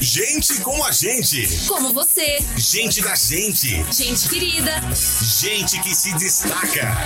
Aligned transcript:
Gente 0.00 0.60
como 0.60 0.84
a 0.84 0.92
gente. 0.92 1.46
Como 1.66 1.92
você. 1.92 2.38
Gente 2.56 3.00
da 3.00 3.14
gente. 3.14 3.84
Gente 3.92 4.28
querida. 4.28 4.80
Gente 5.40 5.80
que 5.80 5.94
se 5.94 6.12
destaca. 6.14 6.96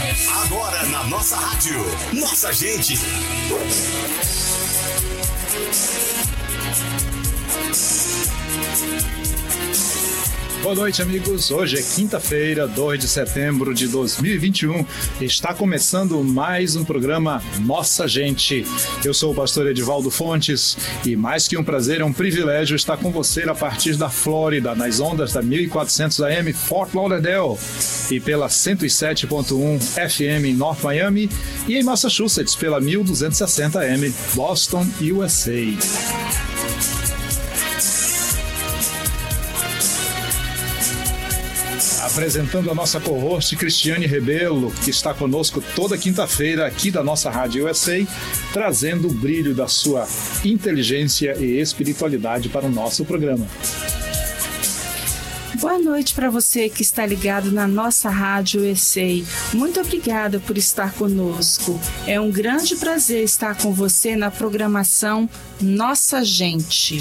Agora 0.45 0.85
na 0.87 1.05
nossa 1.05 1.37
rádio. 1.37 1.85
Nossa 2.13 2.53
gente. 2.53 2.99
Boa 10.63 10.75
noite, 10.75 11.01
amigos. 11.01 11.51
Hoje 11.51 11.79
é 11.79 11.83
quinta-feira, 11.83 12.69
2 12.69 13.01
de 13.01 13.09
setembro 13.09 13.73
de 13.73 13.89
2021. 13.89 14.85
Está 15.18 15.55
começando 15.55 16.23
mais 16.23 16.77
um 16.77 16.85
programa 16.85 17.43
Nossa 17.61 18.07
Gente. 18.07 18.67
Eu 19.03 19.15
sou 19.15 19.32
o 19.32 19.35
pastor 19.35 19.67
Edivaldo 19.68 20.11
Fontes 20.11 20.77
e 21.04 21.17
mais 21.17 21.49
que 21.49 21.57
um 21.57 21.65
prazer, 21.65 22.03
é 22.03 22.04
um 22.04 22.13
privilégio 22.13 22.77
estar 22.77 22.99
com 22.99 23.11
você 23.11 23.45
a 23.49 23.54
partir 23.54 23.96
da 23.96 24.11
Flórida, 24.11 24.75
nas 24.75 25.01
ondas 25.01 25.32
da 25.32 25.41
1400 25.41 26.21
AM 26.21 26.53
Fort 26.53 26.93
Lauderdale 26.93 27.57
e 28.11 28.21
pela 28.21 28.49
107.1 28.49 29.81
FM 29.81 30.45
em 30.45 30.54
North 30.54 30.82
Miami 30.82 31.31
e 31.67 31.77
em 31.77 31.82
Massachusetts 31.82 32.55
pela 32.55 32.79
1260 32.81 33.81
AM 33.81 34.12
Boston, 34.34 34.87
USA. 35.01 36.50
Apresentando 42.20 42.70
a 42.70 42.75
nossa 42.75 43.01
co-host 43.01 43.56
Cristiane 43.56 44.05
Rebelo, 44.05 44.70
que 44.84 44.91
está 44.91 45.15
conosco 45.15 45.65
toda 45.75 45.97
quinta-feira 45.97 46.67
aqui 46.67 46.91
da 46.91 47.03
nossa 47.03 47.31
Rádio 47.31 47.67
USA, 47.67 48.07
trazendo 48.53 49.09
o 49.09 49.11
brilho 49.11 49.55
da 49.55 49.67
sua 49.67 50.07
inteligência 50.45 51.35
e 51.39 51.59
espiritualidade 51.59 52.51
para 52.51 52.67
o 52.67 52.71
nosso 52.71 53.07
programa. 53.07 53.47
Boa 55.61 55.79
noite 55.79 56.12
para 56.12 56.29
você 56.29 56.69
que 56.69 56.83
está 56.83 57.07
ligado 57.07 57.51
na 57.51 57.67
nossa 57.67 58.11
Rádio 58.11 58.67
ESEI. 58.67 59.25
Muito 59.55 59.81
obrigada 59.81 60.39
por 60.41 60.59
estar 60.59 60.93
conosco. 60.93 61.81
É 62.07 62.21
um 62.21 62.31
grande 62.31 62.77
prazer 62.77 63.25
estar 63.25 63.57
com 63.57 63.73
você 63.73 64.15
na 64.15 64.31
programação 64.31 65.27
Nossa 65.59 66.23
Gente. 66.23 66.99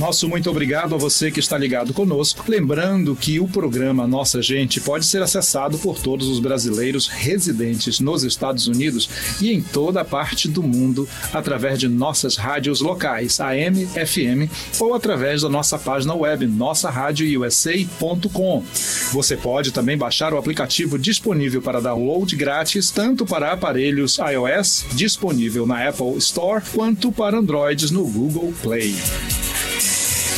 Nosso 0.00 0.28
muito 0.30 0.48
obrigado 0.48 0.94
a 0.94 0.98
você 0.98 1.30
que 1.30 1.40
está 1.40 1.58
ligado 1.58 1.92
conosco. 1.92 2.42
Lembrando 2.48 3.14
que 3.14 3.38
o 3.38 3.46
programa 3.46 4.06
Nossa 4.06 4.40
Gente 4.40 4.80
pode 4.80 5.04
ser 5.04 5.20
acessado 5.20 5.76
por 5.76 5.98
todos 5.98 6.26
os 6.26 6.40
brasileiros 6.40 7.06
residentes 7.06 8.00
nos 8.00 8.24
Estados 8.24 8.66
Unidos 8.66 9.10
e 9.42 9.52
em 9.52 9.60
toda 9.60 10.00
a 10.00 10.04
parte 10.04 10.48
do 10.48 10.62
mundo 10.62 11.06
através 11.34 11.78
de 11.78 11.86
nossas 11.86 12.36
rádios 12.36 12.80
locais, 12.80 13.38
AM, 13.40 13.86
FM, 13.88 14.48
ou 14.80 14.94
através 14.94 15.42
da 15.42 15.50
nossa 15.50 15.78
página 15.78 16.14
web 16.14 16.46
nossaRadioUSA.com. 16.46 18.64
Você 19.12 19.36
pode 19.36 19.70
também 19.70 19.98
baixar 19.98 20.32
o 20.32 20.38
aplicativo 20.38 20.98
disponível 20.98 21.60
para 21.60 21.78
download 21.78 22.34
grátis 22.36 22.90
tanto 22.90 23.26
para 23.26 23.52
aparelhos 23.52 24.16
iOS, 24.16 24.86
disponível 24.94 25.66
na 25.66 25.86
Apple 25.86 26.16
Store, 26.16 26.64
quanto 26.74 27.12
para 27.12 27.36
Androids 27.36 27.90
no 27.90 28.08
Google 28.08 28.54
Play. 28.62 28.94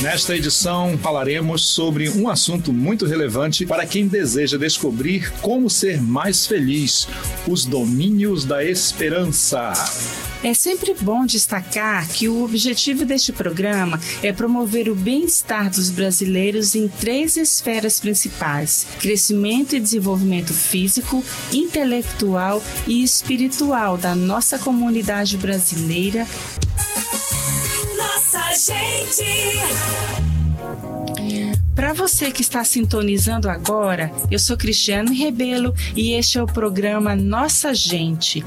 Nesta 0.03 0.35
edição, 0.35 0.99
falaremos 0.99 1.65
sobre 1.65 2.11
um 2.11 2.29
assunto 2.29 2.73
muito 2.73 3.07
relevante 3.07 3.65
para 3.65 3.87
quem 3.87 4.09
deseja 4.09 4.59
descobrir 4.59 5.33
como 5.41 5.71
ser 5.71 6.03
mais 6.03 6.45
feliz: 6.45 7.07
os 7.47 7.65
domínios 7.65 8.45
da 8.45 8.65
esperança. 8.65 9.73
É 10.43 10.53
sempre 10.55 10.93
bom 11.01 11.25
destacar 11.25 12.09
que 12.09 12.29
o 12.29 12.43
objetivo 12.43 13.05
deste 13.05 13.33
programa 13.33 14.01
é 14.25 14.33
promover 14.33 14.89
o 14.89 14.95
bem-estar 14.97 15.71
dos 15.71 15.89
brasileiros 15.89 16.75
em 16.75 16.89
três 16.89 17.37
esferas 17.37 18.01
principais: 18.01 18.85
crescimento 18.99 19.77
e 19.77 19.81
desenvolvimento 19.81 20.53
físico, 20.53 21.25
intelectual 21.53 22.61
e 22.89 23.05
espiritual 23.05 23.97
da 23.97 24.17
nossa 24.17 24.59
comunidade 24.59 25.37
brasileira 25.37 26.27
gente. 28.55 29.25
Para 31.75 31.95
você 31.95 32.31
que 32.31 32.43
está 32.43 32.63
sintonizando 32.65 33.49
agora, 33.49 34.13
eu 34.31 34.39
sou 34.39 34.57
Cristiano 34.57 35.13
Rebelo 35.13 35.75
e 35.97 36.13
este 36.13 36.39
é 36.39 36.43
o 36.43 36.47
programa 36.47 37.17
Nossa 37.17 37.75
Gente. 37.75 38.45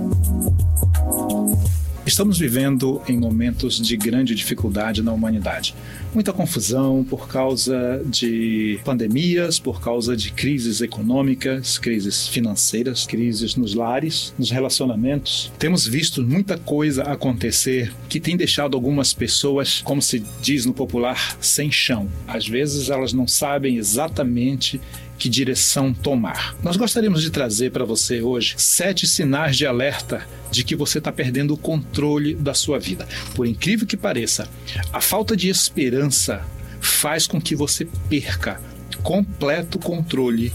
Estamos 2.05 2.38
vivendo 2.38 3.01
em 3.07 3.17
momentos 3.17 3.79
de 3.79 3.97
grande 3.97 4.35
dificuldade 4.35 5.01
na 5.01 5.11
humanidade. 5.11 5.73
Muita 6.13 6.31
confusão 6.31 7.03
por 7.03 7.27
causa 7.27 7.99
de 8.05 8.79
pandemias, 8.85 9.57
por 9.57 9.81
causa 9.81 10.16
de 10.16 10.31
crises 10.31 10.81
econômicas, 10.81 11.79
crises 11.79 12.27
financeiras, 12.27 13.07
crises 13.07 13.55
nos 13.55 13.73
lares, 13.73 14.35
nos 14.38 14.51
relacionamentos. 14.51 15.51
Temos 15.57 15.88
visto 15.88 16.21
muita 16.21 16.59
coisa 16.59 17.01
acontecer 17.03 17.91
que 18.07 18.19
tem 18.19 18.37
deixado 18.37 18.77
algumas 18.77 19.11
pessoas, 19.11 19.81
como 19.81 19.99
se 19.99 20.23
diz 20.43 20.63
no 20.63 20.75
popular, 20.75 21.35
sem 21.41 21.72
chão. 21.72 22.07
Às 22.27 22.47
vezes 22.47 22.91
elas 22.91 23.13
não 23.13 23.27
sabem 23.27 23.77
exatamente 23.77 24.79
que 25.17 25.29
direção 25.29 25.93
tomar. 25.93 26.55
Nós 26.61 26.77
gostaríamos 26.77 27.21
de 27.21 27.29
trazer 27.29 27.71
para 27.71 27.85
você 27.85 28.21
hoje 28.21 28.55
sete 28.57 29.07
sinais 29.07 29.57
de 29.57 29.65
alerta 29.65 30.27
de 30.51 30.63
que 30.63 30.75
você 30.75 30.97
está 30.97 31.11
perdendo 31.11 31.53
o 31.53 31.57
controle 31.57 32.35
da 32.35 32.53
sua 32.53 32.79
vida. 32.79 33.07
Por 33.33 33.45
incrível 33.47 33.87
que 33.87 33.97
pareça, 33.97 34.47
a 34.91 35.01
falta 35.01 35.35
de 35.35 35.49
esperança 35.49 36.45
faz 36.81 37.27
com 37.27 37.41
que 37.41 37.55
você 37.55 37.87
perca 38.09 38.61
completo 39.03 39.77
controle 39.79 40.53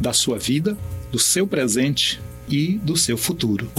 da 0.00 0.12
sua 0.12 0.38
vida, 0.38 0.76
do 1.10 1.18
seu 1.18 1.46
presente 1.46 2.20
e 2.48 2.78
do 2.78 2.96
seu 2.96 3.16
futuro. 3.16 3.70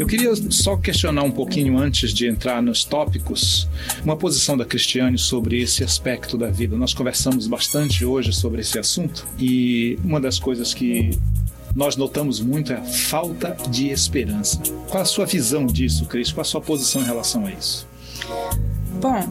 Eu 0.00 0.06
queria 0.06 0.34
só 0.48 0.78
questionar 0.78 1.24
um 1.24 1.30
pouquinho 1.30 1.76
antes 1.76 2.14
de 2.14 2.26
entrar 2.26 2.62
nos 2.62 2.84
tópicos, 2.84 3.68
uma 4.02 4.16
posição 4.16 4.56
da 4.56 4.64
Cristiane 4.64 5.18
sobre 5.18 5.60
esse 5.60 5.84
aspecto 5.84 6.38
da 6.38 6.48
vida. 6.48 6.74
Nós 6.74 6.94
conversamos 6.94 7.46
bastante 7.46 8.02
hoje 8.02 8.32
sobre 8.32 8.62
esse 8.62 8.78
assunto 8.78 9.26
e 9.38 9.98
uma 10.02 10.18
das 10.18 10.38
coisas 10.38 10.72
que 10.72 11.10
nós 11.76 11.96
notamos 11.96 12.40
muito 12.40 12.72
é 12.72 12.76
a 12.76 12.82
falta 12.82 13.54
de 13.68 13.88
esperança. 13.88 14.62
Qual 14.88 15.02
a 15.02 15.04
sua 15.04 15.26
visão 15.26 15.66
disso, 15.66 16.06
Cris? 16.06 16.32
Qual 16.32 16.40
a 16.40 16.46
sua 16.46 16.62
posição 16.62 17.02
em 17.02 17.04
relação 17.04 17.44
a 17.44 17.52
isso? 17.52 17.86
Bom, 19.02 19.22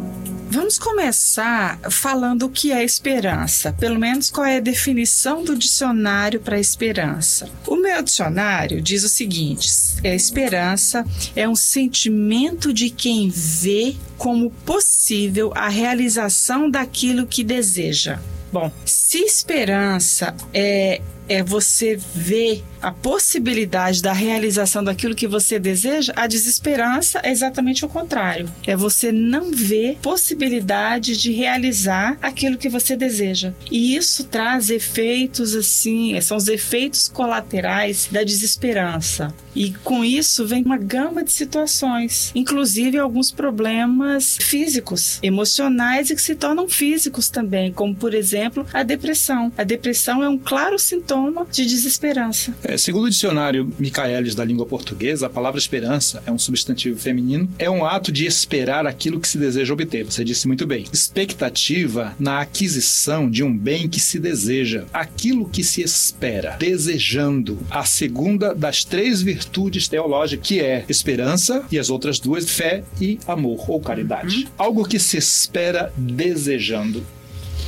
Vamos 0.51 0.79
começar 0.79 1.79
falando 1.91 2.47
o 2.47 2.49
que 2.49 2.71
é 2.71 2.83
esperança, 2.83 3.71
pelo 3.71 3.99
menos 3.99 4.31
qual 4.31 4.47
é 4.47 4.57
a 4.57 4.59
definição 4.59 5.43
do 5.43 5.55
dicionário 5.55 6.39
para 6.39 6.59
esperança. 6.59 7.47
O 7.67 7.75
meu 7.75 8.01
dicionário 8.01 8.81
diz 8.81 9.03
o 9.03 9.09
seguinte: 9.09 9.69
a 10.03 10.07
é, 10.07 10.15
esperança 10.15 11.05
é 11.35 11.47
um 11.47 11.55
sentimento 11.55 12.73
de 12.73 12.89
quem 12.89 13.29
vê 13.29 13.95
como 14.17 14.49
possível 14.49 15.51
a 15.55 15.69
realização 15.69 16.67
daquilo 16.67 17.27
que 17.27 17.43
deseja. 17.43 18.19
Bom, 18.51 18.71
se 18.83 19.19
esperança 19.19 20.35
é 20.51 20.99
é 21.29 21.43
você 21.43 21.95
ver 21.95 22.63
a 22.81 22.91
possibilidade 22.91 24.01
da 24.01 24.11
realização 24.11 24.83
daquilo 24.83 25.13
que 25.13 25.27
você 25.27 25.59
deseja, 25.59 26.11
a 26.15 26.25
desesperança 26.25 27.19
é 27.21 27.29
exatamente 27.29 27.85
o 27.85 27.89
contrário. 27.89 28.49
É 28.65 28.75
você 28.75 29.11
não 29.11 29.51
ver 29.51 29.97
possibilidade 30.01 31.17
de 31.17 31.31
realizar 31.31 32.17
aquilo 32.21 32.57
que 32.57 32.69
você 32.69 32.95
deseja. 32.95 33.53
E 33.69 33.95
isso 33.95 34.23
traz 34.23 34.69
efeitos 34.69 35.55
assim, 35.55 36.19
são 36.21 36.37
os 36.37 36.47
efeitos 36.47 37.07
colaterais 37.07 38.07
da 38.11 38.23
desesperança. 38.23 39.33
E 39.53 39.71
com 39.71 40.05
isso 40.05 40.45
vem 40.45 40.63
uma 40.63 40.77
gama 40.77 41.23
de 41.23 41.33
situações, 41.33 42.31
inclusive 42.33 42.97
alguns 42.97 43.29
problemas 43.29 44.37
físicos, 44.39 45.19
emocionais 45.21 46.09
e 46.09 46.15
que 46.15 46.21
se 46.21 46.35
tornam 46.35 46.69
físicos 46.69 47.29
também, 47.29 47.73
como 47.73 47.93
por 47.93 48.13
exemplo 48.13 48.65
a 48.71 48.83
depressão. 48.83 49.51
A 49.57 49.63
depressão 49.63 50.23
é 50.23 50.29
um 50.29 50.37
claro 50.37 50.79
sintoma 50.79 51.18
sintoma 51.19 51.45
de 51.51 51.65
desesperança. 51.65 52.55
É, 52.63 52.77
segundo 52.77 53.05
o 53.05 53.09
dicionário 53.09 53.71
Michaelis 53.77 54.33
da 54.33 54.45
língua 54.45 54.65
portuguesa, 54.65 55.27
a 55.27 55.29
palavra 55.29 55.59
esperança 55.59 56.23
é 56.25 56.31
um 56.31 56.39
substantivo 56.39 56.97
feminino, 56.99 57.49
é 57.59 57.69
um 57.69 57.85
ato 57.85 58.11
de 58.11 58.25
esperar 58.25 58.87
aquilo 58.87 59.19
que 59.19 59.27
se 59.27 59.37
deseja 59.37 59.73
obter. 59.73 60.05
Você 60.05 60.23
disse 60.23 60.47
muito 60.47 60.65
bem. 60.65 60.85
Expectativa 60.91 62.15
na 62.19 62.41
aquisição 62.41 63.29
de 63.29 63.43
um 63.43 63.55
bem 63.55 63.89
que 63.89 63.99
se 63.99 64.19
deseja, 64.19 64.85
aquilo 64.93 65.47
que 65.47 65.63
se 65.63 65.81
espera, 65.81 66.55
desejando. 66.57 67.59
A 67.69 67.83
segunda 67.83 68.53
das 68.53 68.83
três 68.83 69.21
virtudes 69.21 69.87
teológicas, 69.87 70.47
que 70.47 70.59
é 70.59 70.85
esperança, 70.87 71.65
e 71.71 71.77
as 71.77 71.89
outras 71.89 72.19
duas, 72.19 72.49
fé 72.49 72.83
e 72.99 73.19
amor 73.27 73.69
ou 73.69 73.79
caridade. 73.79 74.43
Uhum. 74.43 74.49
Algo 74.57 74.87
que 74.87 74.99
se 74.99 75.17
espera 75.17 75.91
desejando. 75.97 77.03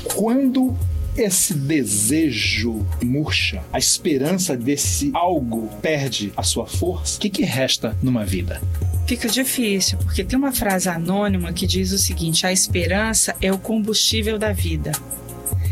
Quando 0.04 0.76
esse 1.18 1.54
desejo 1.54 2.86
murcha, 3.04 3.64
a 3.72 3.78
esperança 3.78 4.56
desse 4.56 5.12
algo 5.14 5.70
perde 5.82 6.32
a 6.36 6.44
sua 6.44 6.66
força, 6.66 7.18
o 7.18 7.20
que, 7.20 7.30
que 7.30 7.44
resta 7.44 7.98
numa 8.02 8.24
vida? 8.24 8.62
Fica 9.08 9.28
difícil, 9.28 9.98
porque 9.98 10.24
tem 10.24 10.40
uma 10.40 10.54
frase 10.54 10.88
anônima 10.88 11.52
que 11.52 11.68
diz 11.68 11.92
o 11.92 11.98
seguinte: 11.98 12.48
a 12.48 12.52
esperança 12.52 13.36
é 13.42 13.52
o 13.52 13.58
combustível 13.58 14.40
da 14.40 14.54
vida. 14.54 14.92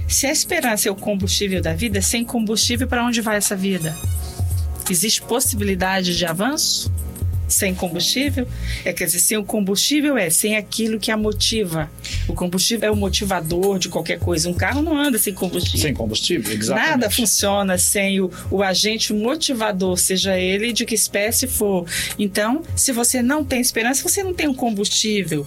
Se 0.07 0.25
a 0.25 0.31
esperança 0.31 0.89
é 0.89 0.91
o 0.91 0.95
combustível 0.95 1.62
da 1.62 1.74
vida, 1.74 2.01
sem 2.01 2.25
combustível, 2.25 2.88
para 2.88 3.06
onde 3.06 3.21
vai 3.21 3.38
essa 3.38 3.56
vida? 3.56 3.95
Existe 4.89 5.21
possibilidade 5.21 6.18
de 6.18 6.25
avanço? 6.25 6.92
Sem 7.50 7.74
combustível? 7.74 8.48
É 8.86 8.94
quer 8.94 9.06
dizer, 9.06 9.19
sem 9.19 9.38
o 9.38 9.44
combustível 9.44 10.18
é 10.18 10.30
sem 10.30 10.56
aquilo 10.56 11.00
que 11.00 11.12
a 11.12 11.18
motiva. 11.18 11.90
O 12.28 12.34
combustível 12.34 12.90
é 12.90 12.92
o 12.92 12.96
motivador 12.96 13.80
de 13.80 13.90
qualquer 13.90 14.19
coisa. 14.19 14.50
Um 14.50 14.54
carro 14.54 14.81
não 14.81 14.98
anda 14.98 15.18
sem 15.18 15.34
combustível. 15.34 15.81
Sem 15.81 15.94
combustível, 15.94 16.54
exatamente. 16.54 16.90
Nada 16.90 17.10
funciona 17.10 17.78
sem 17.78 18.22
o, 18.22 18.31
o 18.50 18.63
agente 18.63 19.13
motivador, 19.13 19.98
seja 19.98 20.38
ele 20.38 20.72
de 20.72 20.86
que 20.86 20.96
espécie 20.96 21.48
for. 21.48 21.86
Então, 22.18 22.63
se 22.75 22.92
você 22.92 23.22
não 23.22 23.44
tem 23.44 23.60
esperança, 23.60 24.04
você 24.04 24.24
não 24.24 24.34
tem 24.34 24.48
um 24.48 24.54
combustível. 24.54 25.45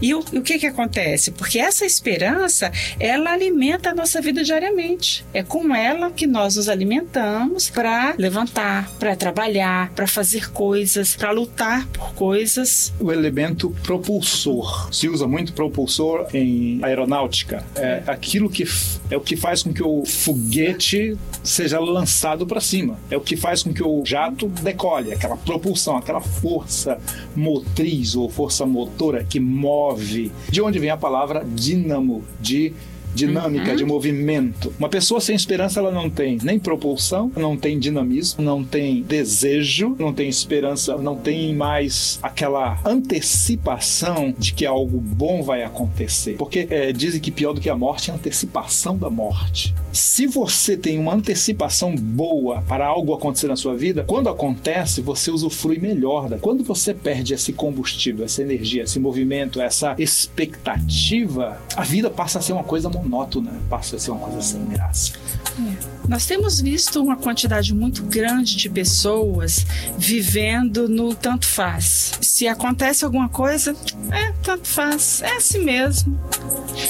E 0.00 0.14
o, 0.14 0.20
o 0.20 0.42
que 0.42 0.58
que 0.58 0.66
acontece? 0.66 1.30
Porque 1.30 1.58
essa 1.58 1.84
esperança, 1.84 2.70
ela 2.98 3.32
alimenta 3.32 3.90
a 3.90 3.94
nossa 3.94 4.20
vida 4.20 4.42
diariamente. 4.42 5.24
É 5.32 5.42
com 5.42 5.74
ela 5.74 6.10
que 6.10 6.26
nós 6.26 6.56
nos 6.56 6.68
alimentamos 6.68 7.70
para 7.70 8.14
levantar, 8.18 8.90
para 8.98 9.16
trabalhar, 9.16 9.90
para 9.90 10.06
fazer 10.06 10.50
coisas, 10.52 11.16
para 11.16 11.30
lutar 11.32 11.86
por 11.88 12.14
coisas. 12.14 12.92
O 13.00 13.10
elemento 13.10 13.74
propulsor. 13.82 14.92
Se 14.92 15.08
usa 15.08 15.26
muito 15.26 15.52
propulsor 15.52 16.26
em 16.32 16.78
aeronáutica. 16.82 17.64
É 17.76 18.02
aquilo 18.06 18.48
que 18.48 18.64
é 19.10 19.16
o 19.16 19.20
que 19.20 19.36
faz 19.36 19.62
com 19.62 19.72
que 19.72 19.82
o 19.82 20.04
foguete 20.06 21.16
seja 21.42 21.78
lançado 21.78 22.46
para 22.46 22.60
cima. 22.60 22.98
É 23.10 23.16
o 23.16 23.20
que 23.20 23.36
faz 23.36 23.62
com 23.62 23.72
que 23.72 23.82
o 23.82 24.02
jato 24.04 24.48
decole, 24.48 25.12
aquela 25.12 25.36
propulsão, 25.36 25.96
aquela 25.96 26.20
força 26.20 26.98
motriz 27.34 28.14
ou 28.14 28.28
força 28.28 28.64
motora 28.64 29.24
que 29.24 29.38
move. 29.38 30.32
De 30.48 30.62
onde 30.62 30.78
vem 30.78 30.90
a 30.90 30.96
palavra 30.96 31.44
dínamo, 31.46 32.24
de 32.40 32.72
dinâmica, 33.14 33.70
uhum. 33.70 33.76
de 33.76 33.84
movimento. 33.84 34.72
Uma 34.78 34.88
pessoa 34.88 35.20
sem 35.20 35.34
esperança, 35.34 35.80
ela 35.80 35.90
não 35.90 36.08
tem 36.08 36.38
nem 36.42 36.58
propulsão, 36.58 37.30
não 37.36 37.56
tem 37.56 37.78
dinamismo, 37.78 38.42
não 38.42 38.64
tem 38.64 39.02
desejo, 39.02 39.96
não 39.98 40.12
tem 40.12 40.28
esperança, 40.28 40.96
não 40.96 41.16
tem 41.16 41.54
mais 41.54 42.18
aquela 42.22 42.80
antecipação 42.84 44.34
de 44.38 44.52
que 44.52 44.66
algo 44.66 44.98
bom 44.98 45.42
vai 45.42 45.62
acontecer. 45.62 46.36
Porque 46.36 46.66
é, 46.70 46.92
dizem 46.92 47.20
que 47.20 47.30
pior 47.30 47.52
do 47.52 47.60
que 47.60 47.70
a 47.70 47.76
morte 47.76 48.10
é 48.10 48.12
a 48.12 48.16
antecipação 48.16 48.96
da 48.96 49.10
morte. 49.10 49.74
Se 49.92 50.26
você 50.26 50.76
tem 50.76 50.98
uma 50.98 51.14
antecipação 51.14 51.94
boa 51.94 52.62
para 52.62 52.86
algo 52.86 53.12
acontecer 53.12 53.48
na 53.48 53.56
sua 53.56 53.74
vida, 53.74 54.04
quando 54.04 54.28
acontece, 54.28 55.02
você 55.02 55.30
usufrui 55.30 55.78
melhor. 55.78 56.28
Da... 56.28 56.38
Quando 56.38 56.64
você 56.64 56.94
perde 56.94 57.34
esse 57.34 57.52
combustível, 57.52 58.24
essa 58.24 58.42
energia, 58.42 58.84
esse 58.84 58.98
movimento, 58.98 59.60
essa 59.60 59.94
expectativa, 59.98 61.60
a 61.76 61.82
vida 61.82 62.08
passa 62.08 62.38
a 62.38 62.42
ser 62.42 62.52
uma 62.52 62.64
coisa 62.64 62.88
monótona, 63.02 63.52
passa 63.68 63.96
a 63.96 63.98
ser 63.98 64.10
uma 64.10 64.20
coisa 64.20 64.40
sem 64.40 64.64
graça. 64.66 65.12
É. 65.58 66.01
Nós 66.08 66.26
temos 66.26 66.60
visto 66.60 67.02
uma 67.02 67.16
quantidade 67.16 67.72
muito 67.74 68.02
grande 68.02 68.56
de 68.56 68.68
pessoas 68.68 69.64
vivendo 69.96 70.88
no 70.88 71.14
tanto 71.14 71.46
faz. 71.46 72.12
Se 72.20 72.46
acontece 72.48 73.04
alguma 73.04 73.28
coisa, 73.28 73.74
é, 74.10 74.32
tanto 74.42 74.66
faz, 74.66 75.22
é 75.22 75.36
assim 75.36 75.64
mesmo. 75.64 76.18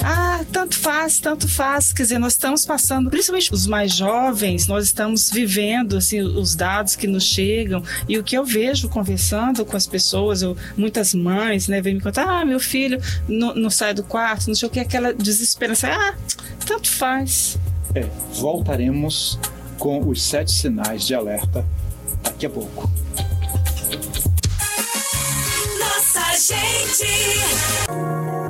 Ah, 0.02 0.44
tanto 0.50 0.76
faz, 0.76 1.18
tanto 1.18 1.46
faz. 1.46 1.92
Quer 1.92 2.02
dizer, 2.04 2.18
nós 2.18 2.32
estamos 2.32 2.64
passando, 2.64 3.10
principalmente 3.10 3.52
os 3.52 3.66
mais 3.66 3.92
jovens, 3.92 4.66
nós 4.66 4.86
estamos 4.86 5.30
vivendo 5.30 5.96
assim 5.96 6.20
os 6.20 6.54
dados 6.54 6.96
que 6.96 7.06
nos 7.06 7.24
chegam 7.24 7.82
e 8.08 8.18
o 8.18 8.24
que 8.24 8.36
eu 8.36 8.44
vejo 8.44 8.88
conversando 8.88 9.64
com 9.64 9.76
as 9.76 9.86
pessoas, 9.86 10.42
eu, 10.42 10.56
muitas 10.76 11.14
mães, 11.14 11.68
né, 11.68 11.80
vêm 11.80 11.94
me 11.94 12.00
contar, 12.00 12.26
ah, 12.28 12.44
meu 12.44 12.60
filho 12.60 13.00
não, 13.28 13.54
não 13.54 13.70
sai 13.70 13.94
do 13.94 14.02
quarto, 14.02 14.48
não 14.48 14.54
sei 14.54 14.68
o 14.68 14.70
que, 14.70 14.80
aquela 14.80 15.12
desesperança, 15.12 15.88
ah, 15.88 16.14
tanto 16.66 16.90
faz. 16.90 17.58
É, 17.94 18.08
voltaremos 18.40 19.38
com 19.78 20.08
os 20.08 20.22
sete 20.22 20.50
sinais 20.50 21.06
de 21.06 21.14
alerta 21.14 21.64
daqui 22.22 22.46
a 22.46 22.50
pouco. 22.50 22.90
Nossa 25.78 26.54
gente! 26.54 27.06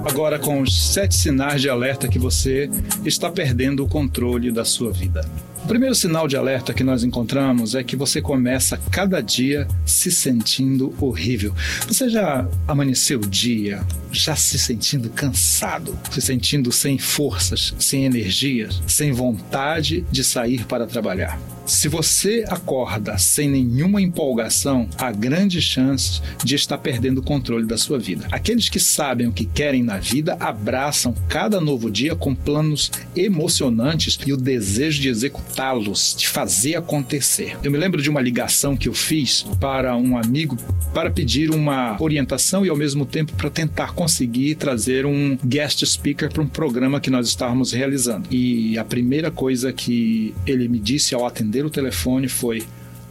Agora 0.05 0.39
com 0.39 0.61
os 0.61 0.93
sete 0.93 1.17
sinais 1.17 1.61
de 1.61 1.69
alerta 1.69 2.07
que 2.07 2.19
você 2.19 2.71
está 3.05 3.31
perdendo 3.31 3.85
o 3.85 3.89
controle 3.89 4.53
da 4.53 4.65
sua 4.65 4.93
vida. 4.93 5.29
O 5.63 5.69
primeiro 5.69 5.95
sinal 5.95 6.27
de 6.27 6.37
alerta 6.37 6.75
que 6.75 6.83
nós 6.83 7.05
encontramos 7.05 7.77
é 7.77 7.85
que 7.85 7.95
você 7.95 8.21
começa 8.21 8.77
cada 8.91 9.21
dia 9.21 9.69
se 9.87 10.11
sentindo 10.11 10.93
horrível. 11.01 11.55
Você 11.87 12.09
já 12.09 12.49
amanheceu 12.67 13.21
o 13.21 13.27
dia 13.27 13.81
já 14.13 14.37
se 14.37 14.59
sentindo 14.59 15.09
cansado, 15.09 15.99
se 16.11 16.21
sentindo 16.21 16.71
sem 16.71 16.99
forças, 16.99 17.75
sem 17.79 18.05
energias, 18.05 18.83
sem 18.87 19.11
vontade 19.11 20.05
de 20.11 20.23
sair 20.23 20.65
para 20.67 20.87
trabalhar. 20.87 21.41
Se 21.65 21.89
você 21.89 22.45
acorda 22.49 23.17
sem 23.17 23.49
nenhuma 23.49 24.03
empolgação, 24.03 24.89
há 24.99 25.13
grande 25.13 25.63
chance 25.63 26.21
de 26.45 26.57
estar 26.57 26.77
perdendo 26.77 27.19
o 27.19 27.23
controle 27.23 27.65
da 27.65 27.79
sua 27.79 28.01
vida. 28.01 28.27
Aqueles 28.33 28.69
que 28.69 28.81
sabem 28.81 29.29
o 29.29 29.33
que 29.33 29.45
querem 29.45 29.83
na 29.83 29.97
vida 29.97 30.37
abraçam 30.41 31.15
cada 31.29 31.61
novo 31.61 31.89
dia 31.89 32.17
com 32.17 32.35
planos 32.35 32.91
emocionantes 33.15 34.19
e 34.27 34.33
o 34.33 34.37
desejo 34.37 35.01
de 35.01 35.09
executá-los, 35.53 36.15
de 36.17 36.29
fazer 36.29 36.77
acontecer. 36.77 37.57
Eu 37.63 37.71
me 37.71 37.79
lembro 37.79 38.01
de 38.01 38.09
uma 38.09 38.21
ligação 38.21 38.77
que 38.77 38.89
eu 38.89 38.95
fiz 38.95 39.43
para 39.61 39.95
um 39.97 40.17
amigo 40.17 40.57
para 40.95 41.11
pedir 41.11 41.51
uma 41.51 41.97
orientação 42.01 42.65
e 42.65 42.69
ao 42.69 42.77
mesmo 42.77 43.05
tempo 43.05 43.33
para 43.35 43.51
tentar 43.51 43.93
conseguir 43.93 44.55
trazer 44.57 45.05
um 45.07 45.39
guest 45.45 45.85
speaker 45.85 46.33
para 46.33 46.43
um 46.43 46.47
programa 46.47 47.01
que 47.01 47.11
nós 47.11 47.29
estávamos 47.29 47.73
realizando. 47.73 48.27
E 48.31 48.79
a 48.79 48.85
primeira 48.85 49.31
coisa 49.31 49.73
que 49.73 50.35
ele 50.47 50.69
me 50.69 50.79
disse 50.79 51.15
ao 51.15 51.27
atender 51.27 51.65
o 51.65 51.71
telefone 51.71 52.29
foi 52.29 52.63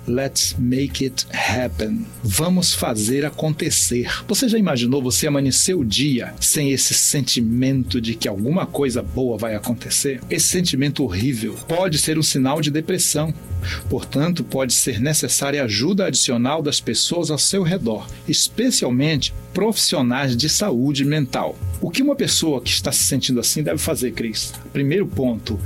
Let's 0.07 0.55
make 0.57 1.05
it 1.05 1.27
happen. 1.31 2.05
Vamos 2.23 2.73
fazer 2.73 3.23
acontecer. 3.23 4.09
Você 4.27 4.49
já 4.49 4.57
imaginou 4.57 5.01
você 5.01 5.27
amanhecer 5.27 5.75
o 5.75 5.85
dia 5.85 6.33
sem 6.39 6.71
esse 6.71 6.93
sentimento 6.93 8.01
de 8.01 8.15
que 8.15 8.27
alguma 8.27 8.65
coisa 8.65 9.01
boa 9.01 9.37
vai 9.37 9.55
acontecer? 9.55 10.19
Esse 10.29 10.47
sentimento 10.47 11.03
horrível 11.03 11.53
pode 11.67 11.97
ser 11.97 12.17
um 12.17 12.23
sinal 12.23 12.61
de 12.61 12.71
depressão. 12.71 13.33
Portanto, 13.89 14.43
pode 14.43 14.73
ser 14.73 14.99
necessária 14.99 15.63
ajuda 15.63 16.07
adicional 16.07 16.63
das 16.63 16.81
pessoas 16.81 17.29
ao 17.29 17.37
seu 17.37 17.61
redor, 17.61 18.07
especialmente 18.27 19.33
profissionais 19.53 20.35
de 20.35 20.49
saúde 20.49 21.05
mental. 21.05 21.55
O 21.79 21.91
que 21.91 22.01
uma 22.01 22.15
pessoa 22.15 22.61
que 22.61 22.71
está 22.71 22.91
se 22.91 23.03
sentindo 23.03 23.39
assim 23.39 23.61
deve 23.61 23.77
fazer, 23.77 24.13
Cris? 24.13 24.53
Primeiro 24.73 25.05
ponto, 25.05 25.59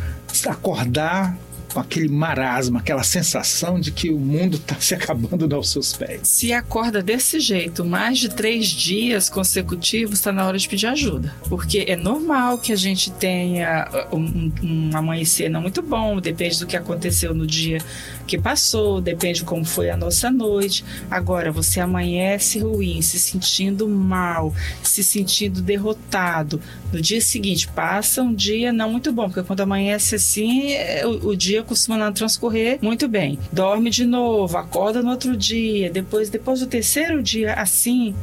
acordar 0.45 1.37
com 1.75 1.81
aquele 1.81 2.07
marasmo, 2.07 2.77
aquela 2.77 3.03
sensação 3.03 3.81
de 3.81 3.91
que 3.91 4.09
o 4.09 4.17
mundo 4.17 4.55
está 4.55 4.75
se 4.79 4.95
acabando 4.95 5.53
aos 5.53 5.69
seus 5.69 5.91
pés. 5.91 6.21
Se 6.23 6.53
acorda 6.53 7.03
desse 7.03 7.37
jeito, 7.41 7.83
mais 7.83 8.17
de 8.17 8.29
três 8.29 8.67
dias 8.67 9.29
consecutivos, 9.29 10.19
está 10.19 10.31
na 10.31 10.47
hora 10.47 10.57
de 10.57 10.69
pedir 10.69 10.87
ajuda. 10.87 11.35
Porque 11.49 11.83
é 11.85 11.97
normal 11.97 12.59
que 12.59 12.71
a 12.71 12.77
gente 12.77 13.11
tenha 13.11 13.89
uh, 14.09 14.15
um, 14.15 14.53
um 14.63 14.91
amanhecer 14.95 15.49
não 15.49 15.61
muito 15.61 15.81
bom, 15.81 16.21
depende 16.21 16.59
do 16.59 16.65
que 16.65 16.77
aconteceu 16.77 17.33
no 17.33 17.45
dia 17.45 17.79
que 18.25 18.37
passou, 18.37 19.01
depende 19.01 19.39
de 19.39 19.45
como 19.45 19.65
foi 19.65 19.89
a 19.89 19.97
nossa 19.97 20.31
noite. 20.31 20.85
Agora, 21.11 21.51
você 21.51 21.81
amanhece 21.81 22.59
ruim, 22.59 23.01
se 23.01 23.19
sentindo 23.19 23.85
mal, 23.89 24.55
se 24.81 25.03
sentindo 25.03 25.61
derrotado. 25.61 26.61
No 26.93 27.01
dia 27.01 27.19
seguinte, 27.19 27.67
passa 27.67 28.21
um 28.21 28.33
dia 28.33 28.71
não 28.71 28.89
muito 28.89 29.11
bom, 29.11 29.25
porque 29.25 29.43
quando 29.43 29.59
amanhece 29.59 30.15
assim, 30.15 30.71
é, 30.71 31.05
o, 31.05 31.31
o 31.31 31.35
dia 31.35 31.64
costuma 31.65 32.11
transcorrer 32.11 32.79
muito 32.81 33.07
bem. 33.07 33.37
Dorme 33.51 33.89
de 33.89 34.05
novo, 34.05 34.57
acorda 34.57 35.01
no 35.01 35.11
outro 35.11 35.35
dia, 35.35 35.89
depois, 35.89 36.29
depois 36.29 36.59
do 36.59 36.67
terceiro 36.67 37.21
dia 37.21 37.53
assim, 37.53 38.15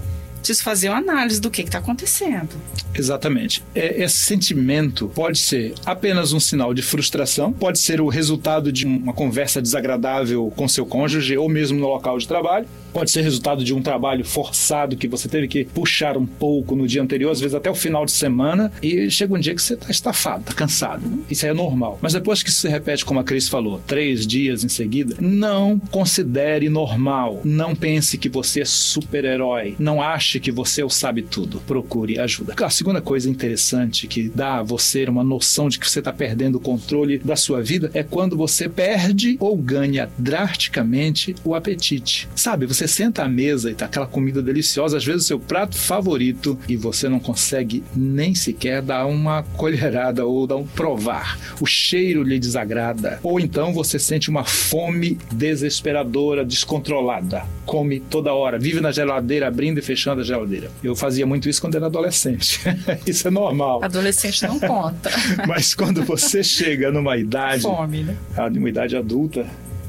preciso 0.43 0.63
fazer 0.63 0.89
uma 0.89 0.99
análise 0.99 1.41
do 1.41 1.51
que 1.51 1.63
está 1.63 1.79
acontecendo. 1.79 2.51
Exatamente. 2.95 3.63
É, 3.75 4.03
esse 4.03 4.19
sentimento 4.19 5.09
pode 5.15 5.39
ser 5.39 5.75
apenas 5.87 6.33
um 6.33 6.41
sinal 6.41 6.75
de 6.75 6.83
frustração, 6.83 7.53
pode 7.53 7.79
ser 7.79 8.01
o 8.01 8.09
resultado 8.09 8.71
de 8.71 8.87
uma 8.87 9.13
conversa 9.13 9.63
desagradável 9.63 10.53
com 10.55 10.69
seu 10.69 10.85
cônjuge 10.85 11.37
ou 11.37 11.49
mesmo 11.49 11.79
no 11.79 11.89
local 11.89 12.19
de 12.19 12.29
trabalho, 12.29 12.67
Pode 12.93 13.11
ser 13.11 13.23
resultado 13.23 13.65
de 13.65 13.73
um 13.73 13.81
trabalho 13.81 14.25
forçado 14.25 14.97
que 14.97 15.09
você 15.09 15.29
teve 15.29 15.49
que 15.49 15.65
puxar 15.65 16.17
um 16.17 16.27
pouco 16.27 16.77
no 16.77 16.87
dia 16.87 17.03
anterior, 17.03 17.31
às 17.31 17.41
vezes 17.41 17.55
até 17.55 17.71
o 17.71 17.75
final 17.75 18.05
de 18.05 18.13
semana, 18.13 18.71
e 18.83 19.11
chega 19.11 19.35
um 19.35 19.39
dia 19.39 19.55
que 19.55 19.63
você 19.63 19.75
está 19.75 19.91
estafado, 19.91 20.43
está 20.43 20.53
cansado. 20.53 21.03
Isso 21.31 21.47
é 21.47 21.55
normal. 21.55 21.99
Mas 22.03 22.13
depois 22.13 22.43
que 22.43 22.51
isso 22.51 22.61
se 22.61 22.69
repete, 22.69 23.05
como 23.05 23.19
a 23.19 23.25
Cris 23.25 23.49
falou, 23.49 23.81
três 23.87 24.27
dias 24.27 24.63
em 24.63 24.69
seguida, 24.69 25.17
não 25.21 25.79
considere 25.79 26.69
normal. 26.69 27.41
Não 27.45 27.75
pense 27.75 28.19
que 28.19 28.29
você 28.29 28.61
é 28.61 28.65
super-herói. 28.67 29.75
Não 29.79 30.03
ache 30.03 30.32
ache 30.33 30.41
que 30.41 30.53
você 30.53 30.83
o 30.83 30.89
sabe 30.89 31.23
tudo. 31.23 31.61
Procure 31.67 32.19
ajuda. 32.19 32.55
A 32.63 32.71
segunda 32.71 33.01
coisa 33.01 33.29
interessante 33.29 34.07
que 34.07 34.29
dá 34.29 34.59
a 34.59 34.63
você 34.63 35.03
uma 35.05 35.25
noção 35.25 35.69
de 35.69 35.79
que 35.79 35.91
você 35.91 35.99
está 35.99 36.13
perdendo 36.13 36.57
o 36.57 36.61
controle 36.61 37.19
da 37.19 37.37
sua 37.37 37.61
vida 37.61 37.91
é 37.93 38.03
quando 38.03 38.37
você 38.37 38.69
perde 38.69 39.37
ou 39.41 39.57
ganha 39.57 40.09
drasticamente 40.17 41.35
o 41.45 41.55
apetite. 41.55 42.29
Sabe, 42.35 42.67
você 42.67 42.87
senta 42.87 43.25
à 43.25 43.29
mesa 43.29 43.71
e 43.71 43.75
tá 43.75 43.87
aquela 43.87 44.07
comida 44.07 44.41
deliciosa, 44.43 44.97
às 44.97 45.05
vezes 45.05 45.25
o 45.25 45.27
seu 45.27 45.41
prato 45.41 45.77
favorito, 45.77 46.59
e 46.69 46.77
você 46.77 47.09
não 47.09 47.19
consegue 47.19 47.83
nem 47.95 48.35
sequer 48.35 48.81
dar 48.81 49.07
uma 49.07 49.43
colherada 49.43 50.25
ou 50.25 50.47
dar 50.47 50.57
um 50.57 50.67
provar. 50.67 51.39
O 51.61 51.67
cheiro 51.67 52.23
lhe 52.23 52.39
desagrada. 52.39 53.19
Ou 53.23 53.41
então 53.41 53.73
você 53.73 53.99
sente 53.99 54.31
uma 54.31 54.45
fome 54.45 55.19
desesperadora, 55.33 56.45
descontrolada. 56.45 57.45
Come 57.67 58.01
toda 58.01 58.33
hora, 58.33 58.59
vive 58.59 58.81
na 58.81 58.93
geladeira, 58.93 59.49
abrindo 59.49 59.79
e 59.79 59.83
fechando 59.83 60.22
a 60.23 60.25
geladeira. 60.25 60.71
Eu 60.83 60.97
fazia 60.97 61.27
muito 61.27 61.49
isso 61.49 61.61
quando 61.61 61.75
era 61.75 61.87
adolescente. 61.87 62.61
isso 63.07 63.29
é 63.29 63.31
normal. 63.31 63.83
Adolescente 63.85 64.43
não 64.45 64.59
conta. 64.59 65.11
Mas 65.47 65.75
quando 65.75 66.03
você 66.05 66.43
chega 66.43 66.91
numa 66.91 67.17
idade, 67.17 67.63
Fome, 67.63 68.03
né? 68.03 68.17
numa 68.51 68.69
idade 68.69 68.97
adulta, 68.97 69.47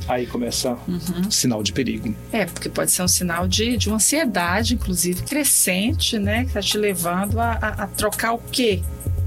aí 0.08 0.25
começa 0.25 0.78
um 0.88 1.32
sinal 1.32 1.63
de 1.63 1.72
perigo. 1.74 2.13
É, 2.32 2.46
porque 2.46 2.70
pode 2.70 2.92
ser 2.92 3.04
um 3.04 3.08
sinal 3.08 3.48
de, 3.48 3.78
de 3.78 3.88
uma 3.88 3.96
ansiedade, 3.96 4.75
inclusive, 4.75 5.24
crescente, 5.24 6.18
né? 6.20 6.42
Que 6.42 6.48
está 6.48 6.62
te 6.62 6.78
levando 6.78 7.40
a, 7.40 7.52
a, 7.52 7.68
a 7.84 7.88
trocar 7.88 8.34
o 8.34 8.40
quê? 8.52 8.82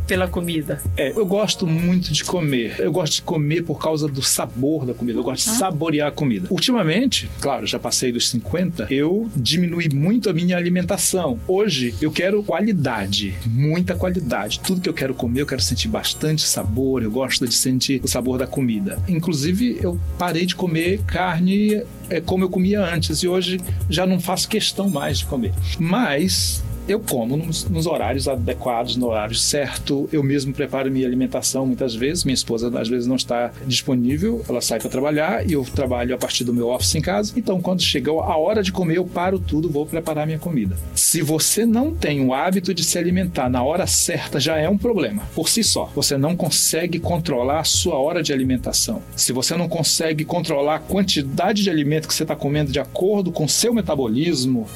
Pela 0.07 0.29
comida? 0.29 0.81
É, 0.97 1.11
eu 1.11 1.27
gosto 1.27 1.67
muito 1.67 2.13
de 2.13 2.25
comer. 2.25 2.77
Eu 2.79 2.93
gosto 2.93 3.15
de 3.15 3.23
comer 3.23 3.63
por 3.63 3.81
causa 3.81 4.09
do 4.09 4.23
sabor 4.23 4.87
da 4.87 4.95
comida. 4.95 5.19
Eu 5.19 5.25
gosto 5.25 5.51
de 5.51 5.57
saborear 5.57 6.09
a 6.09 6.11
comida. 6.11 6.49
Ultimamente, 6.51 7.29
claro, 7.41 7.67
já 7.67 7.79
passei 7.79 8.13
dos 8.13 8.31
50, 8.31 8.87
eu 8.91 9.29
diminui 9.35 9.89
muito 9.93 10.31
a 10.31 10.33
minha 10.33 10.57
alimentação. 10.57 11.39
Hoje 11.47 11.95
eu 12.01 12.11
quero 12.11 12.43
qualidade, 12.43 13.35
muita 13.47 13.95
qualidade. 13.95 14.61
Tudo 14.61 14.81
que 14.81 14.89
eu 14.89 14.95
quero 14.95 15.15
comer, 15.15 15.41
eu 15.41 15.47
quero 15.47 15.63
sentir 15.63 15.89
bastante 15.89 16.43
sabor. 16.43 17.03
Eu 17.03 17.11
gosto 17.11 17.47
de 17.47 17.55
sentir 17.55 18.01
o 18.03 18.09
sabor 18.09 18.39
da 18.39 18.47
comida. 18.47 18.99
Inclusive, 19.09 19.79
eu 19.83 19.99
parei 20.19 20.47
de 20.47 20.55
comer 20.55 21.01
carne 21.07 21.83
é, 22.09 22.21
como 22.21 22.45
eu 22.45 22.49
comia 22.49 22.81
antes 22.81 23.23
e 23.23 23.29
hoje 23.29 23.61
já 23.89 24.07
não 24.07 24.21
faço 24.21 24.49
questão 24.49 24.89
mais 24.89 25.19
de 25.19 25.27
comer. 25.27 25.53
Mas 25.79 26.63
eu 26.89 27.01
como 27.01 27.37
nos, 27.37 27.69
nos, 27.69 27.87
horários 27.87 28.29
adequados, 28.29 28.97
no 28.97 29.09
horário 29.09 29.35
certo. 29.35 30.09
Eu 30.13 30.23
mesmo 30.23 30.53
preparo 30.53 30.91
minha 30.91 31.07
alimentação 31.07 31.67
muitas 31.67 31.95
vezes. 31.95 32.25
Minha 32.25 32.35
esposa 32.35 32.71
às 32.79 32.89
vezes 32.89 33.07
não 33.07 33.17
está 33.17 33.51
disponível, 33.67 34.45
ela 34.49 34.61
sai 34.61 34.79
para 34.79 34.89
trabalhar 34.89 35.47
e 35.49 35.53
eu 35.53 35.65
trabalho 35.65 36.15
a 36.15 36.19
partir 36.19 36.45
do 36.45 36.55
meu 36.55 36.69
office 36.69 36.95
em 36.95 37.01
casa. 37.01 37.33
Então, 37.37 37.61
quando 37.61 37.83
chega 37.83 38.11
a 38.11 38.37
hora 38.37 38.63
de 38.63 38.71
comer, 38.71 38.99
eu 38.99 39.05
paro 39.05 39.39
tudo, 39.39 39.69
vou 39.69 39.87
preparar 39.87 40.27
minha 40.27 40.39
comida. 40.39 40.77
Se 40.95 41.23
você 41.23 41.67
não 41.67 41.95
tem 41.95 42.25
o 42.25 42.33
hábito 42.33 42.73
de 42.73 42.85
se 42.85 42.99
alimentar 42.99 43.49
na 43.49 43.63
hora 43.63 43.87
certa, 43.87 44.39
já 44.39 44.57
é 44.57 44.69
um 44.69 44.79
problema 44.79 45.23
por 45.35 45.49
si 45.49 45.65
só. 45.65 45.91
Você 45.95 46.17
não 46.17 46.37
consegue 46.37 46.99
controlar 46.99 47.61
a 47.61 47.65
sua 47.65 47.97
hora 47.99 48.23
de 48.23 48.33
alimentação. 48.33 49.03
Se 49.17 49.33
você 49.33 49.57
não 49.57 49.69
consegue 49.69 50.25
controlar 50.25 50.77
a 50.77 50.81
quantidade 50.81 51.63
de 51.63 51.71
alimento 51.71 52.07
que 52.07 52.15
você 52.15 52.23
está 52.23 52.37
comendo 52.37 52.71
de 52.71 52.79
acordo 52.79 53.33
com 53.33 53.45
o 53.45 53.49
seu 53.49 53.75
metabolismo, 53.75 54.67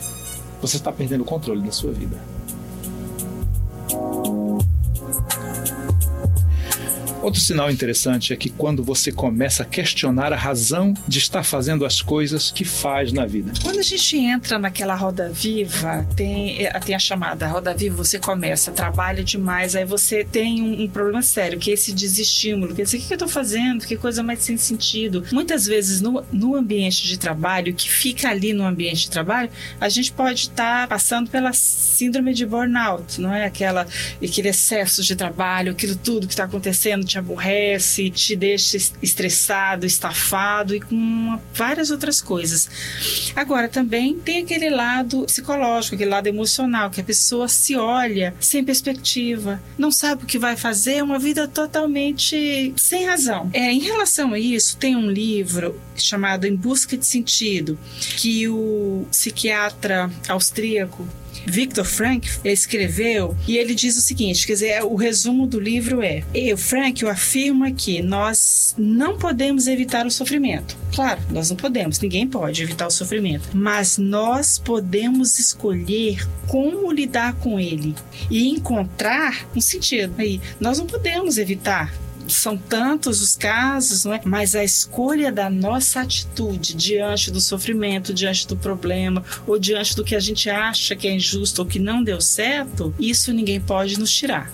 você 0.61 0.77
está 0.77 0.93
perdendo 0.93 1.23
o 1.23 1.25
controle 1.25 1.63
da 1.63 1.73
sua 1.73 1.93
vida. 1.93 2.17
Outro 7.23 7.39
sinal 7.41 7.71
interessante 7.71 8.33
é 8.33 8.37
que 8.37 8.49
quando 8.49 8.83
você 8.83 9.13
começa 9.13 9.63
a 9.63 9.67
questionar 9.67 10.33
a 10.33 10.37
razão 10.37 10.95
de 11.07 11.19
estar 11.19 11.43
fazendo 11.43 11.85
as 11.85 12.01
coisas 12.01 12.51
que 12.51 12.65
faz 12.65 13.13
na 13.13 13.27
vida. 13.27 13.53
Quando 13.63 13.79
a 13.79 13.83
gente 13.83 14.17
entra 14.17 14.59
naquela 14.59 14.95
roda 14.95 15.29
viva, 15.29 16.07
tem, 16.17 16.65
eh, 16.65 16.81
tem 16.81 16.95
a 16.95 16.99
chamada 16.99 17.47
roda 17.47 17.75
viva, 17.75 17.97
você 17.97 18.19
começa, 18.19 18.71
trabalha 18.73 19.23
demais, 19.23 19.77
aí 19.77 19.85
você 19.85 20.25
tem 20.25 20.63
um, 20.63 20.85
um 20.85 20.89
problema 20.89 21.21
sério, 21.21 21.59
que 21.59 21.71
é 21.71 21.75
esse 21.75 21.93
desestímulo. 21.93 22.75
Quer 22.75 22.85
dizer, 22.85 22.97
o 22.97 23.01
que 23.01 23.13
eu 23.13 23.17
estou 23.17 23.29
fazendo? 23.29 23.85
Que 23.85 23.97
coisa 23.97 24.23
mais 24.23 24.41
sem 24.41 24.57
sentido. 24.57 25.23
Muitas 25.31 25.67
vezes 25.67 26.01
no, 26.01 26.25
no 26.33 26.57
ambiente 26.57 27.07
de 27.07 27.19
trabalho, 27.19 27.75
que 27.75 27.91
fica 27.91 28.31
ali 28.31 28.55
no 28.55 28.65
ambiente 28.65 29.03
de 29.03 29.11
trabalho, 29.11 29.51
a 29.79 29.91
gente 29.91 30.11
pode 30.11 30.41
estar 30.41 30.83
tá 30.83 30.87
passando 30.87 31.29
pela 31.29 31.53
síndrome 31.53 32.33
de 32.33 32.47
burnout, 32.47 33.21
não 33.21 33.33
é? 33.35 33.45
Aquela, 33.45 33.87
aquele 34.23 34.49
excesso 34.49 35.03
de 35.03 35.15
trabalho, 35.15 35.73
aquilo 35.73 35.95
tudo 35.97 36.27
que 36.27 36.33
está 36.33 36.45
acontecendo 36.45 37.10
te 37.11 37.19
aborrece, 37.19 38.09
te 38.09 38.37
deixa 38.37 38.77
estressado, 39.03 39.85
estafado 39.85 40.75
e 40.75 40.81
com 40.81 41.39
várias 41.53 41.91
outras 41.91 42.21
coisas. 42.21 43.33
Agora, 43.35 43.69
também 43.69 44.15
tem 44.19 44.43
aquele 44.43 44.71
lado 44.71 45.25
psicológico, 45.25 45.97
aquele 45.97 46.11
lado 46.11 46.29
emocional, 46.29 46.89
que 46.89 47.01
a 47.01 47.05
pessoa 47.05 47.49
se 47.49 47.75
olha 47.75 48.35
sem 48.39 48.63
perspectiva, 48.63 49.61
não 49.77 49.91
sabe 49.91 50.23
o 50.23 50.27
que 50.27 50.39
vai 50.39 50.57
fazer, 50.57 50.95
é 50.95 51.03
uma 51.03 51.19
vida 51.19 51.49
totalmente 51.49 52.73
sem 52.77 53.07
razão. 53.07 53.51
É, 53.53 53.73
em 53.73 53.81
relação 53.81 54.33
a 54.33 54.39
isso, 54.39 54.77
tem 54.77 54.95
um 54.95 55.11
livro 55.11 55.81
chamado 55.97 56.47
Em 56.47 56.55
Busca 56.55 56.97
de 56.97 57.05
Sentido, 57.05 57.79
que 57.99 58.49
o 58.49 59.05
psiquiatra 59.11 60.11
austríaco 60.29 61.07
Victor 61.47 61.85
Frank 61.85 62.29
escreveu 62.45 63.37
e 63.47 63.57
ele 63.57 63.75
diz 63.75 63.97
o 63.97 64.01
seguinte, 64.01 64.47
quer 64.47 64.55
dizer, 64.55 64.85
o 64.85 64.95
resumo 64.95 65.47
do 65.47 65.61
livro 65.61 66.03
é: 66.03 66.23
eu, 66.35 66.57
Frank, 66.57 67.05
afirma 67.07 67.71
que 67.71 68.03
nós 68.03 68.75
não 68.79 69.19
podemos 69.19 69.67
evitar 69.67 70.07
o 70.07 70.11
sofrimento. 70.11 70.77
Claro, 70.95 71.21
nós 71.31 71.51
não 71.51 71.57
podemos, 71.57 72.01
ninguém 72.01 72.27
pode 72.27 72.63
evitar 72.63 72.87
o 72.87 72.91
sofrimento, 72.91 73.49
mas 73.55 73.99
nós 73.99 74.59
podemos 74.59 75.39
escolher 75.39 76.27
como 76.47 76.93
lidar 76.93 77.35
com 77.35 77.59
ele 77.59 77.95
e 78.31 78.49
encontrar 78.49 79.49
um 79.55 79.61
sentido. 79.61 80.15
Aí, 80.19 80.41
nós 80.59 80.79
não 80.79 80.87
podemos 80.87 81.39
evitar 81.39 81.95
são 82.35 82.57
tantos 82.57 83.21
os 83.21 83.37
casos, 83.37 84.05
não 84.05 84.15
é? 84.15 84.21
mas 84.25 84.55
a 84.55 84.65
escolha 84.65 85.31
da 85.33 85.51
nossa 85.51 86.01
atitude 86.01 86.75
diante 86.75 87.31
do 87.31 87.41
sofrimento, 87.41 88.15
diante 88.15 88.47
do 88.47 88.57
problema, 88.57 89.25
ou 89.47 89.59
diante 89.59 89.95
do 89.97 90.05
que 90.05 90.15
a 90.15 90.21
gente 90.21 90.49
acha 90.49 90.97
que 90.97 91.09
é 91.09 91.15
injusto 91.15 91.63
ou 91.63 91.69
que 91.69 91.79
não 91.79 92.03
deu 92.03 92.21
certo, 92.21 92.95
isso 92.99 93.33
ninguém 93.33 93.61
pode 93.61 93.99
nos 93.99 94.11
tirar. 94.11 94.51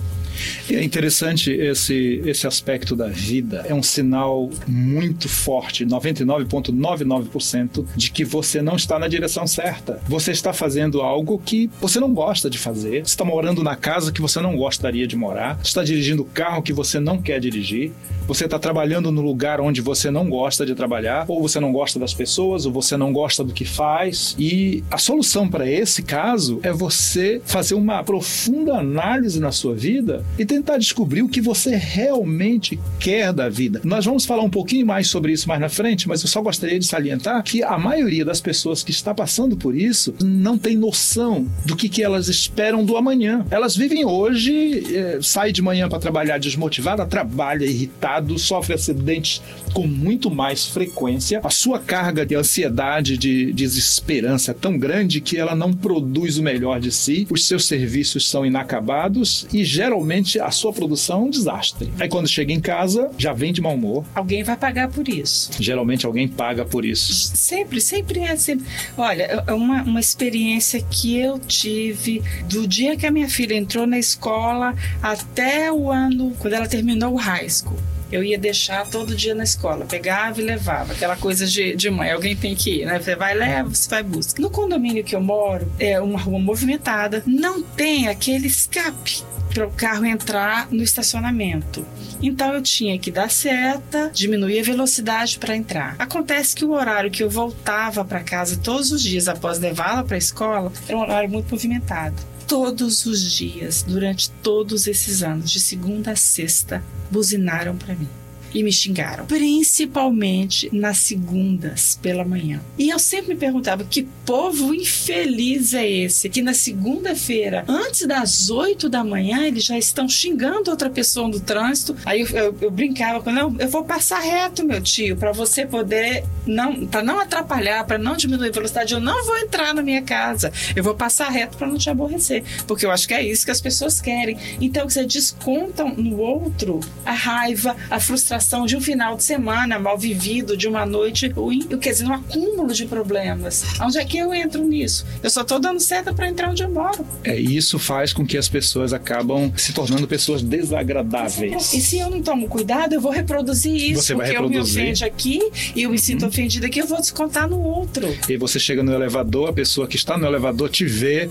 É 0.71 0.83
interessante 0.83 1.51
esse, 1.51 2.23
esse 2.25 2.47
aspecto 2.47 2.95
da 2.97 3.09
vida. 3.09 3.65
É 3.69 3.75
um 3.75 3.83
sinal 3.83 4.51
muito 4.67 5.29
forte, 5.29 5.85
99,99%, 5.87 7.85
de 7.97 8.11
que 8.11 8.25
você 8.25 8.61
não 8.63 8.77
está 8.77 8.99
na 8.99 9.09
direção 9.09 9.47
certa. 9.47 10.01
Você 10.09 10.33
está 10.33 10.53
fazendo 10.53 11.01
algo 11.01 11.41
que 11.45 11.71
você 11.81 12.01
não 12.01 12.13
gosta 12.13 12.51
de 12.51 12.59
fazer. 12.59 13.03
Está 13.03 13.25
morando 13.25 13.63
na 13.63 13.77
casa 13.77 14.13
que 14.13 14.21
você 14.21 14.41
não 14.41 14.57
gostaria 14.57 15.07
de 15.07 15.17
morar. 15.17 15.59
Está 15.63 15.83
dirigindo 15.85 16.23
o 16.23 16.27
carro 16.27 16.63
que 16.63 16.73
você 16.73 16.99
não 16.99 17.21
quer 17.21 17.41
dirigir. 17.41 17.93
Você 18.27 18.45
está 18.47 18.59
trabalhando 18.59 19.13
no 19.13 19.23
lugar 19.23 19.61
onde 19.61 19.81
você 19.81 20.11
não 20.11 20.29
gosta 20.29 20.67
de 20.67 20.75
trabalhar, 20.75 21.25
ou 21.29 21.41
você 21.41 21.61
não 21.61 21.73
gosta 21.73 21.99
das 21.99 22.13
pessoas, 22.13 22.67
ou 22.67 22.73
você 22.73 22.97
não 22.97 23.13
gosta 23.13 23.45
do 23.45 23.53
que 23.53 23.65
faz. 23.65 24.35
E 24.37 24.83
a 24.91 24.99
solução 24.99 25.49
para 25.49 25.71
esse 25.71 26.03
caso 26.03 26.59
é 26.63 26.73
você 26.73 27.41
fazer 27.45 27.75
uma 27.75 28.03
profunda 28.03 28.75
análise 28.75 29.39
na 29.39 29.53
sua 29.53 29.75
vida 29.75 30.25
e 30.39 30.45
tentar 30.45 30.79
descobrir 30.79 31.23
o 31.23 31.29
que 31.29 31.41
você 31.41 31.77
realmente 31.77 32.79
quer 32.99 33.33
da 33.33 33.49
vida. 33.49 33.81
Nós 33.85 34.05
vamos 34.05 34.25
falar 34.25 34.43
um 34.43 34.51
pouquinho 34.51 34.87
mais 34.87 35.09
sobre 35.09 35.33
isso 35.33 35.49
mais 35.49 35.61
na 35.61 35.69
frente, 35.69 36.09
mas 36.09 36.23
eu 36.23 36.29
só 36.29 36.41
gostaria 36.43 36.79
de 36.79 36.87
salientar 36.87 37.43
que 37.43 37.63
a 37.63 37.79
maioria 37.79 38.25
das 38.25 38.41
pessoas 38.41 38.83
que 38.83 38.91
está 38.91 39.15
passando 39.15 39.57
por 39.57 39.77
isso 39.77 40.15
não 40.23 40.59
tem 40.59 40.77
noção 40.77 41.47
do 41.65 41.77
que, 41.77 41.89
que 41.89 42.03
elas 42.03 42.29
esperam 42.29 42.85
do 42.85 42.97
amanhã. 42.97 43.45
Elas 43.51 43.77
vivem 43.77 44.05
hoje, 44.05 44.95
é, 44.95 45.19
sai 45.23 45.53
de 45.53 45.63
manhã 45.63 45.89
para 45.89 45.99
trabalhar 45.99 46.39
desmotivada, 46.39 47.07
trabalha 47.07 47.65
irritado, 47.65 48.39
sofre 48.39 48.75
acidentes 48.75 49.43
com 49.73 49.87
muito 49.87 50.31
mais 50.31 50.67
frequência. 50.67 51.41
A 51.43 51.51
sua 51.51 51.79
carga 51.79 52.25
de 52.25 52.35
ansiedade, 52.35 53.17
de 53.17 53.53
desesperança 53.53 54.51
é 54.51 54.55
tão 54.55 54.79
grande 54.79 55.21
que 55.21 55.37
ela 55.37 55.55
não 55.55 55.73
produz 55.73 56.39
o 56.39 56.43
melhor 56.43 56.81
de 56.81 56.93
si, 56.93 57.27
os 57.31 57.47
seus 57.47 57.67
serviços 57.67 58.29
são 58.29 58.45
inacabados 58.45 59.47
e 59.53 59.65
geralmente 59.65 60.16
a 60.41 60.51
sua 60.51 60.73
produção 60.73 61.23
é 61.23 61.25
um 61.25 61.31
desastre. 61.31 61.93
Aí 61.99 62.09
quando 62.09 62.29
chega 62.29 62.53
em 62.53 62.61
casa, 62.61 63.11
já 63.19 63.33
vem 63.33 63.53
de 63.53 63.61
mau 63.61 63.75
humor. 63.75 64.05
Alguém 64.15 64.43
vai 64.43 64.57
pagar 64.57 64.89
por 64.89 65.09
isso. 65.09 65.51
Geralmente 65.61 66.07
alguém 66.07 66.29
paga 66.29 66.65
por 66.65 66.85
isso. 66.85 67.13
Sempre, 67.37 67.81
sempre 67.81 68.21
é. 68.21 68.37
Sempre. 68.37 68.67
Olha, 68.97 69.45
é 69.47 69.53
uma, 69.53 69.83
uma 69.83 70.01
experiência 70.01 70.81
que 70.83 71.17
eu 71.17 71.39
tive 71.39 72.23
do 72.49 72.67
dia 72.67 72.97
que 72.97 73.07
a 73.07 73.11
minha 73.11 73.29
filha 73.29 73.55
entrou 73.55 73.87
na 73.87 73.99
escola 73.99 74.75
até 75.03 75.73
o 75.73 75.91
ano, 75.91 76.33
quando 76.39 76.55
ela 76.55 76.67
terminou 76.67 77.15
o 77.15 77.17
high 77.17 77.49
school 77.49 77.79
Eu 78.11 78.23
ia 78.23 78.39
deixar 78.39 78.87
todo 78.87 79.15
dia 79.15 79.35
na 79.35 79.45
escola, 79.45 79.85
pegava 79.85 80.41
e 80.41 80.45
levava. 80.45 80.93
Aquela 80.93 81.17
coisa 81.17 81.47
de, 81.47 81.75
de 81.75 81.91
mãe, 81.91 82.11
alguém 82.11 82.37
tem 82.37 82.55
que 82.55 82.83
ir, 82.83 82.87
né? 82.87 82.99
Você 82.99 83.17
vai, 83.17 83.35
leva, 83.35 83.69
você 83.69 83.89
vai, 83.89 84.03
busca. 84.03 84.41
No 84.41 84.51
condomínio 84.51 85.05
que 85.05 85.15
eu 85.17 85.21
moro, 85.21 85.71
é 85.79 86.01
uma 86.01 86.19
rua 86.19 86.39
movimentada, 86.39 87.23
não 87.27 87.63
tem 87.63 88.09
aquele 88.09 88.47
escape 88.47 89.23
para 89.53 89.67
o 89.67 89.71
carro 89.71 90.05
entrar 90.05 90.71
no 90.71 90.83
estacionamento. 90.83 91.87
Então 92.23 92.53
eu 92.53 92.63
tinha 92.63 92.99
que 92.99 93.11
dar 93.11 93.31
seta, 93.31 94.11
diminuir 94.13 94.61
a 94.61 94.63
velocidade 94.63 95.39
para 95.39 95.57
entrar. 95.57 95.97
Acontece 95.99 96.55
que 96.55 96.65
o 96.65 96.73
horário 96.73 97.11
que 97.11 97.23
eu 97.23 97.31
voltava 97.31 98.05
para 98.05 98.21
casa 98.21 98.59
todos 98.63 98.93
os 98.93 99.03
dias 99.03 99.29
após 99.29 99.59
levá-la 99.59 100.05
para 100.05 100.17
a 100.17 100.19
escola 100.19 100.73
era 100.87 100.97
um 100.97 101.01
horário 101.01 101.31
muito 101.31 101.51
movimentado. 101.51 102.15
Todos 102.47 103.07
os 103.07 103.21
dias, 103.33 103.83
durante 103.83 104.31
todos 104.31 104.87
esses 104.87 105.23
anos, 105.23 105.51
de 105.51 105.59
segunda 105.59 106.13
a 106.13 106.17
sexta, 106.17 106.83
buzinaram 107.11 107.77
para 107.77 107.95
mim 107.95 108.09
e 108.57 108.63
me 108.63 108.73
xingaram, 108.73 109.27
principalmente 109.27 110.71
nas 110.73 110.97
segundas 110.97 111.99
pela 112.01 112.25
manhã. 112.25 112.63
E 112.79 112.89
eu 112.89 112.99
sempre 112.99 113.35
me 113.35 113.39
perguntava 113.39 113.85
que 113.85 114.09
povo 114.25 114.73
infeliz 114.73 115.75
é 115.75 115.87
esse 115.87 116.31
que 116.31 116.41
na 116.41 116.55
segunda-feira, 116.55 117.67
antes 117.69 118.07
das 118.07 118.49
oito 118.49 118.89
da 118.89 119.05
manhã, 119.05 119.45
eles 119.45 119.63
já 119.63 119.77
estão 119.77 120.09
xingando 120.09 120.71
outra 120.71 120.89
pessoa 120.89 121.29
no 121.29 121.39
trânsito. 121.39 121.95
Aí 122.07 122.23
eu, 122.23 122.29
eu, 122.29 122.57
eu 122.63 122.71
brincava 122.71 123.23
com 123.23 123.31
não, 123.31 123.55
eu 123.59 123.69
vou 123.69 123.85
passar 123.85 124.21
reto, 124.21 124.65
meu 124.65 124.81
tio, 124.81 125.19
para 125.19 125.33
você 125.33 125.67
poder 125.67 126.25
não, 126.47 126.87
para 126.87 127.03
não 127.03 127.21
atrapalhar, 127.21 127.85
para 127.85 127.99
não 127.99 128.17
diminuir 128.17 128.49
a 128.49 128.53
velocidade, 128.53 128.95
eu 128.95 129.01
não 129.01 129.23
vou 129.27 129.37
entrar 129.37 129.75
na 129.75 129.83
minha 129.83 130.01
casa. 130.01 130.51
Eu 130.75 130.83
vou 130.83 130.95
passar 130.95 131.29
reto 131.29 131.59
para 131.59 131.67
não 131.67 131.77
te 131.77 131.91
aborrecer, 131.91 132.43
porque 132.67 132.87
eu 132.87 132.91
acho 132.91 133.07
que 133.07 133.13
é 133.13 133.23
isso 133.23 133.45
que 133.45 133.51
as 133.51 133.61
pessoas 133.61 134.01
querem. 134.01 134.39
Então, 134.61 134.89
você 134.89 135.05
descontam 135.05 135.95
no 135.95 136.19
outro 136.19 136.81
a 137.05 137.13
raiva, 137.13 137.77
a 137.91 138.01
frustração 138.01 138.46
de 138.67 138.77
um 138.77 138.81
final 138.81 139.17
de 139.17 139.25
semana 139.25 139.79
mal 139.79 139.99
vivido, 139.99 140.57
de 140.57 140.69
uma 140.69 140.87
noite 140.87 141.29
ruim, 141.29 141.67
quer 141.81 141.91
dizer, 141.91 142.07
um 142.07 142.13
acúmulo 142.13 142.73
de 142.73 142.87
problemas. 142.87 143.65
Onde 143.81 143.99
é 143.99 144.05
que 144.05 144.17
eu 144.17 144.33
entro 144.33 144.63
nisso? 144.63 145.05
Eu 145.21 145.29
só 145.29 145.43
estou 145.43 145.59
dando 145.59 145.81
seta 145.81 146.15
para 146.15 146.29
entrar 146.29 146.51
onde 146.51 146.63
eu 146.63 146.71
moro. 146.71 147.05
É, 147.25 147.39
isso 147.39 147.77
faz 147.79 148.13
com 148.13 148.25
que 148.25 148.39
as 148.39 148.49
pessoas 148.49 148.93
acabam 148.93 149.53
se 149.57 149.73
tornando 149.73 150.07
pessoas 150.07 150.43
desagradáveis. 150.43 151.73
E 151.73 151.81
se 151.81 151.99
eu 151.99 152.09
não 152.09 152.23
tomo 152.23 152.49
cuidado, 152.49 152.95
eu 152.95 153.01
vou 153.01 153.11
reproduzir 153.11 153.75
isso. 153.75 154.03
Você 154.03 154.15
vai 154.15 154.27
porque 154.27 154.41
reproduzir. 154.41 154.79
eu 154.79 154.85
me 154.85 154.91
ofende 154.93 155.05
aqui 155.05 155.51
e 155.75 155.83
eu 155.83 155.91
me 155.91 155.99
sinto 155.99 156.23
uhum. 156.23 156.29
ofendida 156.29 156.67
aqui, 156.69 156.81
eu 156.81 156.87
vou 156.87 157.01
descontar 157.01 157.49
no 157.49 157.61
outro. 157.61 158.07
E 158.29 158.37
você 158.37 158.61
chega 158.61 158.83
no 158.83 158.93
elevador, 158.93 159.49
a 159.49 159.53
pessoa 159.53 159.89
que 159.89 159.97
está 159.97 160.17
no 160.17 160.25
elevador 160.25 160.71
te 160.71 160.85
vê, 160.85 161.29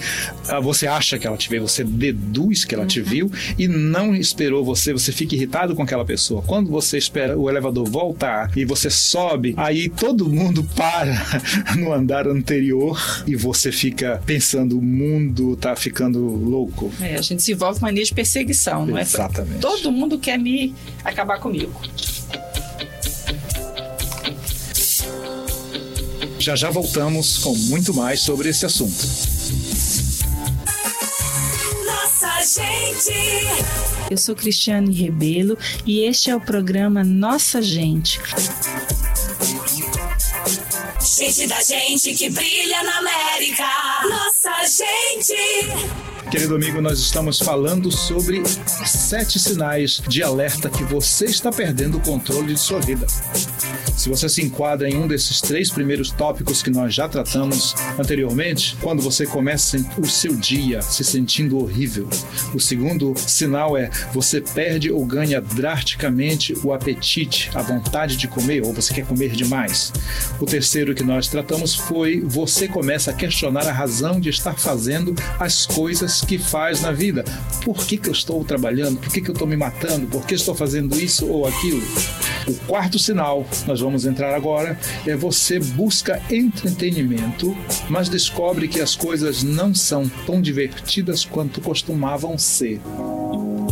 ah, 0.50 0.60
você 0.60 0.86
acha 0.86 1.18
que 1.18 1.26
ela 1.26 1.38
te 1.38 1.50
vê, 1.50 1.60
você 1.60 1.84
deduz 1.84 2.66
que 2.66 2.76
ela 2.76 2.84
uhum. 2.84 2.88
te 2.88 3.02
viu 3.02 3.32
e 3.58 3.68
não 3.68 4.14
esperou 4.14 4.66
você, 4.66 4.92
você 4.92 5.12
fica 5.12 5.34
irritado 5.34 5.76
com 5.76 5.82
aquela 5.82 6.04
pessoa. 6.04 6.42
Quando 6.42 6.70
você 6.70 6.95
espera 6.98 7.38
o 7.38 7.50
elevador 7.50 7.90
voltar 7.90 8.52
e 8.56 8.66
você 8.66 8.90
sobe, 8.90 9.54
aí 9.58 9.90
todo 9.90 10.30
mundo 10.30 10.64
para 10.75 11.16
no 11.78 11.94
andar 11.94 12.28
anterior 12.28 13.24
e 13.28 13.36
você 13.36 13.72
fica 13.72 14.22
pensando, 14.25 14.78
o 14.78 14.82
mundo 14.82 15.56
tá 15.56 15.75
ficando 15.75 16.20
louco. 16.20 16.92
É, 17.02 17.16
a 17.16 17.22
gente 17.22 17.44
se 17.44 17.52
envolve 17.52 17.80
com 17.80 17.86
mania 17.86 18.04
de 18.04 18.14
perseguição, 18.14 18.86
não 18.86 18.98
é? 18.98 19.02
Exatamente. 19.02 19.60
Todo 19.60 19.92
mundo 19.92 20.18
quer 20.20 20.38
me 20.38 20.74
acabar 21.04 21.40
comigo. 21.40 21.74
Já 26.40 26.56
já 26.56 26.70
voltamos 26.70 27.40
com 27.40 27.56
muito 27.56 27.94
mais 27.94 28.20
sobre 28.20 28.50
esse 28.50 28.66
assunto. 28.66 29.04
Nossa 31.86 32.62
gente! 32.62 33.95
Eu 34.10 34.18
sou 34.18 34.36
Cristiane 34.36 34.94
Rebelo 34.94 35.58
e 35.86 36.02
este 36.02 36.30
é 36.30 36.36
o 36.36 36.40
programa 36.40 37.04
Nossa 37.04 37.62
Gente. 37.62 38.20
Gente 41.18 41.48
da 41.48 41.62
gente 41.64 42.14
que 42.14 42.30
brilha 42.30 42.84
na 42.84 42.98
América. 43.00 43.64
Nossa 44.08 44.52
gente. 44.68 46.30
Querido 46.30 46.56
amigo, 46.56 46.82
nós 46.82 47.00
estamos 47.00 47.40
falando 47.40 47.92
sobre 47.92 48.44
sete 48.86 49.40
sinais 49.40 50.02
de 50.08 50.22
alerta 50.22 50.70
que 50.70 50.84
você 50.84 51.26
está 51.26 51.52
perdendo 51.52 51.98
o 51.98 52.02
controle 52.02 52.54
de 52.54 52.60
sua 52.60 52.80
vida. 52.80 53.08
Se 53.96 54.10
você 54.10 54.28
se 54.28 54.42
enquadra 54.42 54.90
em 54.90 54.96
um 54.98 55.08
desses 55.08 55.42
três 55.42 55.70
primeiros 55.70 56.12
tópicos 56.12 56.62
que 56.62 56.70
nós 56.70 56.94
já 56.94 57.08
tratamos 57.08 57.74
anteriormente, 57.98 58.78
quando 58.82 59.02
você 59.02 59.25
começa 59.25 59.78
o 59.98 60.06
seu 60.06 60.36
dia 60.36 60.82
se 60.82 61.04
sentindo 61.04 61.58
horrível. 61.58 62.08
O 62.54 62.60
segundo 62.60 63.14
sinal 63.18 63.78
é 63.78 63.90
você 64.14 64.42
perde 64.42 64.92
ou 64.92 65.05
ganha 65.05 65.42
drasticamente 65.42 66.53
o 66.64 66.74
apetite, 66.74 67.50
a 67.53 67.62
vontade 67.62 68.18
de 68.18 68.27
comer, 68.27 68.64
ou 68.64 68.74
você 68.74 68.94
quer 68.94 69.05
comer 69.05 69.31
demais. 69.31 69.92
O 70.40 70.46
terceiro 70.46 70.94
que 70.94 71.03
nós 71.03 71.27
tratamos 71.27 71.74
foi 71.74 72.22
você 72.22 72.68
começa 72.68 73.12
a 73.12 73.14
questionar 73.14 73.68
a 73.68 73.72
razão 73.72 74.20
de 74.20 74.29
estar 74.29 74.55
fazendo 74.55 75.16
as 75.40 75.66
coisas 75.66 76.22
que 76.22 76.38
faz 76.38 76.81
na 76.81 76.92
vida. 76.92 77.24
Por 77.64 77.86
que, 77.86 77.98
que 77.98 78.10
eu 78.10 78.14
estou 78.14 78.44
trabalhando? 78.44 79.00
Por 79.00 79.12
que, 79.12 79.22
que 79.22 79.29
eu 79.29 79.34
estou 79.34 79.48
me 79.48 79.58
matando? 79.58 80.08
Por 80.08 80.25
que 80.25 80.36
estou 80.36 80.53
fazendo 80.53 81.00
isso 81.00 81.27
ou 81.27 81.48
aquilo? 81.48 81.81
O 82.48 82.53
quarto 82.68 83.00
sinal, 83.00 83.46
nós 83.66 83.81
vamos 83.86 84.06
entrar 84.06 84.34
agora, 84.34 84.80
é 85.06 85.16
você 85.16 85.60
busca 85.60 86.20
entretenimento, 86.32 87.56
mas 87.88 88.10
descobre 88.10 88.68
que 88.68 88.82
as 88.82 88.96
coisas 88.96 89.44
não 89.44 89.76
são 89.76 90.10
tão 90.26 90.42
divertidas 90.42 91.24
quanto 91.24 91.62
costumavam 91.62 92.36
ser. 92.36 92.82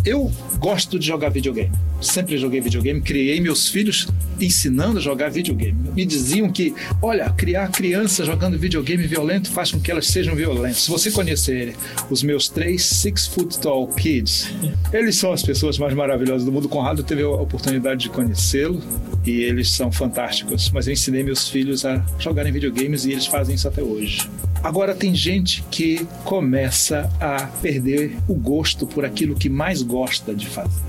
Eu 0.05 0.29
gosto 0.59 0.99
de 0.99 1.07
jogar 1.07 1.29
videogame. 1.29 1.71
Sempre 2.01 2.37
joguei 2.37 2.59
videogame, 2.59 2.99
criei 2.99 3.39
meus 3.39 3.69
filhos 3.69 4.07
ensinando 4.37 4.97
a 4.97 5.01
jogar 5.01 5.29
videogame. 5.29 5.77
Me 5.95 6.05
diziam 6.05 6.51
que, 6.51 6.75
olha, 7.01 7.29
criar 7.29 7.69
crianças 7.69 8.25
jogando 8.25 8.59
videogame 8.59 9.07
violento 9.07 9.49
faz 9.49 9.71
com 9.71 9.79
que 9.79 9.89
elas 9.89 10.07
sejam 10.07 10.35
violentas. 10.35 10.79
Se 10.79 10.91
você 10.91 11.09
conhecer 11.09 11.73
os 12.09 12.21
meus 12.21 12.49
três 12.49 12.85
Six 12.85 13.27
Foot 13.27 13.59
Tall 13.59 13.87
Kids, 13.87 14.49
eles 14.91 15.15
são 15.15 15.31
as 15.31 15.41
pessoas 15.41 15.77
mais 15.77 15.93
maravilhosas 15.93 16.43
do 16.43 16.51
mundo. 16.51 16.67
Conrado 16.67 17.01
teve 17.03 17.21
a 17.21 17.29
oportunidade 17.29 18.01
de 18.01 18.09
conhecê-lo 18.09 18.81
e 19.25 19.41
eles 19.41 19.71
são 19.71 19.89
fantásticos. 19.89 20.69
Mas 20.71 20.87
eu 20.87 20.93
ensinei 20.93 21.23
meus 21.23 21.47
filhos 21.47 21.85
a 21.85 22.05
jogarem 22.19 22.51
videogames 22.51 23.05
e 23.05 23.13
eles 23.13 23.25
fazem 23.25 23.55
isso 23.55 23.69
até 23.69 23.81
hoje. 23.81 24.27
Agora 24.63 24.95
tem 24.95 25.13
gente 25.13 25.62
que 25.69 26.08
começa 26.23 27.12
a 27.19 27.47
perder 27.62 28.17
o 28.30 28.34
gosto 28.34 28.88
por 28.88 29.04
aquilo 29.04 29.36
que 29.36 29.49
mais 29.49 29.82
gosta 29.82 30.34
de 30.34 30.47
fazer. 30.47 30.82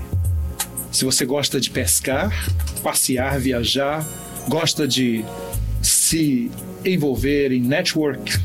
Se 0.93 1.03
você 1.03 1.25
gosta 1.25 1.59
de 1.59 1.69
pescar, 1.69 2.31
passear, 2.81 3.37
viajar, 3.37 4.07
gosta 4.47 4.87
de 4.87 5.25
se 5.81 6.49
envolver 6.85 7.51
em 7.51 7.59
network, 7.59 8.39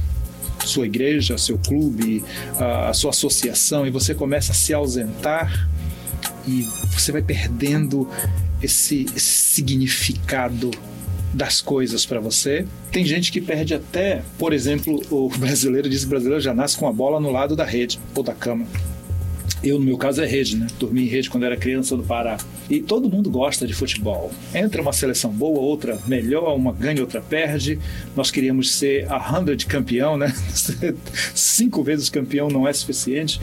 sua 0.64 0.86
igreja, 0.86 1.38
seu 1.38 1.56
clube, 1.58 2.24
a 2.58 2.92
sua 2.92 3.10
associação, 3.10 3.86
e 3.86 3.90
você 3.90 4.12
começa 4.14 4.50
a 4.50 4.54
se 4.54 4.74
ausentar 4.74 5.70
e 6.44 6.62
você 6.92 7.12
vai 7.12 7.22
perdendo 7.22 8.08
esse, 8.60 9.06
significado 9.16 10.72
das 11.32 11.60
coisas 11.60 12.04
para 12.04 12.20
você. 12.20 12.66
Tem 12.90 13.04
gente 13.04 13.30
que 13.30 13.40
perde 13.40 13.74
até, 13.74 14.22
por 14.38 14.52
exemplo, 14.52 15.02
o 15.10 15.28
brasileiro 15.38 15.88
diz 15.88 16.00
que 16.00 16.06
o 16.06 16.10
brasileiro 16.10 16.42
já 16.42 16.52
nasce 16.52 16.76
com 16.76 16.88
a 16.88 16.92
bola 16.92 17.20
no 17.20 17.30
lado 17.30 17.54
da 17.54 17.64
rede 17.64 18.00
ou 18.14 18.22
da 18.22 18.34
cama. 18.34 18.66
Eu, 19.62 19.78
no 19.78 19.84
meu 19.84 19.98
caso, 19.98 20.22
é 20.22 20.26
rede, 20.26 20.56
né? 20.56 20.66
Dormi 20.78 21.02
em 21.02 21.06
rede 21.06 21.28
quando 21.28 21.44
era 21.44 21.54
criança 21.54 21.94
no 21.94 22.02
Pará. 22.02 22.38
E 22.68 22.80
todo 22.80 23.10
mundo 23.10 23.28
gosta 23.28 23.66
de 23.66 23.74
futebol. 23.74 24.32
Entra 24.54 24.80
uma 24.80 24.92
seleção 24.92 25.30
boa, 25.30 25.60
outra 25.60 25.98
melhor, 26.06 26.56
uma 26.56 26.72
ganha, 26.72 27.02
outra 27.02 27.20
perde. 27.20 27.78
Nós 28.16 28.30
queríamos 28.30 28.72
ser 28.72 29.06
a 29.12 29.20
100 29.20 29.58
campeão, 29.68 30.16
né? 30.16 30.34
Cinco 31.34 31.82
vezes 31.82 32.08
campeão 32.08 32.48
não 32.48 32.66
é 32.66 32.72
suficiente. 32.72 33.38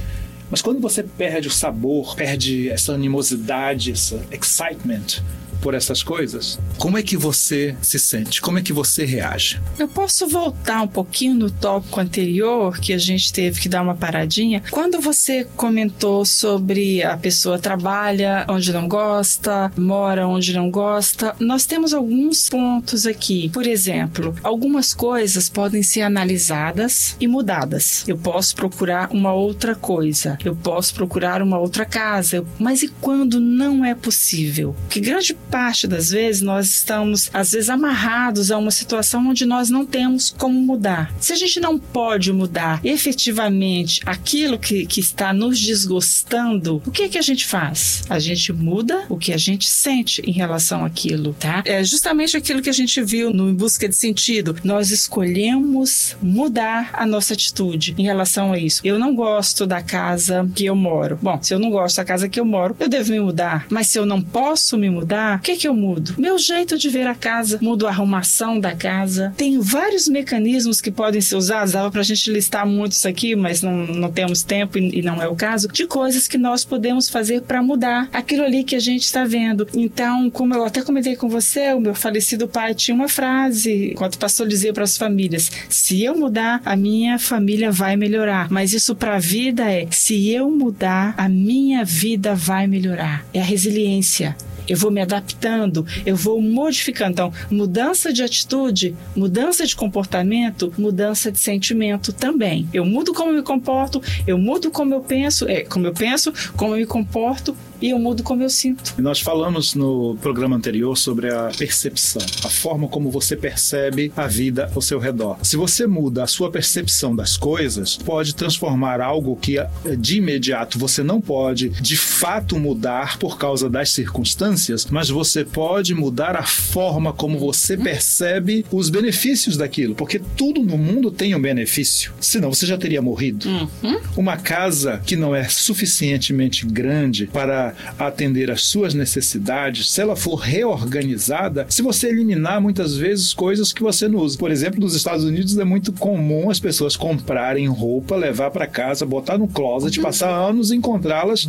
Mas 0.49 0.61
quando 0.61 0.79
você 0.79 1.03
perde 1.03 1.49
o 1.49 1.51
sabor, 1.51 2.15
perde 2.15 2.69
essa 2.69 2.93
animosidade, 2.93 3.91
essa 3.91 4.19
excitement, 4.31 5.21
por 5.61 5.73
essas 5.73 6.03
coisas, 6.03 6.59
como 6.77 6.97
é 6.97 7.03
que 7.03 7.17
você 7.17 7.75
se 7.81 7.99
sente? 7.99 8.41
Como 8.41 8.59
é 8.59 8.61
que 8.61 8.73
você 8.73 9.05
reage? 9.05 9.59
Eu 9.77 9.87
posso 9.87 10.27
voltar 10.27 10.81
um 10.81 10.87
pouquinho 10.87 11.35
no 11.35 11.51
tópico 11.51 11.99
anterior, 11.99 12.79
que 12.79 12.93
a 12.93 12.97
gente 12.97 13.31
teve 13.31 13.59
que 13.59 13.69
dar 13.69 13.81
uma 13.81 13.95
paradinha. 13.95 14.63
Quando 14.71 14.99
você 14.99 15.45
comentou 15.55 16.25
sobre 16.25 17.03
a 17.03 17.17
pessoa 17.17 17.59
trabalha 17.59 18.45
onde 18.49 18.71
não 18.71 18.87
gosta, 18.87 19.71
mora 19.77 20.27
onde 20.27 20.53
não 20.53 20.69
gosta, 20.69 21.35
nós 21.39 21.65
temos 21.65 21.93
alguns 21.93 22.49
pontos 22.49 23.05
aqui. 23.05 23.49
Por 23.49 23.65
exemplo, 23.65 24.35
algumas 24.43 24.93
coisas 24.93 25.49
podem 25.49 25.83
ser 25.83 26.01
analisadas 26.01 27.15
e 27.19 27.27
mudadas. 27.27 28.03
Eu 28.07 28.17
posso 28.17 28.55
procurar 28.55 29.09
uma 29.11 29.33
outra 29.33 29.75
coisa, 29.75 30.37
eu 30.43 30.55
posso 30.55 30.93
procurar 30.93 31.41
uma 31.41 31.57
outra 31.57 31.85
casa, 31.85 32.45
mas 32.59 32.83
e 32.83 32.87
quando 32.87 33.39
não 33.39 33.83
é 33.83 33.95
possível? 33.95 34.75
Que 34.89 34.99
grande 34.99 35.33
parte 35.49 35.87
das 35.87 36.09
vezes 36.09 36.41
nós 36.41 36.67
estamos, 36.69 37.29
às 37.33 37.51
vezes, 37.51 37.69
amarrados 37.69 38.51
a 38.51 38.57
uma 38.57 38.71
situação 38.71 39.27
onde 39.27 39.45
nós 39.45 39.69
não 39.69 39.85
temos 39.85 40.33
como 40.37 40.59
mudar. 40.59 41.13
Se 41.19 41.33
a 41.33 41.35
gente 41.35 41.59
não 41.59 41.77
pode 41.77 42.31
mudar 42.31 42.79
efetivamente 42.83 44.01
aquilo 44.05 44.59
que, 44.59 44.85
que 44.85 44.99
está 44.99 45.33
nos 45.33 45.59
desgostando, 45.59 46.81
o 46.85 46.91
que 46.91 47.03
é 47.03 47.09
que 47.09 47.17
a 47.17 47.21
gente 47.21 47.45
faz? 47.45 48.03
A 48.09 48.19
gente 48.19 48.51
muda 48.51 49.05
o 49.09 49.17
que 49.17 49.33
a 49.33 49.37
gente 49.37 49.69
sente 49.69 50.21
em 50.25 50.31
relação 50.31 50.83
àquilo, 50.83 51.33
tá? 51.33 51.61
É 51.65 51.83
justamente 51.83 52.35
aquilo 52.35 52.61
que 52.61 52.69
a 52.69 52.73
gente 52.73 53.01
viu 53.01 53.31
no 53.31 53.49
Em 53.49 53.53
Busca 53.53 53.87
de 53.87 53.95
Sentido. 53.95 54.55
Nós 54.63 54.91
escolhemos 54.91 56.15
mudar 56.21 56.89
a 56.93 57.05
nossa 57.05 57.33
atitude 57.33 57.95
em 57.97 58.03
relação 58.03 58.51
a 58.51 58.57
isso. 58.57 58.81
Eu 58.83 58.99
não 58.99 59.15
gosto 59.15 59.65
da 59.65 59.81
casa 59.81 60.49
que 60.55 60.65
eu 60.65 60.75
moro. 60.75 61.17
Bom, 61.21 61.41
se 61.41 61.53
eu 61.53 61.59
não 61.59 61.69
gosto 61.69 61.97
da 61.97 62.05
casa 62.05 62.29
que 62.29 62.39
eu 62.39 62.45
moro, 62.45 62.75
eu 62.79 62.89
devo 62.89 63.11
me 63.11 63.19
mudar. 63.19 63.65
Mas 63.69 63.87
se 63.87 63.97
eu 63.97 64.05
não 64.05 64.21
posso 64.21 64.77
me 64.77 64.89
mudar, 64.89 65.36
o 65.37 65.41
que, 65.41 65.55
que 65.55 65.67
eu 65.67 65.73
mudo? 65.73 66.15
Meu 66.17 66.37
jeito 66.37 66.77
de 66.77 66.89
ver 66.89 67.07
a 67.07 67.15
casa, 67.15 67.59
mudo 67.61 67.87
a 67.87 67.89
arrumação 67.89 68.59
da 68.59 68.75
casa. 68.75 69.33
Tem 69.37 69.59
vários 69.59 70.07
mecanismos 70.07 70.81
que 70.81 70.91
podem 70.91 71.21
ser 71.21 71.35
usados. 71.35 71.73
Dava 71.73 71.91
pra 71.91 72.03
gente 72.03 72.31
listar 72.31 72.65
muitos 72.65 73.05
aqui, 73.05 73.35
mas 73.35 73.61
não, 73.61 73.85
não 73.87 74.11
temos 74.11 74.43
tempo 74.43 74.77
e, 74.77 74.99
e 74.99 75.01
não 75.01 75.21
é 75.21 75.27
o 75.27 75.35
caso. 75.35 75.67
De 75.67 75.85
coisas 75.87 76.27
que 76.27 76.37
nós 76.37 76.65
podemos 76.65 77.09
fazer 77.09 77.41
para 77.41 77.61
mudar 77.61 78.09
aquilo 78.11 78.43
ali 78.43 78.63
que 78.63 78.75
a 78.75 78.79
gente 78.79 79.03
está 79.03 79.25
vendo. 79.25 79.67
Então, 79.73 80.29
como 80.29 80.53
eu 80.53 80.65
até 80.65 80.81
comentei 80.81 81.15
com 81.15 81.29
você, 81.29 81.73
o 81.73 81.79
meu 81.79 81.95
falecido 81.95 82.47
pai 82.47 82.73
tinha 82.73 82.95
uma 82.95 83.07
frase, 83.07 83.91
enquanto 83.91 84.17
pastor 84.17 84.47
dizia 84.47 84.73
para 84.73 84.83
as 84.83 84.97
famílias: 84.97 85.51
se 85.69 86.03
eu 86.03 86.17
mudar, 86.17 86.61
a 86.65 86.75
minha 86.75 87.19
família 87.19 87.71
vai 87.71 87.95
melhorar. 87.95 88.49
Mas 88.49 88.73
isso 88.73 88.95
para 88.95 89.15
a 89.15 89.19
vida 89.19 89.71
é: 89.71 89.87
se 89.91 90.29
eu 90.29 90.49
mudar, 90.49 91.13
a 91.17 91.29
minha 91.29 91.83
vida 91.85 92.35
vai 92.35 92.67
melhorar. 92.67 93.25
É 93.33 93.39
a 93.39 93.43
resiliência 93.43 94.35
eu 94.67 94.75
vou 94.75 94.91
me 94.91 94.99
adaptando, 95.27 95.85
eu 96.05 96.15
vou 96.15 96.41
modificando. 96.41 97.11
Então, 97.11 97.33
mudança 97.51 98.13
de 98.13 98.23
atitude, 98.23 98.95
mudança 99.15 99.65
de 99.65 99.75
comportamento, 99.75 100.73
mudança 100.77 101.31
de 101.31 101.39
sentimento 101.39 102.13
também. 102.13 102.67
Eu 102.73 102.85
mudo 102.85 103.13
como 103.13 103.31
eu 103.31 103.35
me 103.35 103.43
comporto, 103.43 104.01
eu 104.25 104.37
mudo 104.37 104.71
como 104.71 104.93
eu 104.93 105.01
penso, 105.01 105.47
é, 105.47 105.61
como 105.61 105.85
eu 105.85 105.93
penso, 105.93 106.33
como 106.55 106.73
eu 106.73 106.79
me 106.79 106.85
comporto 106.85 107.55
e 107.81 107.89
eu 107.89 107.99
mudo 107.99 108.23
como 108.23 108.43
eu 108.43 108.49
sinto. 108.49 108.93
Nós 108.97 109.19
falamos 109.19 109.75
no 109.75 110.17
programa 110.21 110.55
anterior 110.55 110.97
sobre 110.97 111.31
a 111.31 111.51
percepção, 111.57 112.21
a 112.43 112.49
forma 112.49 112.87
como 112.87 113.11
você 113.11 113.35
percebe 113.35 114.11
a 114.15 114.27
vida 114.27 114.71
ao 114.75 114.81
seu 114.81 114.99
redor. 114.99 115.37
Se 115.43 115.55
você 115.55 115.85
muda 115.85 116.23
a 116.23 116.27
sua 116.27 116.51
percepção 116.51 117.15
das 117.15 117.37
coisas, 117.37 117.97
pode 117.97 118.35
transformar 118.35 119.01
algo 119.01 119.35
que 119.35 119.57
eh, 119.59 119.69
de 119.97 120.17
imediato 120.17 120.79
você 120.79 121.03
não 121.03 121.21
pode 121.21 121.69
de 121.69 121.97
fato 121.97 122.59
mudar 122.59 123.17
por 123.17 123.37
causa 123.37 123.69
das 123.69 123.89
circunstâncias, 123.91 124.87
mas 124.89 125.09
você 125.09 125.43
pode 125.43 125.93
mudar 125.93 126.35
a 126.35 126.43
forma 126.43 127.13
como 127.13 127.37
você 127.37 127.77
percebe 127.77 128.65
os 128.71 128.89
benefícios 128.89 129.57
daquilo, 129.57 129.95
porque 129.95 130.19
tudo 130.19 130.61
no 130.61 130.77
mundo 130.77 131.11
tem 131.11 131.35
um 131.35 131.41
benefício. 131.41 132.13
Senão 132.19 132.53
você 132.53 132.65
já 132.65 132.77
teria 132.77 133.01
morrido. 133.01 133.47
Uhum. 133.47 133.99
Uma 134.15 134.37
casa 134.37 135.01
que 135.05 135.15
não 135.15 135.35
é 135.35 135.45
suficientemente 135.45 136.65
grande 136.65 137.27
para 137.27 137.66
atender 137.97 138.51
às 138.51 138.63
suas 138.63 138.93
necessidades, 138.93 139.91
se 139.91 140.01
ela 140.01 140.15
for 140.15 140.35
reorganizada, 140.35 141.65
se 141.69 141.81
você 141.81 142.09
eliminar 142.09 142.61
muitas 142.61 142.95
vezes 142.95 143.33
coisas 143.33 143.71
que 143.73 143.81
você 143.81 144.07
não 144.07 144.19
usa. 144.19 144.37
Por 144.37 144.51
exemplo, 144.51 144.79
nos 144.79 144.95
Estados 144.95 145.23
Unidos 145.23 145.57
é 145.57 145.63
muito 145.63 145.91
comum 145.93 146.49
as 146.49 146.59
pessoas 146.59 146.95
comprarem 146.95 147.67
roupa, 147.67 148.15
levar 148.15 148.51
para 148.51 148.67
casa, 148.67 149.05
botar 149.05 149.37
no 149.37 149.47
closet, 149.47 149.99
passar 149.99 150.29
anos 150.29 150.71
e 150.71 150.75
encontrá-las 150.75 151.47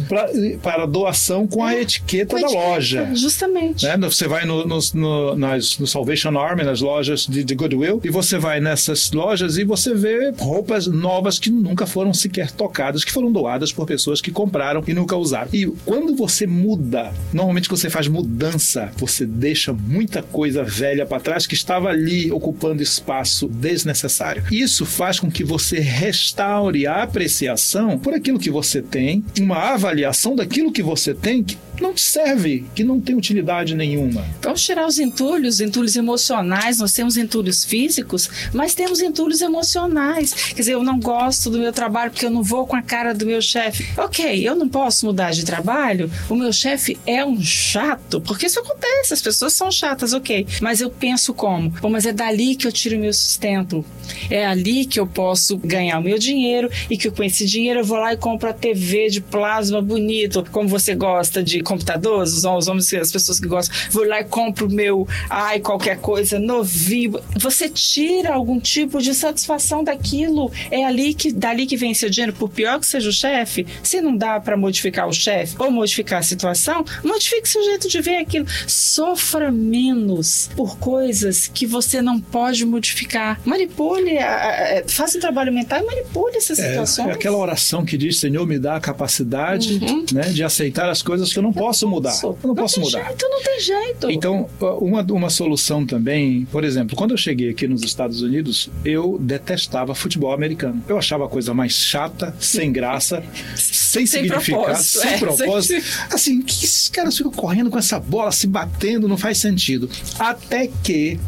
para 0.62 0.86
doação 0.86 1.46
com 1.46 1.64
a 1.64 1.74
etiqueta 1.74 2.36
Com 2.36 2.40
da 2.40 2.46
etiqueta, 2.46 2.68
loja. 2.68 3.10
Justamente. 3.14 3.84
Né? 3.84 3.96
Você 3.98 4.26
vai 4.26 4.44
no, 4.44 4.66
no, 4.66 4.78
no, 4.94 5.36
nas, 5.36 5.78
no 5.78 5.86
Salvation 5.86 6.36
Army, 6.38 6.62
nas 6.62 6.80
lojas 6.80 7.26
de, 7.26 7.44
de 7.44 7.54
Goodwill, 7.54 8.00
e 8.04 8.10
você 8.10 8.38
vai 8.38 8.60
nessas 8.60 9.10
lojas 9.12 9.56
e 9.56 9.64
você 9.64 9.94
vê 9.94 10.32
roupas 10.38 10.86
novas 10.86 11.38
que 11.38 11.50
nunca 11.50 11.86
foram 11.86 12.12
sequer 12.14 12.50
tocadas, 12.50 13.04
que 13.04 13.12
foram 13.12 13.30
doadas 13.30 13.72
por 13.72 13.86
pessoas 13.86 14.20
que 14.20 14.30
compraram 14.30 14.82
e 14.86 14.94
nunca 14.94 15.16
usaram. 15.16 15.48
E 15.52 15.66
quando 15.84 16.07
você 16.14 16.46
muda, 16.46 17.12
normalmente 17.32 17.68
quando 17.68 17.80
você 17.80 17.90
faz 17.90 18.08
mudança, 18.08 18.90
você 18.96 19.26
deixa 19.26 19.72
muita 19.72 20.22
coisa 20.22 20.64
velha 20.64 21.06
para 21.06 21.20
trás 21.20 21.46
que 21.46 21.54
estava 21.54 21.88
ali 21.88 22.30
ocupando 22.30 22.82
espaço 22.82 23.48
desnecessário. 23.48 24.44
Isso 24.50 24.84
faz 24.84 25.20
com 25.20 25.30
que 25.30 25.44
você 25.44 25.78
restaure 25.80 26.86
a 26.86 27.02
apreciação 27.02 27.98
por 27.98 28.14
aquilo 28.14 28.38
que 28.38 28.50
você 28.50 28.82
tem, 28.82 29.24
uma 29.38 29.74
avaliação 29.74 30.34
daquilo 30.34 30.72
que 30.72 30.82
você 30.82 31.14
tem 31.14 31.42
que 31.42 31.56
não 31.80 31.96
serve, 31.96 32.64
que 32.74 32.84
não 32.84 33.00
tem 33.00 33.16
utilidade 33.16 33.74
nenhuma. 33.74 34.24
Vamos 34.42 34.62
tirar 34.62 34.86
os 34.86 34.98
entulhos, 34.98 35.56
os 35.56 35.60
entulhos 35.60 35.96
emocionais. 35.96 36.78
Nós 36.78 36.92
temos 36.92 37.16
entulhos 37.16 37.64
físicos, 37.64 38.28
mas 38.52 38.74
temos 38.74 39.00
entulhos 39.00 39.40
emocionais. 39.40 40.32
Quer 40.32 40.60
dizer, 40.60 40.72
eu 40.74 40.82
não 40.82 40.98
gosto 40.98 41.50
do 41.50 41.58
meu 41.58 41.72
trabalho 41.72 42.10
porque 42.10 42.26
eu 42.26 42.30
não 42.30 42.42
vou 42.42 42.66
com 42.66 42.76
a 42.76 42.82
cara 42.82 43.12
do 43.12 43.26
meu 43.26 43.40
chefe. 43.40 43.88
Ok, 43.96 44.46
eu 44.46 44.54
não 44.54 44.68
posso 44.68 45.06
mudar 45.06 45.30
de 45.32 45.44
trabalho. 45.44 46.10
O 46.28 46.34
meu 46.34 46.52
chefe 46.52 46.98
é 47.06 47.24
um 47.24 47.40
chato, 47.42 48.20
porque 48.20 48.46
isso 48.46 48.60
acontece. 48.60 49.14
As 49.14 49.22
pessoas 49.22 49.52
são 49.52 49.70
chatas, 49.70 50.12
ok. 50.12 50.46
Mas 50.60 50.80
eu 50.80 50.90
penso 50.90 51.32
como? 51.34 51.70
Bom, 51.70 51.90
mas 51.90 52.06
é 52.06 52.12
dali 52.12 52.54
que 52.54 52.66
eu 52.66 52.72
tiro 52.72 52.96
o 52.96 53.00
meu 53.00 53.12
sustento. 53.12 53.84
É 54.30 54.46
ali 54.46 54.84
que 54.84 54.98
eu 55.00 55.06
posso 55.06 55.56
ganhar 55.56 55.98
o 55.98 56.02
meu 56.02 56.18
dinheiro 56.18 56.70
e 56.90 56.96
que 56.96 57.10
com 57.10 57.22
esse 57.22 57.46
dinheiro 57.46 57.80
eu 57.80 57.84
vou 57.84 57.98
lá 57.98 58.12
e 58.12 58.16
compro 58.16 58.48
a 58.48 58.52
TV 58.52 59.08
de 59.08 59.20
plasma 59.20 59.80
bonito, 59.80 60.44
como 60.50 60.68
você 60.68 60.94
gosta 60.94 61.42
de 61.42 61.60
computadores, 61.60 62.32
os, 62.32 62.44
homens, 62.44 62.92
as 62.94 63.12
pessoas 63.12 63.40
que 63.40 63.46
gostam, 63.46 63.74
vou 63.90 64.06
lá 64.06 64.20
e 64.20 64.24
compro 64.24 64.66
o 64.66 64.70
meu, 64.70 65.06
ai, 65.28 65.60
qualquer 65.60 65.98
coisa, 65.98 66.38
novinho. 66.38 67.20
Você 67.38 67.68
tira 67.68 68.34
algum 68.34 68.58
tipo 68.58 69.00
de 69.00 69.14
satisfação 69.14 69.82
daquilo. 69.84 70.50
É 70.70 70.84
ali 70.84 71.14
que, 71.14 71.32
dali 71.32 71.66
que 71.66 71.76
vem 71.76 71.94
seu 71.94 72.10
dinheiro, 72.10 72.32
por 72.32 72.48
pior 72.48 72.78
que 72.80 72.86
seja 72.86 73.08
o 73.08 73.12
chefe, 73.12 73.66
se 73.82 74.00
não 74.00 74.16
dá 74.16 74.40
para 74.40 74.56
modificar 74.56 75.08
o 75.08 75.12
chefe 75.12 75.56
ou 75.58 75.70
modificar 75.70 76.20
a 76.20 76.22
situação, 76.22 76.84
modifique 77.04 77.48
seu 77.48 77.62
jeito 77.64 77.88
de 77.88 78.00
ver 78.00 78.16
aquilo. 78.16 78.46
Sofra 78.66 79.50
menos 79.50 80.50
por 80.56 80.78
coisas 80.78 81.48
que 81.52 81.66
você 81.66 82.00
não 82.00 82.20
pode 82.20 82.64
modificar. 82.64 83.40
Manipule, 83.44 83.97
a- 84.18 84.78
a- 84.80 84.88
faça 84.88 85.18
um 85.18 85.20
trabalho 85.20 85.52
mental 85.52 85.80
e 85.80 85.86
manipule 85.86 86.36
essas 86.36 86.58
É, 86.58 86.68
situações. 86.70 87.08
é 87.08 87.12
aquela 87.12 87.36
oração 87.36 87.84
que 87.84 87.96
diz: 87.96 88.18
Senhor, 88.18 88.46
me 88.46 88.58
dá 88.58 88.76
a 88.76 88.80
capacidade 88.80 89.78
né, 90.12 90.22
de 90.30 90.42
aceitar 90.44 90.88
as 90.88 91.02
coisas 91.02 91.32
que 91.32 91.38
eu 91.38 91.42
não 91.42 91.52
posso 91.52 91.86
mudar. 91.88 92.14
Eu 92.22 92.36
não 92.44 92.54
posso 92.54 92.76
tem 92.76 92.84
mudar. 92.84 93.04
Jeito, 93.06 93.28
não 93.28 93.42
tem 93.42 93.60
jeito. 93.60 94.10
Então, 94.10 94.48
uma, 94.80 95.02
uma 95.02 95.30
solução 95.30 95.84
também, 95.86 96.46
por 96.50 96.64
exemplo, 96.64 96.96
quando 96.96 97.12
eu 97.12 97.16
cheguei 97.16 97.50
aqui 97.50 97.66
nos 97.66 97.82
Estados 97.82 98.22
Unidos, 98.22 98.70
eu 98.84 99.18
detestava 99.20 99.94
futebol 99.94 100.32
americano. 100.32 100.82
Eu 100.88 100.98
achava 100.98 101.26
a 101.26 101.28
coisa 101.28 101.52
mais 101.54 101.72
chata, 101.72 102.34
sem 102.38 102.72
graça, 102.72 103.22
sem, 103.56 104.06
Sem 104.06 104.06
significado, 104.06 104.64
propósito, 104.64 104.98
sem 105.00 105.10
é, 105.12 105.18
propósito. 105.18 105.82
sem- 105.82 105.92
Assim, 106.12 106.42
que 106.42 106.64
esses 106.64 106.88
caras 106.88 107.16
ficam 107.16 107.32
correndo 107.32 107.70
com 107.70 107.78
essa 107.78 107.98
bola, 107.98 108.30
se 108.32 108.46
batendo, 108.46 109.08
não 109.08 109.16
faz 109.16 109.38
sentido. 109.38 109.88
Até 110.18 110.68
que 110.82 111.18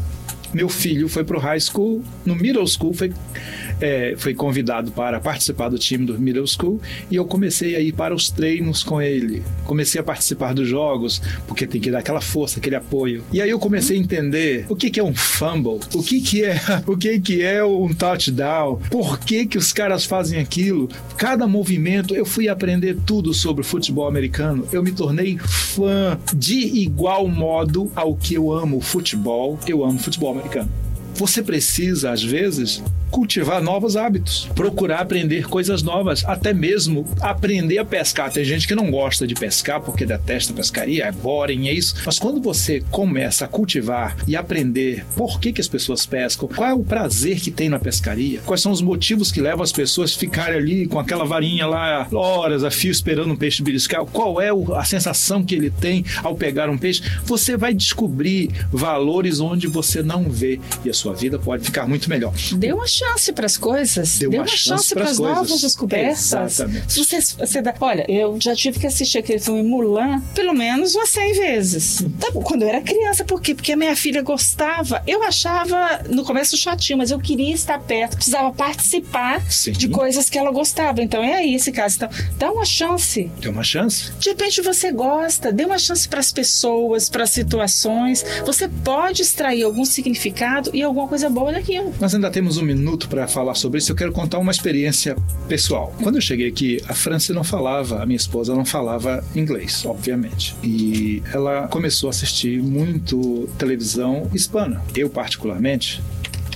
meu 0.52 0.68
filho 0.68 1.08
foi 1.08 1.24
pro 1.24 1.38
high 1.38 1.60
school, 1.60 2.02
no 2.24 2.34
middle 2.34 2.66
school, 2.66 2.92
foi, 2.92 3.12
é, 3.80 4.14
foi 4.16 4.34
convidado 4.34 4.90
para 4.90 5.20
participar 5.20 5.68
do 5.68 5.78
time 5.78 6.04
do 6.04 6.18
middle 6.18 6.46
school 6.46 6.80
e 7.10 7.16
eu 7.16 7.24
comecei 7.24 7.76
a 7.76 7.80
ir 7.80 7.92
para 7.92 8.14
os 8.14 8.30
treinos 8.30 8.82
com 8.82 9.00
ele. 9.00 9.42
Comecei 9.64 10.00
a 10.00 10.04
participar 10.04 10.54
dos 10.54 10.68
jogos, 10.68 11.22
porque 11.46 11.66
tem 11.66 11.80
que 11.80 11.90
dar 11.90 12.00
aquela 12.00 12.20
força, 12.20 12.58
aquele 12.58 12.76
apoio. 12.76 13.22
E 13.32 13.40
aí 13.40 13.50
eu 13.50 13.58
comecei 13.58 13.96
a 13.96 14.00
entender 14.00 14.66
o 14.68 14.76
que, 14.76 14.90
que 14.90 15.00
é 15.00 15.04
um 15.04 15.14
fumble, 15.14 15.80
o 15.94 16.02
que, 16.02 16.20
que 16.20 16.44
é 16.44 16.60
o 16.86 16.96
que, 16.96 17.20
que 17.20 17.42
é 17.42 17.64
um 17.64 17.92
touchdown, 17.94 18.80
por 18.90 19.18
que, 19.18 19.46
que 19.46 19.58
os 19.58 19.72
caras 19.72 20.04
fazem 20.04 20.40
aquilo. 20.40 20.88
Cada 21.16 21.46
movimento, 21.46 22.14
eu 22.14 22.24
fui 22.24 22.48
aprender 22.48 22.96
tudo 23.06 23.32
sobre 23.32 23.62
futebol 23.62 24.08
americano. 24.08 24.66
Eu 24.72 24.82
me 24.82 24.92
tornei 24.92 25.38
fã 25.38 26.18
de 26.34 26.58
igual 26.58 27.28
modo 27.28 27.90
ao 27.94 28.14
que 28.16 28.34
eu 28.34 28.52
amo 28.52 28.80
futebol, 28.80 29.58
eu 29.66 29.84
amo 29.84 29.98
futebol 29.98 30.39
americano. 30.40 30.79
Você 31.20 31.42
precisa, 31.42 32.12
às 32.12 32.22
vezes, 32.22 32.82
cultivar 33.10 33.60
novos 33.62 33.94
hábitos, 33.94 34.48
procurar 34.54 35.00
aprender 35.00 35.46
coisas 35.46 35.82
novas, 35.82 36.24
até 36.24 36.54
mesmo 36.54 37.04
aprender 37.20 37.76
a 37.76 37.84
pescar. 37.84 38.32
Tem 38.32 38.42
gente 38.42 38.66
que 38.66 38.74
não 38.74 38.90
gosta 38.90 39.26
de 39.26 39.34
pescar 39.34 39.82
porque 39.82 40.06
detesta 40.06 40.54
pescaria, 40.54 41.04
é 41.04 41.12
boring, 41.12 41.68
é 41.68 41.74
isso. 41.74 41.94
Mas 42.06 42.18
quando 42.18 42.40
você 42.40 42.82
começa 42.90 43.44
a 43.44 43.48
cultivar 43.48 44.16
e 44.26 44.34
aprender 44.34 45.04
por 45.14 45.38
que, 45.38 45.52
que 45.52 45.60
as 45.60 45.68
pessoas 45.68 46.06
pescam, 46.06 46.48
qual 46.48 46.70
é 46.70 46.72
o 46.72 46.82
prazer 46.82 47.38
que 47.38 47.50
tem 47.50 47.68
na 47.68 47.78
pescaria, 47.78 48.40
quais 48.46 48.62
são 48.62 48.72
os 48.72 48.80
motivos 48.80 49.30
que 49.30 49.42
levam 49.42 49.62
as 49.62 49.72
pessoas 49.72 50.14
a 50.14 50.18
ficarem 50.18 50.56
ali 50.56 50.86
com 50.86 50.98
aquela 50.98 51.26
varinha 51.26 51.66
lá 51.66 52.08
horas 52.14 52.64
a 52.64 52.70
fio 52.70 52.90
esperando 52.90 53.30
um 53.30 53.36
peixe 53.36 53.62
beliscar, 53.62 54.06
qual 54.06 54.40
é 54.40 54.48
a 54.74 54.84
sensação 54.84 55.44
que 55.44 55.54
ele 55.54 55.70
tem 55.70 56.02
ao 56.22 56.34
pegar 56.34 56.70
um 56.70 56.78
peixe, 56.78 57.02
você 57.24 57.58
vai 57.58 57.74
descobrir 57.74 58.50
valores 58.72 59.38
onde 59.38 59.66
você 59.66 60.02
não 60.02 60.30
vê 60.30 60.58
e 60.82 60.88
a 60.88 60.94
sua 60.94 61.09
sua 61.10 61.14
vida 61.14 61.38
pode 61.38 61.64
ficar 61.64 61.86
muito 61.86 62.08
melhor. 62.08 62.32
Dê 62.52 62.72
uma 62.72 62.86
chance 62.86 63.32
para 63.32 63.46
as 63.46 63.56
coisas. 63.56 64.18
Dê 64.18 64.28
Dê 64.28 64.36
uma 64.36 64.42
uma, 64.44 64.48
chance 64.48 64.94
para 64.94 65.04
as 65.04 65.18
novas 65.18 65.60
descobertas. 65.60 66.32
Exatamente. 66.32 67.04
Você, 67.04 67.20
você 67.20 67.62
dá- 67.62 67.74
olha, 67.80 68.04
eu 68.08 68.38
já 68.40 68.54
tive 68.54 68.78
que 68.78 68.86
assistir 68.86 69.18
aquele 69.18 69.38
filme 69.40 69.62
Mulan 69.62 70.20
pelo 70.34 70.52
menos 70.54 70.94
umas 70.94 71.08
100 71.08 71.32
vezes. 71.34 72.04
Tá 72.20 72.30
bom, 72.32 72.42
quando 72.42 72.62
eu 72.62 72.68
era 72.68 72.80
criança, 72.80 73.24
por 73.24 73.40
quê? 73.40 73.54
Porque 73.54 73.72
a 73.72 73.76
minha 73.76 73.96
filha 73.96 74.22
gostava. 74.22 75.02
Eu 75.06 75.22
achava 75.22 76.02
no 76.08 76.24
começo 76.24 76.56
chatinho, 76.56 76.98
mas 76.98 77.10
eu 77.10 77.18
queria 77.18 77.54
estar 77.54 77.78
perto, 77.80 78.16
precisava 78.16 78.52
participar 78.52 79.40
Sim. 79.50 79.72
de 79.72 79.88
coisas 79.88 80.28
que 80.30 80.38
ela 80.38 80.50
gostava. 80.52 81.02
Então 81.02 81.22
é 81.22 81.34
aí 81.34 81.54
esse 81.54 81.72
caso. 81.72 81.96
Então, 81.96 82.08
dá 82.38 82.52
uma 82.52 82.64
chance. 82.64 83.30
Dê 83.40 83.48
uma 83.48 83.64
chance. 83.64 84.12
De 84.18 84.28
repente 84.30 84.62
você 84.62 84.92
gosta, 84.92 85.52
dê 85.52 85.64
uma 85.64 85.78
chance 85.78 86.08
para 86.08 86.20
as 86.20 86.32
pessoas, 86.32 87.08
para 87.08 87.24
as 87.24 87.30
situações. 87.30 88.24
Você 88.44 88.68
pode 88.68 89.22
extrair 89.22 89.62
algum 89.64 89.84
significado 89.84 90.70
e 90.74 90.82
alguma 91.00 91.08
coisa 91.08 91.30
boa 91.30 91.52
daquilo. 91.52 91.92
Nós 92.00 92.14
ainda 92.14 92.30
temos 92.30 92.58
um 92.58 92.62
minuto 92.62 93.08
para 93.08 93.26
falar 93.26 93.54
sobre 93.54 93.78
isso. 93.78 93.92
Eu 93.92 93.96
quero 93.96 94.12
contar 94.12 94.38
uma 94.38 94.52
experiência 94.52 95.16
pessoal. 95.48 95.94
Quando 96.02 96.16
eu 96.16 96.20
cheguei 96.20 96.48
aqui, 96.48 96.80
a 96.88 96.94
França 96.94 97.32
não 97.32 97.42
falava, 97.44 98.02
a 98.02 98.06
minha 98.06 98.16
esposa 98.16 98.54
não 98.54 98.64
falava 98.64 99.24
inglês, 99.34 99.84
obviamente. 99.84 100.54
E 100.62 101.22
ela 101.32 101.68
começou 101.68 102.08
a 102.08 102.10
assistir 102.10 102.62
muito 102.62 103.48
televisão 103.58 104.30
hispana. 104.34 104.82
Eu, 104.94 105.08
particularmente, 105.08 106.02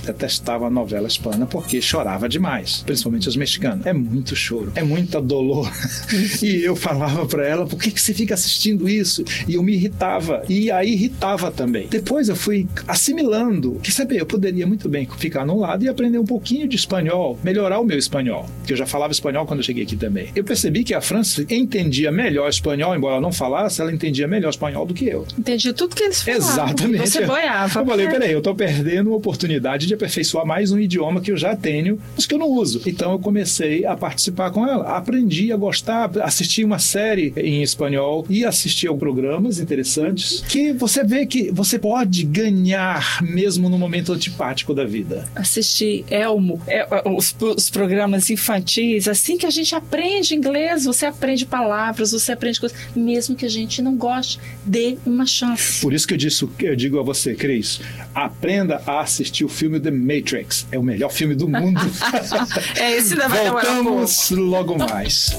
detestava 0.05 0.67
a 0.67 0.69
novela 0.69 1.07
hispana 1.07 1.45
porque 1.45 1.81
chorava 1.81 2.29
demais, 2.29 2.83
principalmente 2.85 3.27
as 3.27 3.35
mexicanas. 3.35 3.85
É 3.85 3.93
muito 3.93 4.35
choro, 4.35 4.71
é 4.75 4.83
muita 4.83 5.21
dolor. 5.21 5.71
e 6.41 6.63
eu 6.63 6.75
falava 6.75 7.25
para 7.25 7.45
ela, 7.47 7.65
por 7.65 7.79
que, 7.79 7.91
que 7.91 8.01
você 8.01 8.13
fica 8.13 8.33
assistindo 8.33 8.87
isso? 8.87 9.23
E 9.47 9.55
eu 9.55 9.63
me 9.63 9.73
irritava. 9.73 10.43
E 10.47 10.71
aí 10.71 10.93
irritava 10.93 11.51
também. 11.51 11.87
Depois 11.87 12.29
eu 12.29 12.35
fui 12.35 12.67
assimilando 12.87 13.79
que, 13.81 13.91
sabe, 13.91 14.17
eu 14.17 14.25
poderia 14.25 14.67
muito 14.67 14.87
bem 14.87 15.07
ficar 15.17 15.45
num 15.45 15.59
lado 15.59 15.83
e 15.83 15.89
aprender 15.89 16.17
um 16.17 16.25
pouquinho 16.25 16.67
de 16.67 16.75
espanhol, 16.75 17.39
melhorar 17.43 17.79
o 17.79 17.85
meu 17.85 17.97
espanhol, 17.97 18.49
que 18.65 18.73
eu 18.73 18.77
já 18.77 18.85
falava 18.85 19.11
espanhol 19.11 19.45
quando 19.45 19.59
eu 19.59 19.63
cheguei 19.63 19.83
aqui 19.83 19.95
também. 19.95 20.29
Eu 20.35 20.43
percebi 20.43 20.83
que 20.83 20.93
a 20.93 21.01
França 21.01 21.45
entendia 21.49 22.11
melhor 22.11 22.49
espanhol, 22.49 22.95
embora 22.95 23.15
ela 23.15 23.21
não 23.21 23.31
falasse, 23.31 23.81
ela 23.81 23.91
entendia 23.91 24.27
melhor 24.27 24.49
espanhol 24.49 24.85
do 24.85 24.93
que 24.93 25.05
eu. 25.05 25.25
Entendi 25.37 25.73
tudo 25.73 25.95
que 25.95 26.03
eles 26.03 26.21
falavam. 26.21 26.47
Exatamente. 26.47 27.09
Você 27.09 27.25
boiava. 27.25 27.79
Eu 27.79 27.85
falei, 27.85 28.07
peraí, 28.07 28.31
eu 28.31 28.41
tô 28.41 28.53
perdendo 28.53 29.09
uma 29.09 29.17
oportunidade 29.17 29.87
de 29.87 29.94
aperfeiçoar 29.95 30.45
mais 30.45 30.71
um 30.71 30.79
idioma 30.79 31.21
que 31.21 31.31
eu 31.31 31.37
já 31.37 31.55
tenho, 31.55 31.99
mas 32.15 32.25
que 32.25 32.33
eu 32.33 32.39
não 32.39 32.49
uso. 32.49 32.81
Então 32.85 33.11
eu 33.13 33.19
comecei 33.19 33.85
a 33.85 33.95
participar 33.95 34.51
com 34.51 34.67
ela. 34.67 34.95
Aprendi 34.95 35.51
a 35.51 35.57
gostar, 35.57 36.11
assisti 36.21 36.63
uma 36.63 36.79
série 36.79 37.33
em 37.35 37.63
espanhol 37.63 38.25
e 38.29 38.45
assisti 38.45 38.87
a 38.87 38.93
programas 38.93 39.59
interessantes 39.59 40.43
que 40.47 40.73
você 40.73 41.03
vê 41.03 41.25
que 41.25 41.51
você 41.51 41.77
pode 41.77 42.23
ganhar 42.23 43.21
mesmo 43.23 43.69
no 43.69 43.77
momento 43.77 44.13
antipático 44.13 44.73
da 44.73 44.85
vida. 44.85 45.27
assistir 45.35 46.05
Elmo, 46.09 46.61
é, 46.67 46.87
os, 47.05 47.35
os 47.39 47.69
programas 47.69 48.29
infantis, 48.29 49.07
assim 49.07 49.37
que 49.37 49.45
a 49.45 49.49
gente 49.49 49.75
aprende 49.75 50.35
inglês, 50.35 50.85
você 50.85 51.05
aprende 51.05 51.45
palavras, 51.45 52.11
você 52.11 52.31
aprende 52.31 52.59
coisas, 52.59 52.77
mesmo 52.95 53.35
que 53.35 53.45
a 53.45 53.49
gente 53.49 53.81
não 53.81 53.95
goste, 53.95 54.39
dê 54.65 54.97
uma 55.05 55.25
chance. 55.25 55.81
Por 55.81 55.93
isso 55.93 56.07
que 56.07 56.13
eu, 56.13 56.17
disse, 56.17 56.47
eu 56.59 56.75
digo 56.75 56.99
a 56.99 57.03
você, 57.03 57.35
Cris, 57.35 57.79
aprenda 58.13 58.81
a 58.85 59.01
assistir 59.01 59.43
o 59.43 59.49
filme 59.49 59.79
The 59.85 59.91
Matrix. 59.91 60.65
É 60.71 60.79
o 60.79 60.83
melhor 60.83 61.11
filme 61.11 61.35
do 61.35 61.47
mundo. 61.47 61.79
É, 62.79 62.91
esse 62.97 63.13
ainda 63.13 63.27
vai 63.27 63.43
demorar 63.43 63.71
um. 63.71 63.83
Voltamos 63.83 64.29
logo 64.31 64.77
mais. 64.77 65.29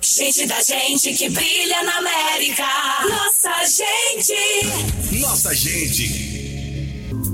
Gente 0.00 0.46
da 0.46 0.60
gente 0.62 1.12
que 1.14 1.30
brilha 1.30 1.82
na 1.84 1.98
América. 1.98 2.64
Nossa 3.08 3.64
gente. 3.64 5.20
Nossa 5.20 5.54
gente. 5.54 6.31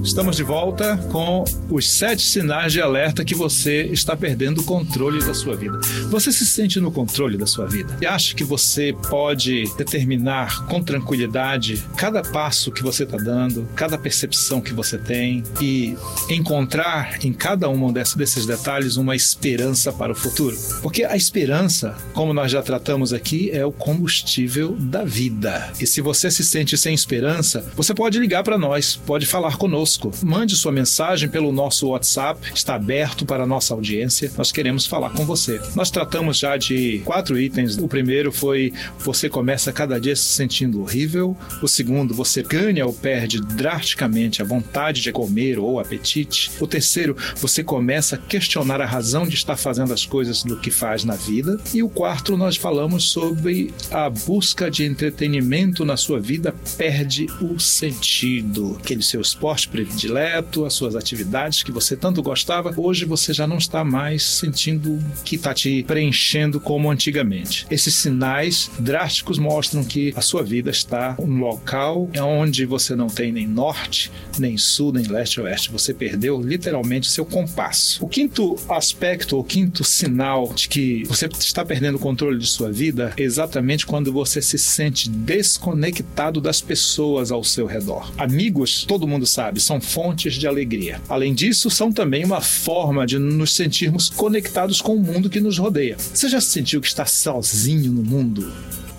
Estamos 0.02 0.37
de 0.37 0.42
volta 0.42 0.96
com 1.11 1.44
os 1.68 1.90
sete 1.90 2.22
sinais 2.22 2.72
de 2.72 2.80
alerta 2.80 3.24
que 3.24 3.34
você 3.34 3.82
está 3.87 4.16
perdendo 4.16 4.61
o 4.61 4.64
controle 4.64 5.18
da 5.24 5.34
sua 5.34 5.56
vida. 5.56 5.78
Você 6.08 6.32
se 6.32 6.46
sente 6.46 6.80
no 6.80 6.90
controle 6.90 7.37
da 7.37 7.46
sua 7.46 7.66
vida 7.66 7.96
e 8.00 8.06
acha 8.06 8.34
que 8.34 8.44
você 8.44 8.94
pode 9.11 9.64
determinar 9.76 10.66
com 10.66 10.82
tranquilidade 10.82 11.84
cada 11.96 12.22
passo 12.22 12.70
que 12.70 12.82
você 12.82 13.02
está 13.02 13.16
dando, 13.16 13.68
cada 13.74 13.98
percepção 13.98 14.61
que 14.61 14.72
você 14.72 14.96
tem 14.96 15.42
e 15.61 15.96
encontrar 16.30 17.18
em 17.24 17.32
cada 17.32 17.68
um 17.68 17.92
desses, 17.92 18.46
detalhes 18.46 18.96
uma 18.96 19.16
esperança 19.16 19.92
para 19.92 20.12
o 20.12 20.16
futuro? 20.16 20.56
Porque 20.80 21.04
a 21.04 21.16
esperança, 21.16 21.96
como 22.14 22.32
nós 22.32 22.50
já 22.50 22.62
tratamos 22.62 23.12
aqui, 23.12 23.50
é 23.50 23.64
o 23.64 23.72
combustível 23.72 24.76
da 24.78 25.04
vida. 25.04 25.72
E 25.80 25.87
se 25.87 26.00
você 26.00 26.30
se 26.30 26.44
sente 26.44 26.78
sem 26.78 26.94
esperança, 26.94 27.64
você 27.76 27.92
pode 27.92 28.18
ligar 28.18 28.42
para 28.42 28.56
nós, 28.56 28.96
pode 28.96 29.26
falar 29.26 29.56
conosco. 29.56 29.88
Mande 30.22 30.57
sua 30.57 30.72
mensagem 30.72 31.29
pelo 31.29 31.53
nosso 31.53 31.88
WhatsApp, 31.88 32.53
está 32.55 32.74
aberto 32.74 33.24
para 33.24 33.44
a 33.44 33.46
nossa 33.46 33.74
audiência. 33.74 34.31
Nós 34.37 34.53
queremos 34.53 34.87
falar 34.87 35.11
com 35.11 35.24
você. 35.24 35.61
Nós 35.74 35.90
tratamos 35.90 36.38
já 36.38 36.57
de 36.57 37.01
quatro 37.05 37.38
itens. 37.38 37.79
O 37.79 37.88
primeiro 37.88 38.31
foi 38.31 38.72
você 38.98 39.29
começa 39.29 39.72
cada 39.72 40.01
dia 40.01 40.14
se 40.14 40.24
sentindo 40.24 40.81
horrível. 40.81 41.37
O 41.62 41.68
segundo, 41.68 42.14
você 42.14 42.42
ganha 42.42 42.87
ou 42.87 42.92
perde 42.92 43.40
drasticamente 43.40 44.42
a 44.42 44.44
vontade 44.44 45.01
de 45.01 45.12
comer 45.12 45.59
ou 45.59 45.81
apetite. 45.81 46.51
O 46.61 46.66
terceiro, 46.66 47.16
você 47.37 47.62
começa 47.62 48.16
a 48.16 48.18
questionar 48.18 48.81
a 48.81 48.87
razão 48.87 49.27
de 49.27 49.35
estar 49.35 49.57
fazendo 49.57 49.92
as 49.92 50.05
coisas 50.05 50.42
do 50.42 50.59
que 50.59 50.70
faz 50.70 51.05
na 51.05 51.14
vida. 51.14 51.59
E 51.72 51.83
o 51.83 51.88
quarto, 51.88 52.37
nós 52.37 52.57
falamos 52.57 53.05
sobre 53.05 53.72
a 53.90 54.09
busca 54.11 54.70
de 54.70 54.85
entretenimento 54.85 55.85
na 55.85 55.96
sua 55.96 56.20
vida 56.20 56.55
perde 56.77 57.27
o 57.40 57.59
sentido. 57.59 58.77
Aquele 58.83 59.03
seu 59.03 59.20
esporte 59.20 59.68
predileto, 59.84 60.64
as 60.64 60.74
suas 60.74 60.96
atividades 60.96 61.62
que 61.62 61.70
você 61.70 61.96
tanto 61.96 62.22
gostava, 62.22 62.72
hoje 62.76 63.04
você 63.04 63.32
já 63.32 63.46
não 63.46 63.58
está 63.58 63.84
mais 63.84 64.22
sentindo 64.22 64.98
que 65.24 65.36
está 65.36 65.54
te 65.54 65.84
preenchendo 65.84 66.60
como 66.60 66.90
antigamente. 66.90 67.66
Esses 67.70 67.94
sinais 67.94 68.70
drásticos 68.78 69.38
mostram 69.38 69.84
que 69.84 70.12
a 70.16 70.20
sua 70.20 70.42
vida 70.42 70.70
está 70.70 71.16
um 71.18 71.38
local 71.38 72.10
onde 72.20 72.64
você 72.64 72.96
não 72.96 73.06
tem 73.06 73.32
nem 73.32 73.46
norte, 73.46 74.10
nem 74.38 74.56
sul, 74.56 74.92
nem 74.92 75.06
leste 75.06 75.40
ou 75.40 75.46
oeste. 75.46 75.70
Você 75.70 75.94
perdeu 75.94 76.40
literalmente 76.40 77.10
seu 77.10 77.24
compasso. 77.24 78.04
O 78.04 78.08
quinto 78.08 78.56
aspecto, 78.68 79.38
o 79.38 79.44
quinto 79.44 79.84
sinal 79.84 80.52
de 80.54 80.68
que 80.68 81.04
você 81.04 81.26
está 81.26 81.64
perdendo 81.64 81.96
o 81.96 82.00
controle 82.00 82.38
de 82.38 82.46
sua 82.46 82.70
vida 82.70 83.12
é 83.16 83.22
exatamente 83.22 83.86
quando 83.86 84.12
você 84.12 84.42
se 84.42 84.58
sente 84.58 85.08
desconectado 85.08 86.40
das 86.40 86.60
pessoas 86.60 87.30
ao 87.30 87.44
seu 87.44 87.66
redor. 87.66 88.12
Amigos, 88.18 88.84
todo 88.84 89.06
mundo 89.06 89.26
sabe, 89.26 89.60
são 89.68 89.81
fontes 89.83 90.35
de 90.35 90.46
alegria. 90.46 91.00
Além 91.09 91.35
disso, 91.35 91.68
são 91.68 91.92
também 91.92 92.24
uma 92.24 92.40
forma 92.40 93.07
de 93.07 93.18
nos 93.18 93.54
sentirmos 93.54 94.09
conectados 94.09 94.81
com 94.81 94.94
o 94.94 95.00
mundo 95.00 95.28
que 95.28 95.40
nos 95.40 95.59
rodeia. 95.59 95.96
Você 95.98 96.26
já 96.26 96.40
se 96.40 96.48
sentiu 96.48 96.81
que 96.81 96.87
está 96.87 97.04
sozinho 97.04 97.92
no 97.92 98.02
mundo? 98.02 98.50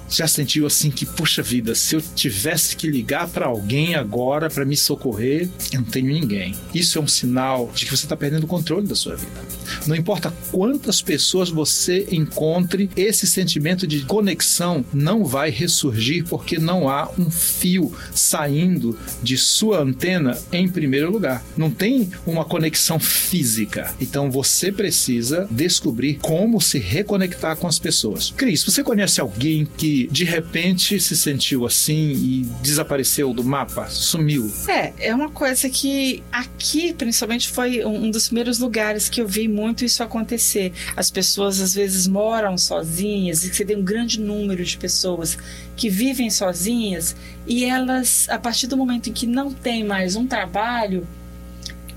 Já 0.07 0.27
sentiu 0.27 0.67
assim 0.67 0.91
que, 0.91 1.05
puxa 1.05 1.41
vida, 1.41 1.73
se 1.73 1.95
eu 1.95 2.01
tivesse 2.01 2.75
que 2.75 2.87
ligar 2.87 3.27
para 3.27 3.47
alguém 3.47 3.95
agora 3.95 4.49
para 4.49 4.65
me 4.65 4.77
socorrer, 4.77 5.49
eu 5.71 5.81
não 5.81 5.87
tenho 5.87 6.07
ninguém. 6.07 6.55
Isso 6.73 6.99
é 6.99 7.01
um 7.01 7.07
sinal 7.07 7.71
de 7.73 7.85
que 7.85 7.91
você 7.95 8.05
está 8.05 8.15
perdendo 8.15 8.43
o 8.43 8.47
controle 8.47 8.87
da 8.87 8.95
sua 8.95 9.15
vida. 9.15 9.58
Não 9.87 9.95
importa 9.95 10.33
quantas 10.51 11.01
pessoas 11.01 11.49
você 11.49 12.07
encontre, 12.11 12.89
esse 12.95 13.27
sentimento 13.27 13.85
de 13.85 14.01
conexão 14.01 14.83
não 14.93 15.25
vai 15.25 15.49
ressurgir 15.49 16.25
porque 16.27 16.57
não 16.57 16.89
há 16.89 17.09
um 17.17 17.29
fio 17.29 17.91
saindo 18.13 18.97
de 19.21 19.37
sua 19.37 19.81
antena 19.81 20.37
em 20.51 20.67
primeiro 20.67 21.11
lugar. 21.11 21.43
Não 21.57 21.69
tem 21.69 22.09
uma 22.25 22.45
conexão 22.45 22.99
física. 22.99 23.93
Então 23.99 24.31
você 24.31 24.71
precisa 24.71 25.47
descobrir 25.49 26.15
como 26.21 26.61
se 26.61 26.79
reconectar 26.79 27.55
com 27.57 27.67
as 27.67 27.79
pessoas. 27.79 28.33
Cris, 28.35 28.63
você 28.63 28.83
conhece 28.83 29.21
alguém 29.21 29.67
que 29.77 30.07
de 30.11 30.23
repente 30.23 30.99
se 30.99 31.15
sentiu 31.15 31.65
assim 31.65 32.11
e 32.11 32.47
desapareceu 32.61 33.33
do 33.33 33.43
mapa, 33.43 33.87
sumiu? 33.89 34.51
É, 34.67 34.93
é 34.99 35.15
uma 35.15 35.29
coisa 35.29 35.69
que 35.69 36.23
aqui, 36.31 36.93
principalmente, 36.93 37.49
foi 37.49 37.85
um 37.85 38.09
dos 38.09 38.27
primeiros 38.27 38.59
lugares 38.59 39.09
que 39.09 39.21
eu 39.21 39.27
vi 39.27 39.47
muito 39.47 39.58
isso 39.83 40.03
acontecer. 40.03 40.73
As 40.95 41.09
pessoas 41.09 41.59
às 41.59 41.73
vezes 41.73 42.07
moram 42.07 42.57
sozinhas 42.57 43.43
e 43.43 43.53
você 43.53 43.65
tem 43.65 43.77
um 43.77 43.83
grande 43.83 44.19
número 44.19 44.63
de 44.63 44.77
pessoas 44.77 45.37
que 45.75 45.89
vivem 45.89 46.29
sozinhas 46.29 47.15
e 47.47 47.65
elas, 47.65 48.27
a 48.29 48.37
partir 48.37 48.67
do 48.67 48.77
momento 48.77 49.09
em 49.09 49.13
que 49.13 49.27
não 49.27 49.51
tem 49.51 49.83
mais 49.83 50.15
um 50.15 50.27
trabalho, 50.27 51.07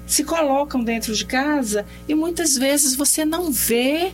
se 0.06 0.24
colocam 0.24 0.82
dentro 0.82 1.14
de 1.14 1.24
casa 1.24 1.86
e 2.08 2.14
muitas 2.14 2.56
vezes 2.56 2.94
você 2.94 3.24
não 3.24 3.50
vê, 3.50 4.12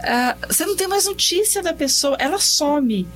ah, 0.00 0.36
você 0.48 0.64
não 0.64 0.76
tem 0.76 0.86
mais 0.86 1.06
notícia 1.06 1.62
da 1.62 1.72
pessoa, 1.72 2.16
ela 2.18 2.38
some. 2.38 3.06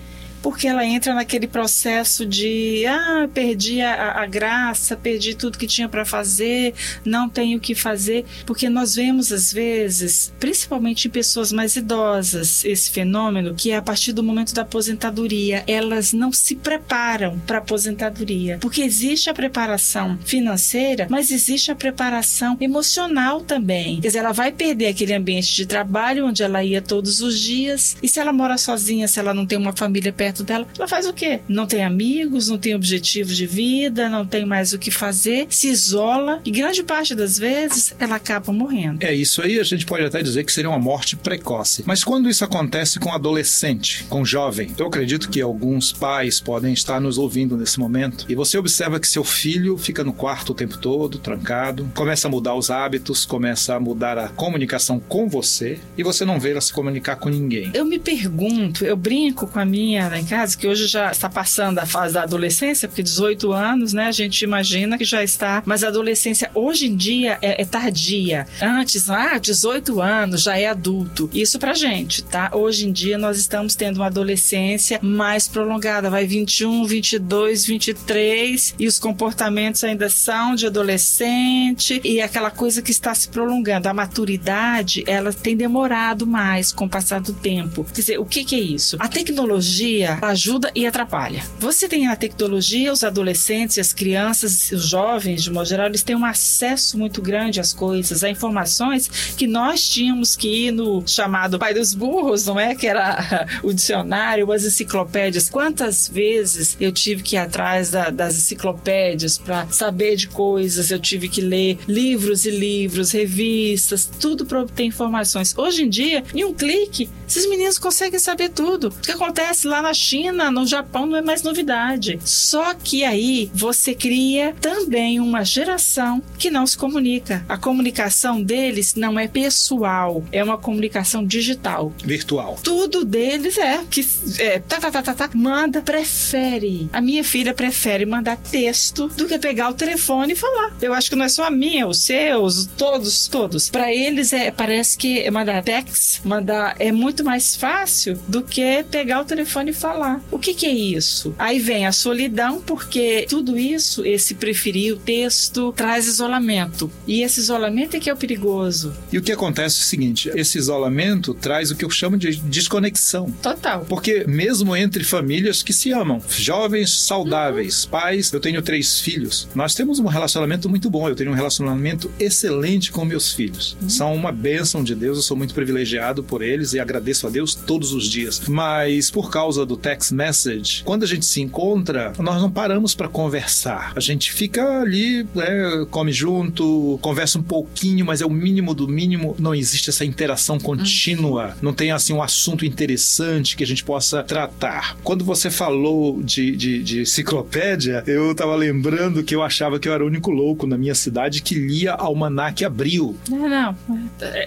Porque 0.43 0.67
ela 0.67 0.85
entra 0.85 1.15
naquele 1.15 1.47
processo 1.47 2.25
de 2.25 2.85
ah, 2.87 3.29
perdi 3.33 3.81
a, 3.81 4.23
a 4.23 4.27
graça, 4.27 4.97
perdi 4.97 5.35
tudo 5.35 5.59
que 5.59 5.67
tinha 5.67 5.89
para 5.89 6.05
fazer, 6.05 6.75
não 7.05 7.29
tenho 7.29 7.59
o 7.59 7.61
que 7.61 7.75
fazer, 7.75 8.25
porque 8.47 8.69
nós 8.69 8.95
vemos 8.95 9.33
às 9.33 9.53
vezes, 9.53 10.33
principalmente 10.39 11.09
em 11.09 11.11
pessoas 11.11 11.53
mais 11.53 11.77
idosas, 11.77 12.65
esse 12.65 12.91
fenômeno 12.91 13.55
que 13.55 13.71
é 13.71 13.77
a 13.77 13.83
partir 13.83 14.13
do 14.13 14.23
momento 14.23 14.55
da 14.55 14.63
aposentadoria, 14.63 15.65
elas 15.67 16.13
não 16.13 16.33
se 16.33 16.55
preparam 16.55 17.39
para 17.41 17.59
aposentadoria, 17.59 18.59
porque 18.61 18.83
existe 18.83 19.29
a 19.31 19.35
preparação 19.35 20.19
financeira, 20.25 21.07
mas 21.11 21.31
existe 21.31 21.71
a 21.71 21.77
preparação 21.77 22.57
emocional 22.61 23.41
também. 23.41 24.01
Quer 24.01 24.09
dizer, 24.09 24.19
ela 24.19 24.33
vai 24.33 24.53
perder 24.53 24.89
aquele 24.89 25.15
ambiente 25.15 25.55
de 25.55 25.67
trabalho 25.67 26.27
onde 26.27 26.43
ela 26.43 26.63
ia 26.63 26.81
todos 26.81 27.21
os 27.21 27.39
dias, 27.39 27.97
e 28.03 28.09
se 28.09 28.21
ela 28.21 28.33
mora 28.33 28.57
sozinha, 28.59 29.09
se 29.09 29.19
ela 29.19 29.35
não 29.35 29.47
tem 29.47 29.59
uma 29.59 29.77
família 29.77 30.13
perto 30.13 30.28
dela, 30.33 30.67
ela 30.77 30.89
faz 30.89 31.07
o 31.07 31.13
quê? 31.13 31.41
Não 31.49 31.67
tem 31.67 31.85
amigos, 31.85 32.49
não 32.49 32.59
tem 32.59 32.75
objetivos 32.75 33.37
de 33.37 33.47
vida, 33.47 34.09
não 34.09 34.27
tem 34.27 34.45
mais 34.45 34.73
o 34.73 34.79
que 34.79 34.91
fazer, 34.91 35.47
se 35.51 35.69
isola 35.69 36.41
e 36.45 36.51
grande 36.51 36.83
parte 36.83 37.15
das 37.15 37.39
vezes 37.39 37.95
ela 37.99 38.17
acaba 38.17 38.53
morrendo. 38.53 39.05
É 39.05 39.15
isso 39.15 39.43
aí, 39.43 39.59
a 39.59 39.65
gente 39.65 39.87
pode 39.87 40.05
até 40.05 40.23
dizer 40.23 40.45
que 40.45 40.53
seria 40.53 40.71
uma 40.71 40.79
morte 40.79 41.17
precoce. 41.17 41.83
Mas 41.87 42.05
quando 42.05 42.29
isso 42.29 42.45
acontece 42.45 42.99
com 42.99 43.13
adolescente, 43.13 44.05
com 44.09 44.25
jovem, 44.25 44.73
eu 44.79 44.87
acredito 44.87 45.29
que 45.29 45.41
alguns 45.41 45.93
pais 45.93 46.41
podem 46.41 46.73
estar 46.73 47.01
nos 47.01 47.19
ouvindo 47.19 47.57
nesse 47.57 47.79
momento 47.79 48.27
e 48.29 48.35
você 48.35 48.59
observa 48.59 49.01
que 49.01 49.09
seu 49.09 49.25
filho 49.25 49.77
fica 49.77 50.05
no 50.05 50.13
quarto 50.13 50.51
o 50.51 50.55
tempo 50.55 50.79
todo, 50.79 51.19
trancado, 51.19 51.91
começa 51.95 52.29
a 52.29 52.31
mudar 52.31 52.55
os 52.55 52.71
hábitos, 52.71 53.25
começa 53.25 53.75
a 53.75 53.81
mudar 53.81 54.19
a 54.19 54.29
comunicação 54.29 55.01
com 55.01 55.29
você 55.29 55.79
e 55.97 56.03
você 56.03 56.25
não 56.25 56.41
vê 56.41 56.51
ela 56.53 56.61
se 56.61 56.73
comunicar 56.73 57.17
com 57.17 57.29
ninguém. 57.29 57.71
Eu 57.75 57.85
me 57.85 57.99
pergunto, 57.99 58.85
eu 58.85 58.97
brinco 58.97 59.47
com 59.47 59.59
a 59.59 59.65
minha 59.65 60.05
em 60.19 60.25
casa, 60.25 60.57
que 60.57 60.67
hoje 60.67 60.87
já 60.87 61.11
está 61.11 61.29
passando 61.29 61.79
a 61.79 61.87
fase 61.87 62.15
da 62.15 62.23
adolescência, 62.23 62.89
porque 62.89 63.03
18 63.03 63.53
anos, 63.53 63.93
né, 63.93 64.07
a 64.07 64.13
gente 64.13 64.43
imagina 64.43 64.99
que 64.99 65.05
já 65.05 65.23
está, 65.23 65.63
mas 65.65 65.85
a 65.85 65.89
adolescência 65.89 66.51
hoje 66.55 66.87
em 66.87 66.97
dia 66.97 67.39
é, 67.41 67.63
é 67.63 67.65
tardia. 67.65 68.47
Antes, 68.61 69.11
ah, 69.11 69.39
18 69.39 70.01
anos, 70.01 70.43
já 70.43 70.59
é 70.59 70.67
adulto. 70.67 71.31
Isso 71.33 71.59
pra 71.59 71.75
gente, 71.75 72.23
tá? 72.23 72.51
Hoje 72.53 72.87
em 72.87 72.93
dia 72.93 73.19
nós 73.19 73.39
estamos 73.39 73.75
tendo 73.75 73.97
uma 73.97 74.07
adolescência 74.07 74.99
mais 75.03 75.49
prolongada, 75.49 76.11
vai 76.11 76.27
21, 76.27 76.85
22, 76.85 77.67
23 77.67 78.75
e 78.79 78.87
os 78.87 78.99
comportamentos 78.99 79.83
ainda 79.85 80.09
são 80.09 80.55
de 80.55 80.67
adolescente 80.67 82.01
e 82.05 82.21
aquela 82.21 82.51
coisa 82.51 82.83
que 82.83 82.91
está 82.91 83.15
se 83.15 83.29
prolongando. 83.29 83.89
A 83.89 83.95
maturidade, 83.95 85.05
ela 85.07 85.33
tem 85.33 85.57
demorado 85.57 86.27
mais 86.27 86.73
com 86.73 86.87
o 86.87 86.89
passar 86.89 87.21
do 87.21 87.33
tempo. 87.33 87.85
Quer 87.85 88.01
dizer, 88.01 88.19
o 88.19 88.25
que, 88.25 88.45
que 88.45 88.55
é 88.55 88.61
isso? 88.61 88.97
A 88.99 89.09
tecnologia 89.09 90.08
ajuda 90.23 90.71
e 90.75 90.87
atrapalha. 90.87 91.43
Você 91.59 91.89
tem 91.89 92.07
a 92.07 92.17
tecnologia, 92.17 92.93
os 92.93 93.05
adolescentes, 93.05 93.79
as 93.79 93.93
crianças, 93.93 94.71
os 94.73 94.87
jovens, 94.87 95.43
de 95.43 95.51
modo 95.51 95.69
geral, 95.69 95.87
eles 95.87 96.03
têm 96.03 96.17
um 96.17 96.25
acesso 96.25 96.99
muito 96.99 97.21
grande 97.21 97.61
às 97.61 97.73
coisas, 97.73 98.23
a 98.25 98.31
informações 98.31 99.09
que 99.37 99.47
nós 99.47 99.89
tínhamos 99.89 100.37
que 100.37 100.67
ir 100.67 100.71
no 100.71 101.07
chamado 101.07 101.59
pai 101.59 101.75
dos 101.75 101.95
burros, 101.95 102.47
não 102.47 102.59
é? 102.59 102.75
Que 102.75 102.87
era 102.87 103.47
o 103.63 103.73
dicionário, 103.73 104.51
as 104.53 104.65
enciclopédias. 104.65 105.49
Quantas 105.49 106.09
vezes 106.09 106.77
eu 106.81 106.93
tive 106.93 107.23
que 107.23 107.37
ir 107.37 107.39
atrás 107.39 107.91
da, 107.91 108.11
das 108.11 108.37
enciclopédias 108.37 109.39
para 109.39 109.67
saber 109.69 110.17
de 110.17 110.29
coisas, 110.29 110.91
eu 110.91 110.99
tive 110.99 111.29
que 111.29 111.41
ler 111.41 111.79
livros 111.87 112.45
e 112.45 112.51
livros, 112.51 113.13
revistas, 113.13 114.09
tudo 114.21 114.45
para 114.47 114.61
obter 114.61 114.85
informações. 114.85 115.57
Hoje 115.57 115.83
em 115.83 115.89
dia, 115.89 116.25
em 116.35 116.45
um 116.45 116.55
clique, 116.55 117.09
esses 117.29 117.49
meninos 117.49 117.79
conseguem 117.79 118.19
saber 118.19 118.49
tudo. 118.49 118.89
O 118.89 119.01
que 119.01 119.13
acontece 119.13 119.67
lá 119.67 119.83
na 119.83 119.93
China, 119.93 120.51
no 120.51 120.67
Japão, 120.67 121.07
não 121.07 121.17
é 121.17 121.23
mais 121.23 121.43
novidade. 121.43 122.19
Só 122.25 122.75
que 122.75 123.05
aí 123.05 123.51
você 123.55 123.95
cria 123.95 124.55
também 124.61 125.21
uma 125.21 125.45
geração 125.45 126.23
que 126.39 126.51
não 126.51 126.67
se 126.67 126.77
comunica. 126.77 127.45
A 127.49 127.57
comunicação 127.57 128.43
deles 128.43 128.95
não 128.95 129.19
é 129.19 129.29
pessoal, 129.29 130.25
é 130.33 130.43
uma 130.43 130.57
comunicação 130.57 131.25
digital. 131.25 131.93
Virtual. 132.05 132.59
Tudo 132.63 133.05
deles 133.05 133.59
é 133.59 133.85
que 133.91 134.07
é, 134.39 134.59
tá, 134.59 134.79
tá, 134.81 134.91
tá, 134.91 135.03
tá, 135.03 135.15
tá, 135.15 135.31
manda, 135.35 135.83
prefere. 135.83 136.89
A 136.93 137.01
minha 137.01 137.23
filha 137.23 137.53
prefere 137.53 138.07
mandar 138.07 138.37
texto 138.37 139.09
do 139.09 139.27
que 139.27 139.39
pegar 139.39 139.69
o 139.69 139.75
telefone 139.75 140.33
e 140.33 140.37
falar. 140.37 140.77
Eu 140.81 140.95
acho 140.95 141.11
que 141.11 141.17
não 141.17 141.25
é 141.25 141.29
só 141.29 141.45
a 141.45 141.51
minha, 141.51 141.87
os 141.87 142.01
seus, 142.01 142.67
todos, 142.67 143.29
todos. 143.29 143.69
Para 143.69 143.93
eles 143.93 144.33
é 144.33 144.51
parece 144.51 144.97
que 144.97 145.31
mandar 145.31 145.63
text, 145.63 146.21
mandar 146.25 146.77
é 146.79 146.91
muito 146.91 147.18
mais 147.23 147.57
fácil 147.57 148.19
do 148.27 148.43
que 148.43 148.85
pegar 148.91 149.21
o 149.21 149.25
telefone 149.25 149.71
e 149.71 149.75
falar. 149.75 150.23
O 150.31 150.39
que, 150.39 150.55
que 150.55 150.67
é 150.67 150.73
isso? 150.73 151.35
Aí 151.39 151.59
vem 151.59 151.87
a 151.87 151.93
solidão, 151.93 152.61
porque 152.61 153.27
tudo 153.29 153.59
isso, 153.59 154.05
esse 154.05 154.35
preferir 154.35 154.95
o 154.95 154.97
texto, 154.97 155.73
traz 155.77 156.07
isolamento. 156.07 156.91
E 157.07 157.23
esse 157.23 157.41
isolamento 157.41 157.97
é 157.97 158.01
que 158.01 158.11
é 158.11 158.13
o 158.13 158.17
perigoso. 158.17 158.95
E 159.13 159.19
o 159.19 159.23
que 159.23 159.33
acontece 159.33 159.79
é 159.79 159.83
o 159.83 159.85
seguinte: 159.85 160.31
esse 160.35 160.59
isolamento 160.59 161.35
traz 161.35 161.71
o 161.71 161.77
que 161.77 161.85
eu 161.85 161.91
chamo 161.91 162.17
de 162.17 162.37
desconexão. 162.37 163.31
Total. 163.43 163.85
Porque 163.89 164.25
mesmo 164.27 164.77
entre 164.77 165.05
famílias 165.05 165.63
que 165.63 165.73
se 165.73 165.93
amam, 165.93 166.21
jovens 166.29 167.01
saudáveis, 167.01 167.85
pais, 167.85 168.33
eu 168.33 168.41
tenho 168.41 168.63
três 168.63 169.01
filhos, 169.01 169.49
nós 169.55 169.75
temos 169.75 169.99
um 169.99 170.07
relacionamento 170.07 170.69
muito 170.69 170.91
bom. 170.91 171.09
Eu 171.09 171.17
tenho 171.17 171.31
um 171.31 171.35
relacionamento 171.35 172.11
excelente 172.19 172.91
com 172.93 173.05
meus 173.05 173.33
filhos. 173.33 173.77
São 173.89 174.15
uma 174.15 174.33
bênção 174.33 174.83
de 174.85 174.95
Deus, 174.95 175.17
eu 175.19 175.23
sou 175.23 175.37
muito 175.37 175.55
privilegiado 175.55 176.23
por 176.23 176.43
eles 176.43 176.73
e 176.73 176.81
agradeço 176.81 177.08
a 177.27 177.31
Deus 177.31 177.55
todos 177.55 177.93
os 177.93 178.09
dias. 178.09 178.43
Mas 178.49 179.11
por 179.11 179.31
causa 179.31 179.65
do 179.65 179.77
text 179.77 180.13
message, 180.13 180.83
quando 180.85 181.05
a 181.05 181.07
gente 181.07 181.27
se 181.27 181.41
encontra, 181.41 182.13
nós 182.19 182.41
não 182.41 182.51
paramos 182.51 182.95
para 182.95 183.09
conversar. 183.09 183.93
A 183.97 184.01
gente 184.01 184.33
fica 184.33 184.81
ali, 184.81 185.27
né, 185.35 185.87
come 185.91 186.13
junto, 186.13 186.99
conversa 187.03 187.39
um 187.39 187.43
pouquinho, 187.43 188.05
mas 188.05 188.21
é 188.21 188.27
o 188.27 188.31
mínimo 188.31 188.75
do 188.75 188.89
mínimo. 188.89 189.35
Não 189.39 189.55
existe 189.55 189.91
essa 189.91 190.05
interação 190.05 190.59
contínua. 190.59 191.57
Não 191.63 191.73
tem 191.73 191.91
assim 191.91 192.13
um 192.13 192.23
assunto 192.23 192.65
interessante 192.65 193.57
que 193.57 193.65
a 193.65 193.67
gente 193.67 193.85
possa 193.85 194.23
tratar. 194.23 194.97
Quando 195.03 195.25
você 195.25 195.51
falou 195.51 196.23
de, 196.23 196.55
de, 196.57 196.83
de 196.83 197.01
enciclopédia, 197.03 198.03
eu 198.07 198.35
tava 198.35 198.55
lembrando 198.55 199.23
que 199.23 199.35
eu 199.35 199.43
achava 199.43 199.79
que 199.79 199.89
eu 199.89 199.93
era 199.93 200.05
o 200.05 200.07
único 200.07 200.31
louco 200.31 200.67
na 200.67 200.77
minha 200.77 200.95
cidade 200.95 201.43
que 201.43 201.55
lia 201.55 201.93
Almanac 201.93 202.65
Abril. 202.65 203.17
Não, 203.29 203.49
não. 203.49 203.77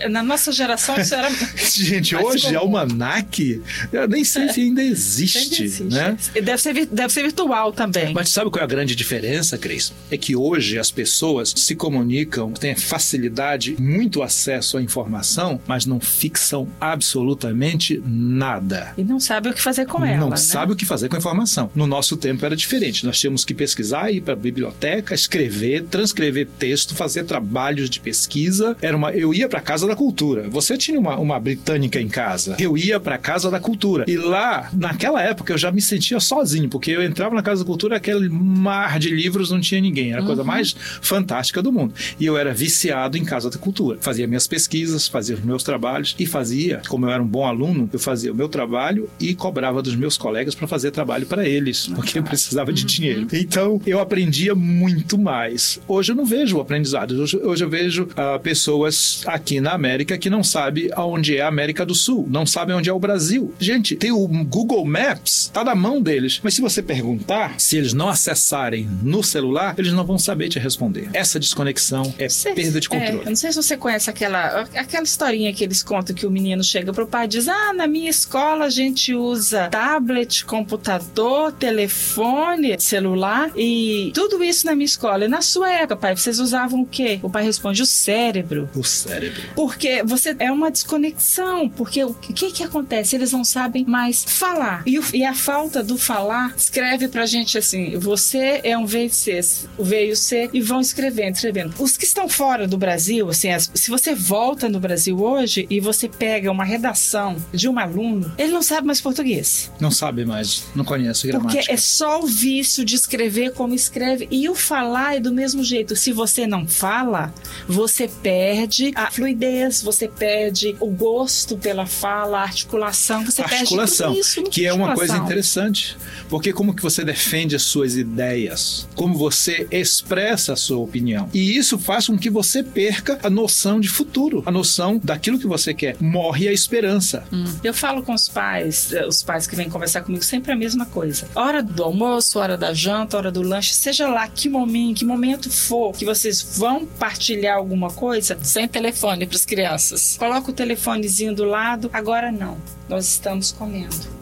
Na 0.10 0.24
nossa 0.24 0.52
geração 0.52 0.96
isso 1.00 1.16
era. 1.16 1.30
Gente, 1.58 2.16
hoje 2.16 2.51
comum. 2.60 2.78
Almanac, 2.78 3.62
eu 3.92 4.08
nem 4.08 4.24
sei 4.24 4.50
se 4.50 4.62
ainda 4.62 4.82
existe, 4.82 5.84
né? 5.84 6.18
Deve 6.34 6.58
ser, 6.58 6.86
deve 6.86 7.14
ser 7.14 7.24
virtual 7.24 7.72
também. 7.72 8.14
Mas 8.14 8.30
sabe 8.30 8.50
qual 8.50 8.62
é 8.62 8.64
a 8.64 8.68
grande 8.68 8.96
diferença, 8.96 9.58
Cris? 9.58 9.94
É 10.10 10.18
que 10.18 10.36
hoje 10.36 10.78
as 10.78 10.92
pessoas 10.92 11.54
se 11.56 11.76
comunicam, 11.76 12.52
têm 12.52 12.76
facilidade, 12.76 13.76
muito 13.80 14.24
acesso 14.24 14.78
à 14.78 14.82
informação, 14.82 15.60
mas 15.68 15.86
não 15.86 16.00
fixam 16.00 16.68
absolutamente 16.80 18.02
nada. 18.06 18.94
E 18.98 19.04
não 19.04 19.20
sabe 19.20 19.50
o 19.50 19.54
que 19.54 19.62
fazer 19.62 19.86
com 19.86 20.06
ela. 20.06 20.18
não 20.18 20.30
né? 20.30 20.38
sabe 20.38 20.74
o 20.74 20.76
que 20.76 20.86
fazer 20.86 21.10
com 21.10 21.16
a 21.16 21.20
informação. 21.20 21.70
No 21.76 21.88
nosso 21.88 22.18
tempo 22.18 22.46
era 22.46 22.56
diferente. 22.56 23.06
Nós 23.06 23.20
tínhamos 23.20 23.46
que 23.46 23.54
pesquisar, 23.54 24.12
ir 24.12 24.22
para 24.22 24.34
a 24.34 24.38
biblioteca, 24.38 25.14
escrever, 25.14 25.84
transcrever 25.84 26.48
texto, 26.60 26.96
fazer 26.96 27.24
trabalhos 27.24 27.90
de 27.90 28.00
pesquisa. 28.00 28.76
Era 28.82 28.96
uma, 28.96 29.12
eu 29.12 29.34
ia 29.34 29.48
para 29.48 29.60
a 29.60 29.62
Casa 29.62 29.88
da 29.88 29.96
Cultura. 29.96 30.50
Você 30.50 30.78
tinha 30.78 31.00
uma, 31.00 31.18
uma 31.18 31.40
britânica 31.40 32.00
em 32.00 32.08
casa. 32.08 32.41
Eu 32.60 32.78
ia 32.78 33.00
para 33.00 33.16
a 33.16 33.18
Casa 33.18 33.50
da 33.50 33.60
Cultura. 33.60 34.06
E 34.08 34.18
lá, 34.18 34.70
naquela 34.74 35.22
época, 35.22 35.54
eu 35.54 35.58
já 35.58 35.72
me 35.72 35.82
sentia 35.82 36.20
sozinho, 36.20 36.70
porque 36.70 36.92
eu 36.92 37.04
entrava 37.04 37.36
na 37.36 37.42
Casa 37.42 37.64
da 37.64 37.68
Cultura, 37.68 37.98
aquele 37.98 38.30
mar 38.30 39.00
de 39.00 39.10
livros, 39.10 39.52
não 39.52 39.60
tinha 39.60 39.82
ninguém. 39.82 40.12
Era 40.14 40.22
a 40.22 40.26
coisa 40.26 40.44
mais 40.44 40.76
fantástica 41.02 41.62
do 41.62 41.72
mundo. 41.72 41.94
E 42.20 42.26
eu 42.26 42.38
era 42.38 42.54
viciado 42.54 43.18
em 43.18 43.26
Casa 43.26 43.50
da 43.50 43.58
Cultura. 43.58 43.98
Fazia 44.02 44.28
minhas 44.28 44.48
pesquisas, 44.48 45.08
fazia 45.08 45.36
os 45.36 45.42
meus 45.42 45.64
trabalhos 45.64 46.16
e 46.18 46.26
fazia, 46.26 46.82
como 46.88 47.06
eu 47.06 47.12
era 47.12 47.22
um 47.22 47.28
bom 47.28 47.46
aluno, 47.46 47.90
eu 47.92 48.00
fazia 48.00 48.32
o 48.32 48.36
meu 48.36 48.50
trabalho 48.50 49.10
e 49.20 49.34
cobrava 49.34 49.82
dos 49.82 49.96
meus 49.96 50.18
colegas 50.18 50.56
para 50.56 50.68
fazer 50.68 50.92
trabalho 50.92 51.26
para 51.26 51.48
eles, 51.48 51.88
porque 51.88 52.20
eu 52.20 52.24
precisava 52.24 52.72
de 52.72 52.84
dinheiro. 52.84 53.28
Então, 53.34 53.82
eu 53.86 54.00
aprendia 54.00 54.56
muito 54.56 55.18
mais. 55.18 55.80
Hoje 55.88 56.12
eu 56.12 56.16
não 56.16 56.26
vejo 56.26 56.58
o 56.58 56.62
aprendizado. 56.62 57.12
Hoje, 57.20 57.38
hoje 57.38 57.64
eu 57.64 57.70
vejo 57.70 58.08
ah, 58.16 58.40
pessoas 58.40 59.24
aqui 59.26 59.60
na 59.60 59.72
América 59.72 60.18
que 60.18 60.30
não 60.30 60.44
sabem 60.44 60.90
aonde 60.94 61.38
é 61.38 61.42
a 61.42 61.48
América 61.48 61.86
do 61.86 61.96
Sul, 61.96 62.28
não 62.32 62.46
sabem 62.46 62.76
onde 62.76 62.90
é 62.90 62.94
o 62.94 63.00
Brasil. 63.00 63.54
Gente, 63.60 63.96
tem 63.96 64.12
o 64.12 64.28
Google 64.28 64.86
Maps, 64.86 65.50
tá 65.54 65.64
na 65.64 65.76
mão 65.76 66.02
deles. 66.02 66.40
Mas 66.44 66.54
se 66.54 66.62
você 66.62 66.82
perguntar, 66.82 67.60
se 67.60 67.78
eles 67.78 67.94
não 67.94 68.10
acessarem 68.10 68.90
no 69.04 69.24
celular, 69.24 69.76
eles 69.78 69.92
não 69.92 70.06
vão 70.06 70.18
saber 70.18 70.50
te 70.50 70.58
responder. 70.58 71.10
Essa 71.14 71.40
desconexão 71.40 72.14
é 72.18 72.28
perda 72.56 72.80
de 72.80 72.88
é, 72.88 72.90
controle. 72.90 73.20
eu 73.26 73.30
não 73.30 73.36
sei 73.36 73.52
se 73.52 73.62
você 73.62 73.76
conhece 73.76 74.10
aquela, 74.10 74.62
aquela 74.76 75.04
historinha 75.04 75.54
que 75.54 75.64
eles 75.64 75.84
contam 75.84 76.16
que 76.16 76.26
o 76.26 76.32
menino 76.32 76.64
chega 76.64 76.94
pro 76.94 77.06
pai 77.06 77.26
e 77.26 77.28
diz: 77.28 77.48
Ah, 77.48 77.74
na 77.74 77.88
minha 77.88 78.10
escola 78.10 78.66
a 78.66 78.70
gente 78.70 79.14
usa 79.14 79.68
tablet, 79.70 80.46
computador, 80.46 81.52
telefone, 81.52 82.80
celular 82.80 83.52
e 83.56 84.12
tudo 84.14 84.44
isso 84.44 84.66
na 84.66 84.74
minha 84.74 84.86
escola. 84.86 85.26
E 85.26 85.28
na 85.28 85.42
sua 85.42 85.70
época, 85.70 85.96
pai, 85.96 86.16
vocês 86.16 86.40
usavam 86.40 86.82
o 86.82 86.86
quê? 86.86 87.20
O 87.22 87.30
pai 87.30 87.44
responde: 87.44 87.82
o 87.82 87.86
cérebro. 87.86 88.70
O 88.76 88.84
cérebro. 88.84 89.42
Porque 89.56 90.04
você 90.04 90.36
é 90.40 90.52
uma 90.52 90.72
desconexão, 90.72 91.70
porque 91.70 92.06
o, 92.12 92.34
que 92.34 92.52
que 92.52 92.64
acontece? 92.64 93.16
Eles 93.16 93.32
não 93.32 93.44
sabem 93.44 93.86
mais 93.86 94.24
falar. 94.24 94.84
E, 94.86 95.00
o, 95.00 95.04
e 95.14 95.24
a 95.24 95.34
falta 95.34 95.84
do 95.84 95.98
falar 95.98 96.54
escreve 96.56 97.08
pra 97.08 97.26
gente 97.26 97.58
assim: 97.58 97.98
você 97.98 98.62
é 98.64 98.78
um 98.78 98.86
veio 98.86 99.10
ser, 99.10 99.46
veio 99.80 100.16
ser, 100.16 100.50
e 100.54 100.62
vão 100.62 100.80
escrevendo, 100.80 101.36
escrevendo. 101.36 101.74
Os 101.80 101.98
que 101.98 102.06
estão 102.06 102.28
fora 102.28 102.68
do 102.68 102.78
Brasil, 102.78 103.30
assim, 103.30 103.50
as, 103.50 103.70
se 103.74 103.90
você 103.90 104.14
volta 104.14 104.70
no 104.70 104.80
Brasil 104.80 105.20
hoje 105.22 105.66
e 105.70 105.80
você 105.80 106.08
pega 106.08 106.52
uma 106.52 106.64
redação 106.64 107.36
de 107.54 107.68
um 107.68 107.80
aluno, 107.80 108.32
ele 108.38 108.52
não 108.52 108.62
sabe 108.62 108.88
mais 108.88 109.02
português. 109.02 109.72
Não 109.80 109.92
sabe 109.92 110.26
mais, 110.26 110.66
não 110.76 110.84
conhece 110.84 111.28
gramática. 111.28 111.60
Porque 111.60 111.72
é 111.72 111.78
só 111.78 112.22
o 112.22 112.28
vício 112.28 112.84
de 112.86 112.96
escrever 112.96 113.54
como 113.54 113.74
escreve. 113.74 114.28
E 114.32 114.50
o 114.50 114.56
falar 114.56 115.18
é 115.18 115.20
do 115.20 115.32
mesmo 115.32 115.64
jeito. 115.64 115.96
Se 115.96 116.12
você 116.12 116.46
não 116.48 116.68
fala, 116.68 117.34
você 117.68 118.08
perde 118.08 118.92
a 118.96 119.10
fluidez, 119.12 119.82
você 119.82 120.08
perde 120.08 120.76
o 120.80 120.88
gosto 120.88 121.58
pela 121.58 121.86
fala, 122.02 122.40
articulação, 122.40 123.24
você 123.24 123.44
articulação, 123.44 124.14
perde 124.14 124.30
tudo 124.34 124.42
isso. 124.42 124.52
que 124.52 124.66
é 124.66 124.74
uma 124.74 124.96
coisa 124.96 125.16
interessante, 125.18 125.96
porque 126.28 126.52
como 126.52 126.74
que 126.74 126.82
você 126.82 127.06
defende 127.06 127.56
as 127.56 127.62
suas 127.62 127.96
ideias, 127.96 128.88
como 128.96 129.16
você 129.16 129.68
expressa 129.70 130.54
a 130.54 130.56
sua 130.56 130.80
opinião. 130.80 131.30
E 131.32 131.56
isso 131.56 131.78
faz 131.78 132.08
com 132.08 132.18
que 132.18 132.30
você 132.30 132.64
perca 132.64 133.20
a 133.22 133.30
noção 133.30 133.80
de 133.80 133.88
futuro, 133.88 134.42
a 134.48 134.52
noção 134.52 135.00
daquilo 135.04 135.38
que 135.38 135.46
você 135.46 135.74
quer. 135.74 135.96
Morre 136.00 136.48
a 136.48 136.54
esperança. 136.54 137.24
Eu 137.64 137.74
falo 137.74 138.02
com 138.02 138.14
os 138.14 138.28
pais, 138.28 138.92
eh, 138.92 139.06
os 139.06 139.22
pais 139.22 139.46
que 139.46 139.56
vêm 139.56 139.70
conversar 139.70 140.02
comigo, 140.02 140.24
sempre 140.24 140.52
a 140.52 140.56
mesma 140.56 140.86
coisa. 140.88 141.28
Hora 141.36 141.62
do 141.62 141.84
almoço, 141.84 142.40
hora 142.40 142.58
da 142.58 142.74
janta, 142.74 143.18
hora 143.18 143.32
do 143.32 143.44
lanche, 143.44 143.74
seja 143.74 144.08
lá 144.08 144.28
que 144.28 144.50
momento, 144.50 145.00
que 145.00 145.06
momento 145.06 145.52
for 145.52 145.92
que 145.94 146.06
vocês 146.06 146.42
vão 146.58 146.86
partilhar 146.86 147.58
alguma 147.58 147.92
coisa, 147.92 148.38
sem 148.42 148.68
telefone 148.68 149.28
para 149.28 149.36
as 149.36 149.46
crianças. 149.46 150.16
Coloca 150.18 150.50
o 150.50 150.54
telefonezinho 150.54 151.36
do 151.36 151.44
lado. 151.44 151.91
Agora 151.92 152.32
não, 152.32 152.58
nós 152.88 153.06
estamos 153.06 153.52
comendo. 153.52 154.22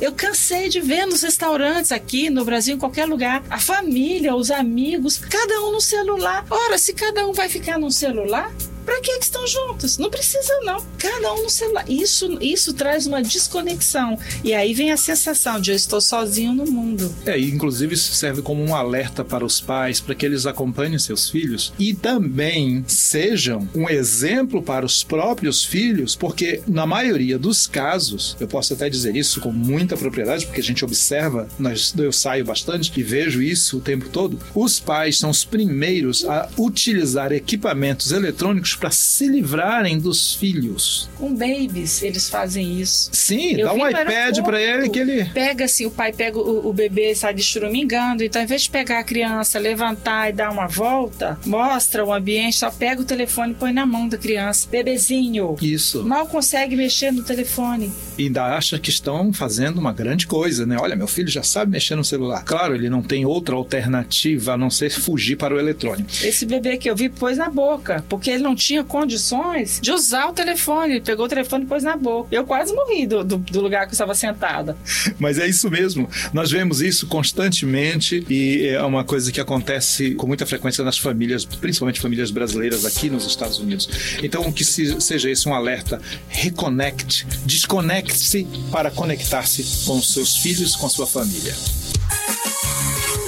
Eu 0.00 0.12
cansei 0.12 0.68
de 0.68 0.80
ver 0.80 1.06
nos 1.06 1.22
restaurantes 1.22 1.92
aqui 1.92 2.30
no 2.30 2.44
Brasil, 2.44 2.76
em 2.76 2.78
qualquer 2.78 3.06
lugar, 3.06 3.42
a 3.50 3.58
família, 3.58 4.34
os 4.34 4.50
amigos, 4.50 5.18
cada 5.18 5.60
um 5.62 5.72
no 5.72 5.80
celular. 5.80 6.44
Ora, 6.48 6.78
se 6.78 6.94
cada 6.94 7.26
um 7.26 7.32
vai 7.32 7.48
ficar 7.48 7.78
no 7.78 7.90
celular, 7.90 8.50
Pra 8.84 9.00
que 9.00 9.12
estão 9.12 9.46
juntos? 9.46 9.98
Não 9.98 10.10
precisa 10.10 10.60
não. 10.62 10.84
Cada 10.98 11.32
um 11.34 11.42
no 11.42 11.50
celular. 11.50 11.84
Isso, 11.88 12.38
isso 12.40 12.72
traz 12.74 13.06
uma 13.06 13.22
desconexão. 13.22 14.18
E 14.42 14.52
aí 14.52 14.74
vem 14.74 14.92
a 14.92 14.96
sensação 14.96 15.60
de 15.60 15.70
eu 15.70 15.76
estou 15.76 16.00
sozinho 16.00 16.52
no 16.52 16.66
mundo. 16.66 17.14
É, 17.26 17.38
inclusive 17.38 17.94
isso 17.94 18.12
serve 18.14 18.42
como 18.42 18.62
um 18.62 18.74
alerta 18.74 19.24
para 19.24 19.44
os 19.44 19.60
pais, 19.60 20.00
para 20.00 20.14
que 20.14 20.26
eles 20.26 20.46
acompanhem 20.46 20.98
seus 20.98 21.30
filhos 21.30 21.72
e 21.78 21.94
também 21.94 22.84
sejam 22.86 23.68
um 23.74 23.88
exemplo 23.88 24.62
para 24.62 24.84
os 24.84 25.02
próprios 25.02 25.64
filhos, 25.64 26.14
porque 26.14 26.62
na 26.66 26.86
maioria 26.86 27.38
dos 27.38 27.66
casos, 27.66 28.36
eu 28.40 28.46
posso 28.46 28.74
até 28.74 28.88
dizer 28.88 29.16
isso 29.16 29.40
com 29.40 29.52
muita 29.52 29.96
propriedade, 29.96 30.46
porque 30.46 30.60
a 30.60 30.64
gente 30.64 30.84
observa, 30.84 31.48
nós, 31.58 31.94
eu 31.96 32.12
saio 32.12 32.44
bastante 32.44 32.92
e 32.96 33.02
vejo 33.02 33.42
isso 33.42 33.78
o 33.78 33.80
tempo 33.80 34.08
todo, 34.08 34.38
os 34.54 34.78
pais 34.78 35.18
são 35.18 35.30
os 35.30 35.44
primeiros 35.44 36.24
a 36.24 36.48
utilizar 36.58 37.32
equipamentos 37.32 38.12
eletrônicos 38.12 38.73
para 38.76 38.90
se 38.90 39.26
livrarem 39.26 39.98
dos 39.98 40.34
filhos. 40.34 41.08
Com 41.16 41.34
babies, 41.34 42.02
eles 42.02 42.28
fazem 42.28 42.80
isso. 42.80 43.10
Sim, 43.12 43.56
Eu 43.56 43.66
dá 43.66 43.72
um 43.74 43.88
iPad 43.88 44.40
para 44.42 44.60
ele 44.60 44.88
que 44.88 44.98
ele 44.98 45.24
Pega 45.26 45.64
assim, 45.64 45.86
o 45.86 45.90
pai 45.90 46.12
pega 46.12 46.38
o, 46.38 46.68
o 46.68 46.72
bebê, 46.72 47.14
sai 47.14 47.34
de 47.34 47.42
churumingando, 47.42 48.22
então 48.22 48.40
ao 48.40 48.44
invés 48.44 48.62
de 48.62 48.70
pegar 48.70 49.00
a 49.00 49.04
criança, 49.04 49.58
levantar 49.58 50.30
e 50.30 50.32
dar 50.32 50.50
uma 50.50 50.66
volta, 50.66 51.38
mostra 51.46 52.04
o 52.04 52.12
ambiente, 52.12 52.56
só 52.56 52.70
pega 52.70 53.00
o 53.00 53.04
telefone 53.04 53.52
e 53.52 53.54
põe 53.54 53.72
na 53.72 53.86
mão 53.86 54.08
da 54.08 54.18
criança. 54.18 54.68
Bebezinho. 54.70 55.56
isso. 55.60 56.04
Mal 56.04 56.26
consegue 56.26 56.76
mexer 56.76 57.10
no 57.10 57.22
telefone. 57.22 57.92
E 58.16 58.24
ainda 58.26 58.44
acha 58.56 58.78
que 58.78 58.90
estão 58.90 59.32
fazendo 59.32 59.78
uma 59.78 59.92
grande 59.92 60.26
coisa, 60.26 60.64
né? 60.64 60.76
Olha, 60.80 60.94
meu 60.94 61.08
filho 61.08 61.28
já 61.28 61.42
sabe 61.42 61.72
mexer 61.72 61.96
no 61.96 62.04
celular. 62.04 62.44
Claro, 62.44 62.74
ele 62.74 62.88
não 62.88 63.02
tem 63.02 63.24
outra 63.26 63.56
alternativa 63.56 64.52
a 64.52 64.56
não 64.56 64.70
ser 64.70 64.90
fugir 64.90 65.36
para 65.36 65.54
o 65.54 65.58
eletrônico. 65.58 66.08
Esse 66.22 66.46
bebê 66.46 66.76
que 66.76 66.88
eu 66.88 66.94
vi 66.94 67.08
pôs 67.08 67.38
na 67.38 67.48
boca, 67.48 68.04
porque 68.08 68.30
ele 68.30 68.42
não 68.42 68.54
tinha 68.66 68.82
condições 68.84 69.78
de 69.80 69.90
usar 69.92 70.26
o 70.28 70.32
telefone. 70.32 70.94
Ele 70.94 71.00
pegou 71.00 71.26
o 71.26 71.28
telefone 71.28 71.64
e 71.64 71.66
pôs 71.66 71.82
na 71.82 71.96
boca. 71.96 72.28
Eu 72.34 72.44
quase 72.44 72.72
morri 72.74 73.06
do, 73.06 73.22
do, 73.22 73.36
do 73.36 73.60
lugar 73.60 73.84
que 73.86 73.90
eu 73.90 73.94
estava 73.94 74.14
sentada. 74.14 74.76
Mas 75.18 75.38
é 75.38 75.46
isso 75.46 75.70
mesmo. 75.70 76.08
Nós 76.32 76.50
vemos 76.50 76.80
isso 76.80 77.06
constantemente 77.06 78.24
e 78.28 78.66
é 78.68 78.82
uma 78.82 79.04
coisa 79.04 79.30
que 79.30 79.40
acontece 79.40 80.14
com 80.14 80.26
muita 80.26 80.46
frequência 80.46 80.82
nas 80.84 80.96
famílias, 80.98 81.44
principalmente 81.44 82.00
famílias 82.00 82.30
brasileiras 82.30 82.84
aqui 82.84 83.10
nos 83.10 83.26
Estados 83.26 83.58
Unidos. 83.58 83.88
Então, 84.22 84.50
que 84.52 84.64
se- 84.64 85.00
seja 85.00 85.30
esse 85.30 85.48
um 85.48 85.54
alerta, 85.54 86.00
reconecte, 86.28 87.26
desconecte-se 87.44 88.46
para 88.70 88.90
conectar-se 88.90 89.84
com 89.84 89.98
os 89.98 90.12
seus 90.12 90.36
filhos, 90.38 90.74
com 90.76 90.86
a 90.86 90.88
sua 90.90 91.06
família. 91.06 91.54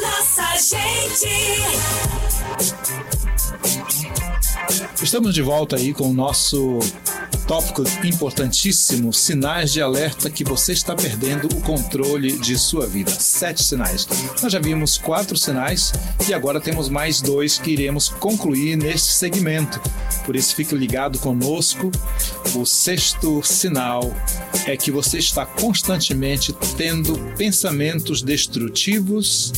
Nossa 0.01 0.57
gente, 0.57 1.27
Estamos 5.03 5.35
de 5.35 5.43
volta 5.43 5.77
aí 5.77 5.93
com 5.93 6.11
o 6.11 6.15
nosso 6.15 6.79
tópico 7.47 7.85
importantíssimo: 8.05 9.13
sinais 9.13 9.73
de 9.73 9.81
alerta 9.81 10.29
que 10.31 10.45
você 10.45 10.73
está 10.73 10.95
perdendo 10.95 11.47
o 11.47 11.61
controle 11.61 12.39
de 12.39 12.59
sua 12.59 12.87
vida. 12.87 13.11
Sete 13.11 13.63
sinais. 13.63 14.07
Nós 14.43 14.53
já 14.53 14.59
vimos 14.59 14.99
quatro 14.99 15.37
sinais 15.37 15.93
e 16.29 16.35
agora 16.35 16.61
temos 16.61 16.89
mais 16.89 17.21
dois 17.21 17.59
que 17.59 17.71
iremos 17.71 18.09
concluir 18.09 18.77
neste 18.77 19.13
segmento. 19.13 19.81
Por 20.25 20.35
isso, 20.35 20.55
fique 20.55 20.75
ligado 20.75 21.19
conosco. 21.19 21.91
O 22.55 22.65
sexto 22.65 23.43
sinal 23.45 24.13
é 24.67 24.77
que 24.77 24.91
você 24.91 25.19
está 25.19 25.47
constantemente 25.47 26.53
tendo 26.77 27.17
pensamentos 27.37 28.23
destrutivos 28.23 29.53